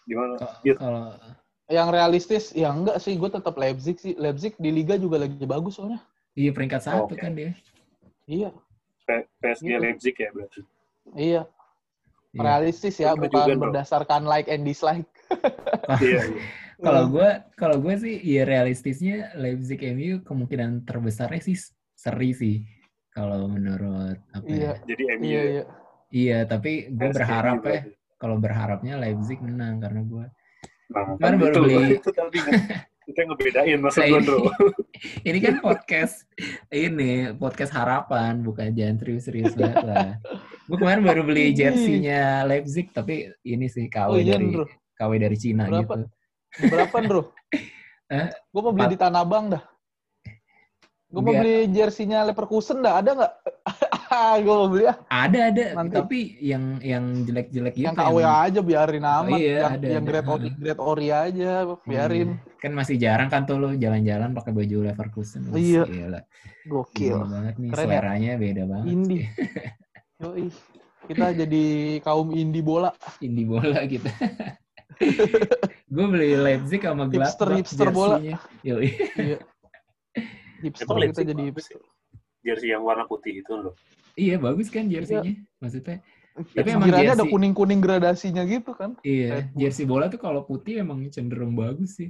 gimana? 0.07 0.35
Iya. 0.61 0.75
Kalau 0.77 1.05
Yang 1.71 1.89
realistis, 1.95 2.43
ya 2.53 2.69
enggak 2.69 2.99
sih. 2.99 3.15
Gue 3.15 3.31
tetap 3.31 3.55
Leipzig 3.55 3.97
sih. 3.97 4.13
Leipzig 4.19 4.53
di 4.59 4.69
Liga 4.69 4.99
juga 4.99 5.23
lagi 5.23 5.47
bagus 5.47 5.79
soalnya. 5.79 6.03
iya 6.33 6.49
peringkat 6.49 6.81
satu 6.81 7.13
Oke. 7.13 7.21
kan 7.21 7.33
dia. 7.37 7.53
Iya. 8.25 8.49
PSG 9.39 9.63
Gitu. 9.63 9.79
Leipzig 9.79 10.15
ya 10.17 10.29
berarti. 10.35 10.61
Iya. 11.15 11.41
Iya. 12.33 12.41
Realistis 12.41 12.95
ya, 12.97 13.13
bukan 13.13 13.31
juga, 13.31 13.53
bro. 13.53 13.63
berdasarkan 13.69 14.25
like 14.25 14.49
and 14.49 14.65
dislike. 14.65 15.07
iya, 16.03 16.21
iya. 16.25 16.43
Kalau 16.83 17.07
gue 17.07 17.29
kalau 17.55 17.77
gue 17.79 17.95
sih 17.95 18.15
ya 18.19 18.43
realistisnya 18.43 19.31
Leipzig 19.39 19.79
MU 19.95 20.19
kemungkinan 20.25 20.83
terbesarnya 20.83 21.41
sih 21.41 21.55
seri 21.95 22.35
sih. 22.35 22.55
Kalau 23.13 23.45
menurut 23.45 24.17
apa 24.29 24.45
Iya. 24.45 24.73
ya? 24.73 24.73
Jadi 24.83 25.03
MU 25.13 25.23
Iya, 25.23 25.37
ya. 25.37 25.43
iya. 25.47 25.63
Iya, 26.09 26.37
tapi 26.43 26.71
gue 26.89 27.09
berharap 27.09 27.57
ya 27.57 27.81
berarti. 27.81 27.89
kalau 28.15 28.35
berharapnya 28.37 28.93
Leipzig 28.95 29.39
menang 29.39 29.77
karena 29.79 30.01
gue 30.03 30.25
Nah, 30.85 31.03
Kemarin 31.09 31.17
kan 31.17 31.33
baru 31.35 31.49
itu, 31.49 31.61
beli- 31.63 31.95
itu 31.95 32.09
tadi 32.11 32.37
nge- 32.39 32.65
itu 33.03 33.17
yang 33.17 33.29
ngebedain 33.31 33.79
maksud 33.81 33.97
Nah, 33.99 34.07
gue, 34.11 34.21
ini- 35.27 35.41
kan 35.41 35.55
podcast 35.59 36.15
ini 36.69 37.11
podcast 37.33 37.71
harapan 37.71 38.33
bukan 38.39 38.69
jangan 38.71 38.95
serius-serius 38.97 39.53
banget 39.57 39.81
lah. 39.81 40.11
Gue 40.63 40.77
kemarin 40.77 41.01
baru 41.01 41.21
beli 41.23 41.49
Ini. 41.49 41.55
jersinya 41.55 42.21
Leipzig 42.43 42.89
tapi 42.89 43.25
ini 43.41 43.65
sih 43.65 43.87
KW 43.87 44.07
Oh 44.07 44.17
iya, 44.17 44.37
dari 44.37 44.47
Bro. 44.47 44.65
KW 44.93 45.11
dari 45.17 45.35
Cina 45.35 45.65
Berapa? 45.65 45.81
gitu. 45.81 46.05
Berapa, 46.67 46.97
Bro? 47.01 47.21
Eh, 48.05 48.29
Gue 48.47 48.61
mau 48.61 48.69
beli 48.69 48.93
di 48.93 48.99
Tanah 48.99 49.25
Abang 49.25 49.49
dah. 49.49 49.63
Gue 51.13 51.21
mau 51.21 51.33
beli 51.37 51.69
jersinya 51.69 52.25
Leverkusen 52.25 52.81
dah. 52.81 52.97
Ada 52.97 53.11
nggak? 53.13 53.33
gue 54.43 54.53
mau 54.53 54.65
beli 54.65 54.89
ah. 54.89 54.97
Ada 55.05 55.39
ada 55.53 55.63
Nanti. 55.77 55.93
tapi 55.93 56.19
yang 56.41 56.81
yang 56.81 57.21
jelek-jelek 57.21 57.73
gitu. 57.77 57.85
yang 57.85 57.93
KW 57.93 58.17
aja 58.19 58.59
biarin 58.59 59.05
amat. 59.05 59.37
iya, 59.37 59.57
yang 59.61 59.73
ada, 59.77 59.85
yang 59.85 60.03
ada. 60.03 60.09
grade 60.09 60.29
ori, 60.29 60.49
grade 60.57 60.81
ori 60.81 61.07
aja 61.09 61.51
biarin. 61.85 62.29
Iya. 62.33 62.57
Kan 62.57 62.71
masih 62.73 62.95
jarang 62.97 63.29
kan 63.29 63.45
tuh 63.45 63.61
lo 63.61 63.69
jalan-jalan 63.77 64.33
pakai 64.33 64.51
baju 64.51 64.77
Leverkusen. 64.89 65.53
Wih, 65.53 65.61
Iya. 65.77 65.83
Gila. 65.85 66.19
Gokil. 66.65 67.13
Gila 67.13 67.25
banget 67.29 67.55
nih 67.61 67.69
Keren 67.69 67.77
ya? 67.77 67.85
seleranya 67.85 68.31
beda 68.41 68.63
banget. 68.65 68.87
Indie. 68.89 69.25
Yoi. 70.25 70.45
Kita 71.03 71.25
jadi 71.35 71.63
kaum 72.01 72.33
indie 72.33 72.63
bola. 72.63 72.89
Indie 73.19 73.45
bola 73.45 73.85
gitu. 73.85 74.09
gue 75.93 76.05
beli 76.09 76.33
Leipzig 76.33 76.81
sama 76.81 77.05
Gladbach 77.05 77.37
Hipster- 77.37 77.53
hipster 77.53 77.89
bola. 77.91 78.17
jersinya. 78.17 78.37
Yoi. 78.65 78.89
Iya. 79.13 79.37
Hipster 80.63 80.95
Leipzig 80.95 81.25
jadi 81.27 81.43
bagus 81.51 81.65
ya? 81.69 81.77
Jersey 82.43 82.69
yang 82.71 82.83
warna 82.83 83.03
putih 83.03 83.39
itu 83.39 83.51
loh. 83.51 83.75
Iya 84.15 84.35
bagus 84.37 84.67
kan 84.67 84.87
jersinya. 84.87 85.31
Maksudnya 85.59 85.99
Tapi 86.33 86.49
Tapi 86.57 86.69
emang 86.73 86.89
ada 86.89 87.13
jersey- 87.13 87.29
kuning-kuning 87.29 87.77
gradasinya 87.77 88.41
gitu 88.47 88.73
kan. 88.73 88.97
iya 89.05 89.45
jersey 89.53 89.85
bola 89.85 90.09
tuh 90.09 90.17
kalau 90.17 90.41
putih 90.41 90.81
emang 90.81 91.05
cenderung 91.13 91.53
bagus 91.53 92.01
sih. 92.01 92.09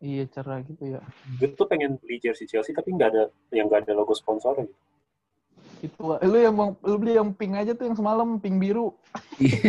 Iya, 0.00 0.24
cerah 0.32 0.64
gitu 0.64 0.96
ya. 0.96 1.00
Gue 1.36 1.52
tuh 1.52 1.68
pengen 1.68 2.00
beli 2.00 2.16
jersey 2.20 2.48
Chelsea 2.48 2.72
tapi 2.72 2.92
nggak 2.92 3.08
ada 3.12 3.22
yang 3.52 3.68
nggak 3.68 3.84
ada 3.84 3.92
logo 3.92 4.12
sponsornya. 4.12 4.64
Gitu. 4.64 5.92
Itu 5.92 6.00
ah. 6.12 6.20
lu 6.20 6.36
yang 6.36 6.56
mau- 6.56 6.76
lu 6.80 6.96
beli 6.96 7.16
yang 7.16 7.32
pink 7.32 7.56
aja 7.56 7.72
tuh 7.72 7.88
yang 7.88 7.96
semalam 7.96 8.40
pink 8.40 8.60
biru. 8.60 8.92
Iya. 9.36 9.60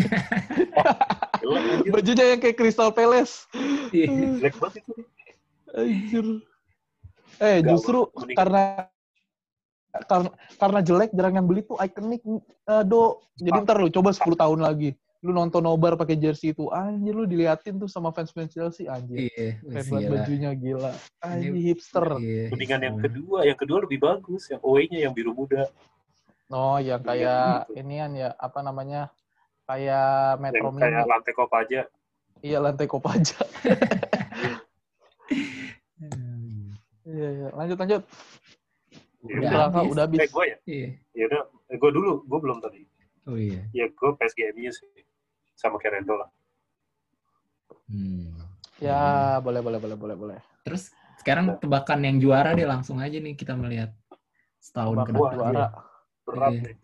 Bajunya 1.92 2.26
yang 2.36 2.40
kayak 2.40 2.56
Crystal 2.56 2.92
Palace. 2.92 3.48
Iya. 3.92 4.40
Jelek 4.40 4.56
banget 4.60 4.84
itu. 4.84 4.94
Anjir. 5.72 6.26
Eh, 7.42 7.58
Nggak, 7.60 7.70
justru 7.74 8.00
mending- 8.14 8.38
karena 8.38 8.64
karena 10.08 10.30
karena 10.56 10.80
jelek 10.80 11.12
jarang 11.12 11.36
yang 11.36 11.48
beli 11.50 11.66
tuh 11.66 11.76
ikonik 11.76 12.22
eh, 12.64 12.84
do. 12.86 13.20
Jadi 13.36 13.58
Ah. 13.58 13.64
ntar 13.66 13.82
lu 13.82 13.90
coba 13.90 14.14
10 14.14 14.38
tahun 14.38 14.62
lagi. 14.62 14.94
Lu 15.22 15.30
nonton 15.30 15.62
nobar 15.62 15.94
pakai 15.94 16.18
jersey 16.18 16.50
itu, 16.50 16.66
anjir 16.70 17.14
lu 17.14 17.26
diliatin 17.26 17.78
tuh 17.78 17.86
sama 17.86 18.10
fans-fans 18.10 18.50
Chelsea 18.50 18.90
anjir. 18.90 19.30
Iya. 19.30 19.62
Banget 19.62 19.86
gila. 19.86 20.10
bajunya 20.18 20.52
gila. 20.56 20.92
Anjir 21.20 21.52
Ini- 21.54 21.62
hipster. 21.68 22.06
Iya. 22.18 22.46
Mendingan 22.50 22.80
yang 22.82 22.96
sama. 22.96 23.06
kedua, 23.06 23.38
yang 23.44 23.58
kedua 23.58 23.78
lebih 23.86 24.00
bagus, 24.00 24.50
yang 24.50 24.62
away-nya 24.62 25.00
yang 25.06 25.14
biru 25.14 25.34
muda. 25.34 25.70
Oh, 26.50 26.78
yang 26.78 27.00
kayak 27.00 27.70
gitu. 27.70 27.80
inian 27.80 28.12
ya, 28.12 28.30
apa 28.34 28.60
namanya? 28.60 29.14
Kayak 29.64 30.42
Metro 30.42 30.74
kayak 30.74 31.06
lantai 31.06 31.34
Kopaja. 31.34 31.82
Iya, 32.42 32.58
lantai 32.60 32.88
Kopaja. 32.90 33.38
Hmm. 37.12 37.20
Iya, 37.20 37.30
iya. 37.36 37.48
Lanjut, 37.52 37.78
lanjut. 37.78 38.02
Ya 39.22 39.38
Udah 39.38 39.38
udah. 39.38 39.52
Udah, 39.52 39.62
habis. 39.68 39.92
udah 39.92 40.04
habis. 40.08 40.20
Eh, 40.20 40.30
gue 40.32 40.46
ya? 40.48 40.58
Iya. 40.66 40.88
Ya 41.14 41.24
udah, 41.28 41.42
eh, 41.68 41.78
gue 41.78 41.92
dulu, 41.92 42.12
gue 42.24 42.40
belum 42.40 42.58
tadi. 42.64 42.82
Oh 43.30 43.38
iya. 43.38 43.62
Ya 43.76 43.86
gue 43.92 44.10
PSG 44.18 44.40
MU 44.56 44.72
sih. 44.72 44.88
Sama 45.54 45.78
kayak 45.78 46.02
Rendo 46.02 46.16
lah. 46.18 46.30
Hmm. 47.92 48.34
Ya, 48.82 49.38
boleh, 49.44 49.62
boleh, 49.62 49.78
boleh, 49.78 49.98
boleh, 50.00 50.16
boleh. 50.18 50.40
Terus 50.66 50.90
sekarang 51.22 51.60
tebakan 51.62 52.02
yang 52.02 52.18
juara 52.18 52.58
deh 52.58 52.66
langsung 52.66 52.98
aja 52.98 53.14
nih 53.14 53.38
kita 53.38 53.54
melihat 53.54 53.94
setahun 54.58 55.06
ke 55.06 55.12
depan. 55.14 55.34
juara. 55.38 55.66
Berat 56.26 56.52
Iya. 56.56 56.62
nih. 56.66 56.78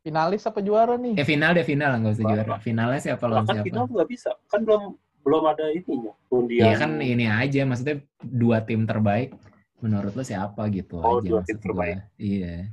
Finalis 0.00 0.42
apa 0.48 0.64
juara 0.64 0.96
nih? 0.96 1.12
Eh 1.20 1.26
final 1.28 1.52
deh 1.52 1.66
final 1.66 1.92
nggak 2.00 2.14
usah 2.16 2.24
Wah, 2.24 2.32
juara. 2.32 2.54
Finalnya 2.64 3.00
siapa 3.04 3.24
lawan 3.28 3.44
kan 3.44 3.60
final 3.60 3.84
siapa? 3.84 3.92
nggak 3.92 4.08
bisa. 4.08 4.30
Kan 4.48 4.60
belum 4.64 4.82
belum 5.20 5.44
ada 5.46 5.64
ininya. 5.68 6.12
Undian. 6.28 6.64
Iya 6.64 6.74
kan 6.76 6.90
ini 6.96 7.26
aja 7.26 7.60
maksudnya 7.62 7.96
dua 8.20 8.60
tim 8.60 8.84
terbaik 8.84 9.34
menurut 9.78 10.12
lo 10.12 10.22
siapa 10.22 10.68
gitu 10.68 10.98
Oh, 10.98 11.18
aja 11.18 11.26
dua 11.26 11.38
maksud 11.40 11.48
tim 11.48 11.58
terbaik. 11.60 11.96
Iya. 12.16 12.70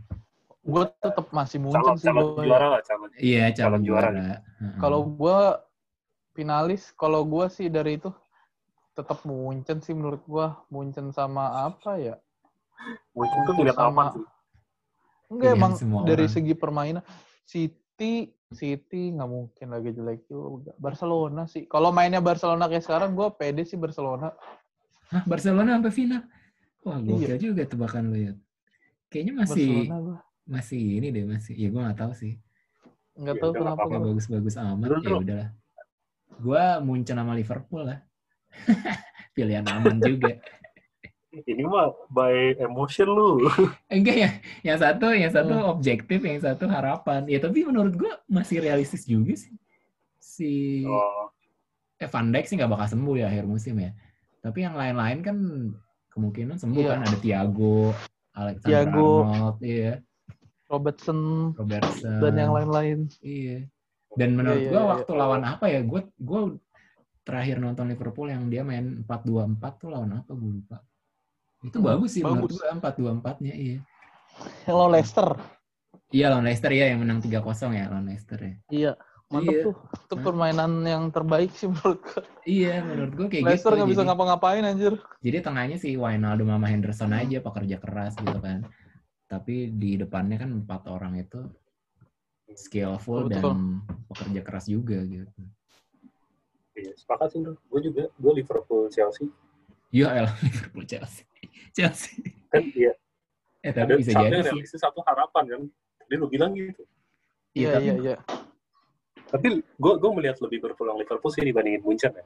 Gue 0.62 0.84
tetap 0.98 1.32
masih 1.32 1.58
muncul 1.60 1.80
calon 1.82 1.95
sih. 1.95 2.06
calon 2.06 2.26
gua. 2.30 2.43
juara 2.43 2.68
lah 2.70 2.82
calon. 2.82 3.10
Iya 3.16 3.43
calon 3.50 3.56
Calon 3.56 3.82
juara. 3.82 4.10
juara. 4.10 4.32
Kalau 4.78 5.00
gue 5.06 5.38
finalis, 6.34 6.84
kalau 6.93 7.22
gue 7.24 7.45
sih 7.48 7.68
dari 7.68 7.95
itu 7.95 8.12
tetap 8.93 9.24
Munchen 9.24 9.80
sih 9.80 9.93
menurut 9.93 10.22
gue. 10.24 10.48
Munchen 10.68 11.10
sama 11.10 11.66
apa 11.66 11.95
ya? 11.95 12.16
Mungkin 13.12 13.39
tuh 13.43 13.54
ngeliat 13.56 13.76
sama- 13.76 13.89
aman 13.89 14.08
sih. 14.14 14.26
Enggak 15.28 15.54
Pilihan 15.54 15.72
emang 15.76 16.04
dari 16.04 16.24
orang. 16.24 16.32
segi 16.32 16.54
permainan 16.54 17.04
City 17.43 18.32
City 18.58 19.12
nggak 19.12 19.28
mungkin 19.28 19.68
lagi 19.68 19.91
jelek 19.91 20.24
juga. 20.32 20.72
Barcelona 20.80 21.43
sih. 21.52 21.68
Kalau 21.68 21.91
mainnya 21.91 22.24
Barcelona 22.24 22.72
kayak 22.72 22.88
sekarang, 22.88 23.12
gue 23.12 23.28
pede 23.36 23.68
sih 23.68 23.76
Barcelona. 23.76 24.32
Hah, 25.12 25.24
Barcelona 25.28 25.76
sampai 25.76 25.91
final. 25.91 26.24
Wah, 26.88 27.00
gokil 27.04 27.36
Iya. 27.36 27.52
juga 27.52 27.68
tebakan 27.68 28.16
lo 28.16 28.18
ya. 28.18 28.34
Kayaknya 29.12 29.34
masih 29.43 29.68
Barcelona 29.68 29.98
gue 30.00 30.18
masih 30.48 30.82
ini 31.04 31.08
deh 31.12 31.26
masih. 31.28 31.54
Ya 31.60 31.68
gue 31.68 31.82
nggak 31.84 32.00
tahu 32.00 32.14
sih. 32.16 32.34
nggak 33.18 33.36
Ya 33.36 33.41
tahu 33.41 33.52
kenapa. 33.52 33.84
gua. 33.89 34.00
bagus-bagus 34.14 34.56
amat 34.56 34.88
ya 35.04 35.16
udahlah. 35.18 35.50
Gua 36.38 36.64
Munchen 36.80 37.18
sama 37.18 37.34
Liverpool 37.34 37.84
lah. 37.84 38.00
Pilihan 39.36 39.66
aman 39.68 39.98
juga. 40.00 40.38
Ini 41.28 41.63
mah 41.63 41.91
by 42.07 42.55
emotion 42.57 43.07
lu. 43.07 43.43
Enggak 43.93 44.15
ya, 44.15 44.30
yang 44.63 44.80
satu 44.80 45.11
yang 45.11 45.28
satu 45.30 45.53
Hmm. 45.53 45.69
objektif, 45.69 46.23
yang 46.23 46.39
satu 46.39 46.65
harapan. 46.65 47.28
Ya 47.28 47.38
tapi 47.38 47.67
menurut 47.67 47.93
gua 47.93 48.15
masih 48.25 48.63
realistis 48.63 49.03
juga 49.03 49.36
sih. 49.36 49.51
Si 50.17 50.51
Oh, 50.88 51.28
eh 51.97 52.07
Van 52.07 52.32
Dijk 52.32 52.45
sih 52.47 52.55
nggak 52.55 52.71
bakal 52.71 52.88
sembuh 52.88 53.15
ya 53.17 53.28
akhir 53.28 53.43
musim 53.43 53.75
ya. 53.78 53.91
Tapi 54.39 54.63
yang 54.63 54.73
lain-lain 54.73 55.19
kan 55.19 55.38
kemungkinan 56.09 56.55
sembuh 56.55 56.80
Iya. 56.80 56.91
kan 56.95 57.01
ada 57.03 57.17
Thiago, 57.19 57.78
Alexander 58.34 58.71
Thiago. 58.88 59.09
Arnold, 59.28 59.57
iya, 59.61 59.93
Robertson 60.67 61.19
Robertson 61.53 62.19
dan 62.23 62.34
yang 62.34 62.53
lain-lain. 62.55 62.99
Iya. 63.19 63.67
Dan 64.15 64.30
menurut 64.34 64.63
Iya, 64.63 64.69
gua 64.71 64.80
iya, 64.80 64.89
waktu 64.95 65.11
lawan 65.11 65.43
apa 65.43 65.65
ya? 65.67 65.84
Gua 65.84 66.01
gua 66.15 66.41
terakhir 67.21 67.59
nonton 67.59 67.91
Liverpool 67.91 68.32
yang 68.32 68.47
dia 68.47 68.63
main 68.63 69.03
4-2-4 69.03 69.59
tuh 69.75 69.91
lawan 69.91 70.15
apa 70.15 70.32
gue 70.32 70.51
lupa. 70.63 70.80
Itu 71.68 71.78
Hmm, 71.78 71.88
bagus 71.89 72.09
sih 72.15 72.24
menurut 72.24 72.49
bagus. 72.49 72.57
gua 72.57 72.72
4-2-4-nya 73.20 73.53
iya. 73.53 73.78
Hello 74.63 74.88
Leicester. 74.88 75.36
Iya 76.07 76.32
lawan 76.32 76.45
Leicester 76.45 76.72
ya 76.72 76.86
yang 76.88 77.03
menang 77.03 77.20
3-0 77.20 77.43
ya 77.70 77.91
lawan 77.91 78.07
Leicester 78.07 78.39
ya. 78.39 78.53
Iya, 78.70 78.91
mantap 79.28 79.51
Iya. 79.51 79.63
tuh. 79.65 79.76
Itu 79.76 80.15
Hah? 80.15 80.24
permainan 80.24 80.72
yang 80.82 81.03
terbaik 81.09 81.51
sih 81.51 81.68
menurut 81.68 81.99
gue. 81.99 82.24
Iya, 82.47 82.80
menurut 82.82 83.11
gua 83.13 83.28
kayak 83.28 83.43
Leicester 83.43 83.72
gitu. 83.72 83.78
nggak 83.78 83.91
bisa 83.91 84.01
ngapa-ngapain 84.03 84.63
anjir. 84.63 84.93
jadi 85.20 85.38
tengahnya 85.41 85.76
si 85.76 85.89
Wijnaldum 85.93 86.47
sama 86.47 86.68
Henderson 86.68 87.11
Hmm. 87.11 87.20
aja 87.20 87.38
pekerja 87.41 87.76
keras 87.78 88.13
gitu 88.15 88.39
kan. 88.39 88.63
Tapi 89.28 89.55
di 89.70 89.99
depannya 89.99 90.39
kan 90.39 90.49
empat 90.55 90.88
orang 90.88 91.20
itu 91.20 91.43
skillful 92.55 93.28
Betul. 93.28 93.43
dan 93.43 93.84
pekerja 94.07 94.41
keras 94.41 94.65
juga 94.65 95.03
gitu. 95.03 95.28
iya, 96.74 96.93
sepakat 96.95 97.36
sih, 97.36 97.39
Bro. 97.43 97.59
Gue 97.68 97.82
juga, 97.84 98.07
gue 98.07 98.32
Liverpool 98.34 98.88
Chelsea. 98.88 99.28
Ya 99.89 100.15
elah 100.15 100.32
Liverpool 100.45 100.86
Chelsea. 100.86 101.26
Chelsea. 101.72 102.34
Kan 102.48 102.64
iya, 102.72 102.94
Eh 103.60 103.70
ada 103.70 103.84
tapi 103.84 104.00
bisa 104.00 104.12
satu 104.12 104.24
jadi 104.24 104.32
yang 104.32 104.44
sih. 104.44 104.50
realistis, 104.50 104.80
satu 104.80 105.00
harapan 105.02 105.44
kan. 105.46 105.62
Tadi 106.00 106.14
lu 106.16 106.28
bilang 106.28 106.52
gitu. 106.54 106.84
Iya, 107.52 107.60
Iya, 107.60 107.70
tapi 107.72 107.86
iya, 107.86 107.94
iya. 107.98 108.18
Tapi 109.28 109.48
gue 109.60 109.94
gue 109.98 110.12
melihat 110.14 110.38
lebih 110.40 110.60
berpeluang 110.62 110.98
Liverpool 110.98 111.30
sih 111.30 111.44
dibandingin 111.44 111.82
Munchen 111.82 112.12
ya. 112.12 112.26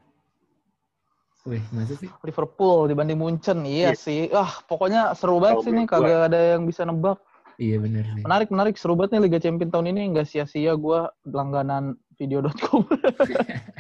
Wih, 1.42 1.64
masa 1.74 1.98
sih? 1.98 2.06
Liverpool 2.22 2.86
dibanding 2.86 3.18
Munchen. 3.18 3.66
Iya 3.66 3.92
Iya. 3.92 3.98
sih. 3.98 4.30
Ah, 4.30 4.62
pokoknya 4.64 5.18
seru 5.18 5.42
banget 5.42 5.58
Kalau 5.58 5.66
sih 5.66 5.74
nih. 5.74 5.86
Kagak 5.90 6.22
ada 6.30 6.40
yang 6.54 6.64
bisa 6.64 6.86
nebak. 6.86 7.18
Iya 7.58 7.78
bener 7.78 8.06
sih. 8.08 8.22
Menarik, 8.22 8.50
menarik. 8.50 8.76
Seru 8.78 8.94
banget 8.94 9.18
nih 9.18 9.22
Liga 9.26 9.40
Champions 9.40 9.74
tahun 9.74 9.90
ini. 9.90 10.02
Nggak 10.14 10.28
sia-sia 10.28 10.78
gue 10.78 11.00
langganan 11.26 11.98
video.com. 12.16 12.86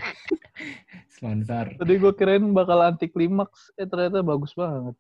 Sponsor. 1.13 1.65
Tadi 1.77 1.93
gue 1.95 2.11
kirain 2.13 2.41
bakal 2.49 2.81
anti 2.81 3.05
klimaks. 3.05 3.69
Eh, 3.77 3.85
ternyata 3.85 4.21
bagus 4.21 4.53
banget. 4.53 4.97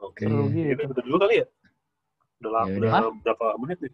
Oke. 0.00 0.24
Okay. 0.24 0.72
Ini 0.72 0.84
udah 0.88 1.04
dulu 1.04 1.16
kali 1.20 1.44
ya? 1.44 1.46
Udah, 2.40 2.64
ya, 2.64 2.80
udah 2.80 3.12
berapa 3.20 3.46
menit 3.60 3.78
nih? 3.84 3.92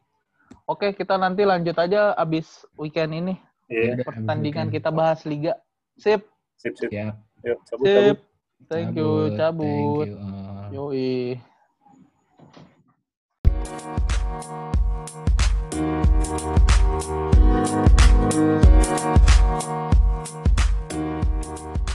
Oke, 0.70 0.94
kita 0.94 1.18
nanti 1.18 1.42
lanjut 1.42 1.74
aja 1.74 2.14
abis 2.14 2.62
weekend 2.78 3.11
ini. 3.14 3.34
Iya. 3.66 3.82
Ya 3.82 3.86
yeah. 3.98 4.07
Pertandingan 4.07 4.70
weekend. 4.70 4.86
kita 4.86 4.90
bahas 4.94 5.26
liga. 5.26 5.59
Sip. 5.98 6.22
Sip, 6.59 6.78
sip. 6.78 6.90
Yeah. 6.94 7.18
Yuk, 7.42 7.59
ya, 7.59 7.66
cabut, 7.66 7.86
sip. 7.86 7.98
Cabut. 7.98 8.18
Thank 8.70 8.94
you, 8.94 9.11
cabut. 9.34 10.07
Thank 10.07 10.11
you 10.11 10.16
all. 10.22 10.70
Yoi. 10.70 11.38
Thank 15.76 16.30
you. 21.74 21.86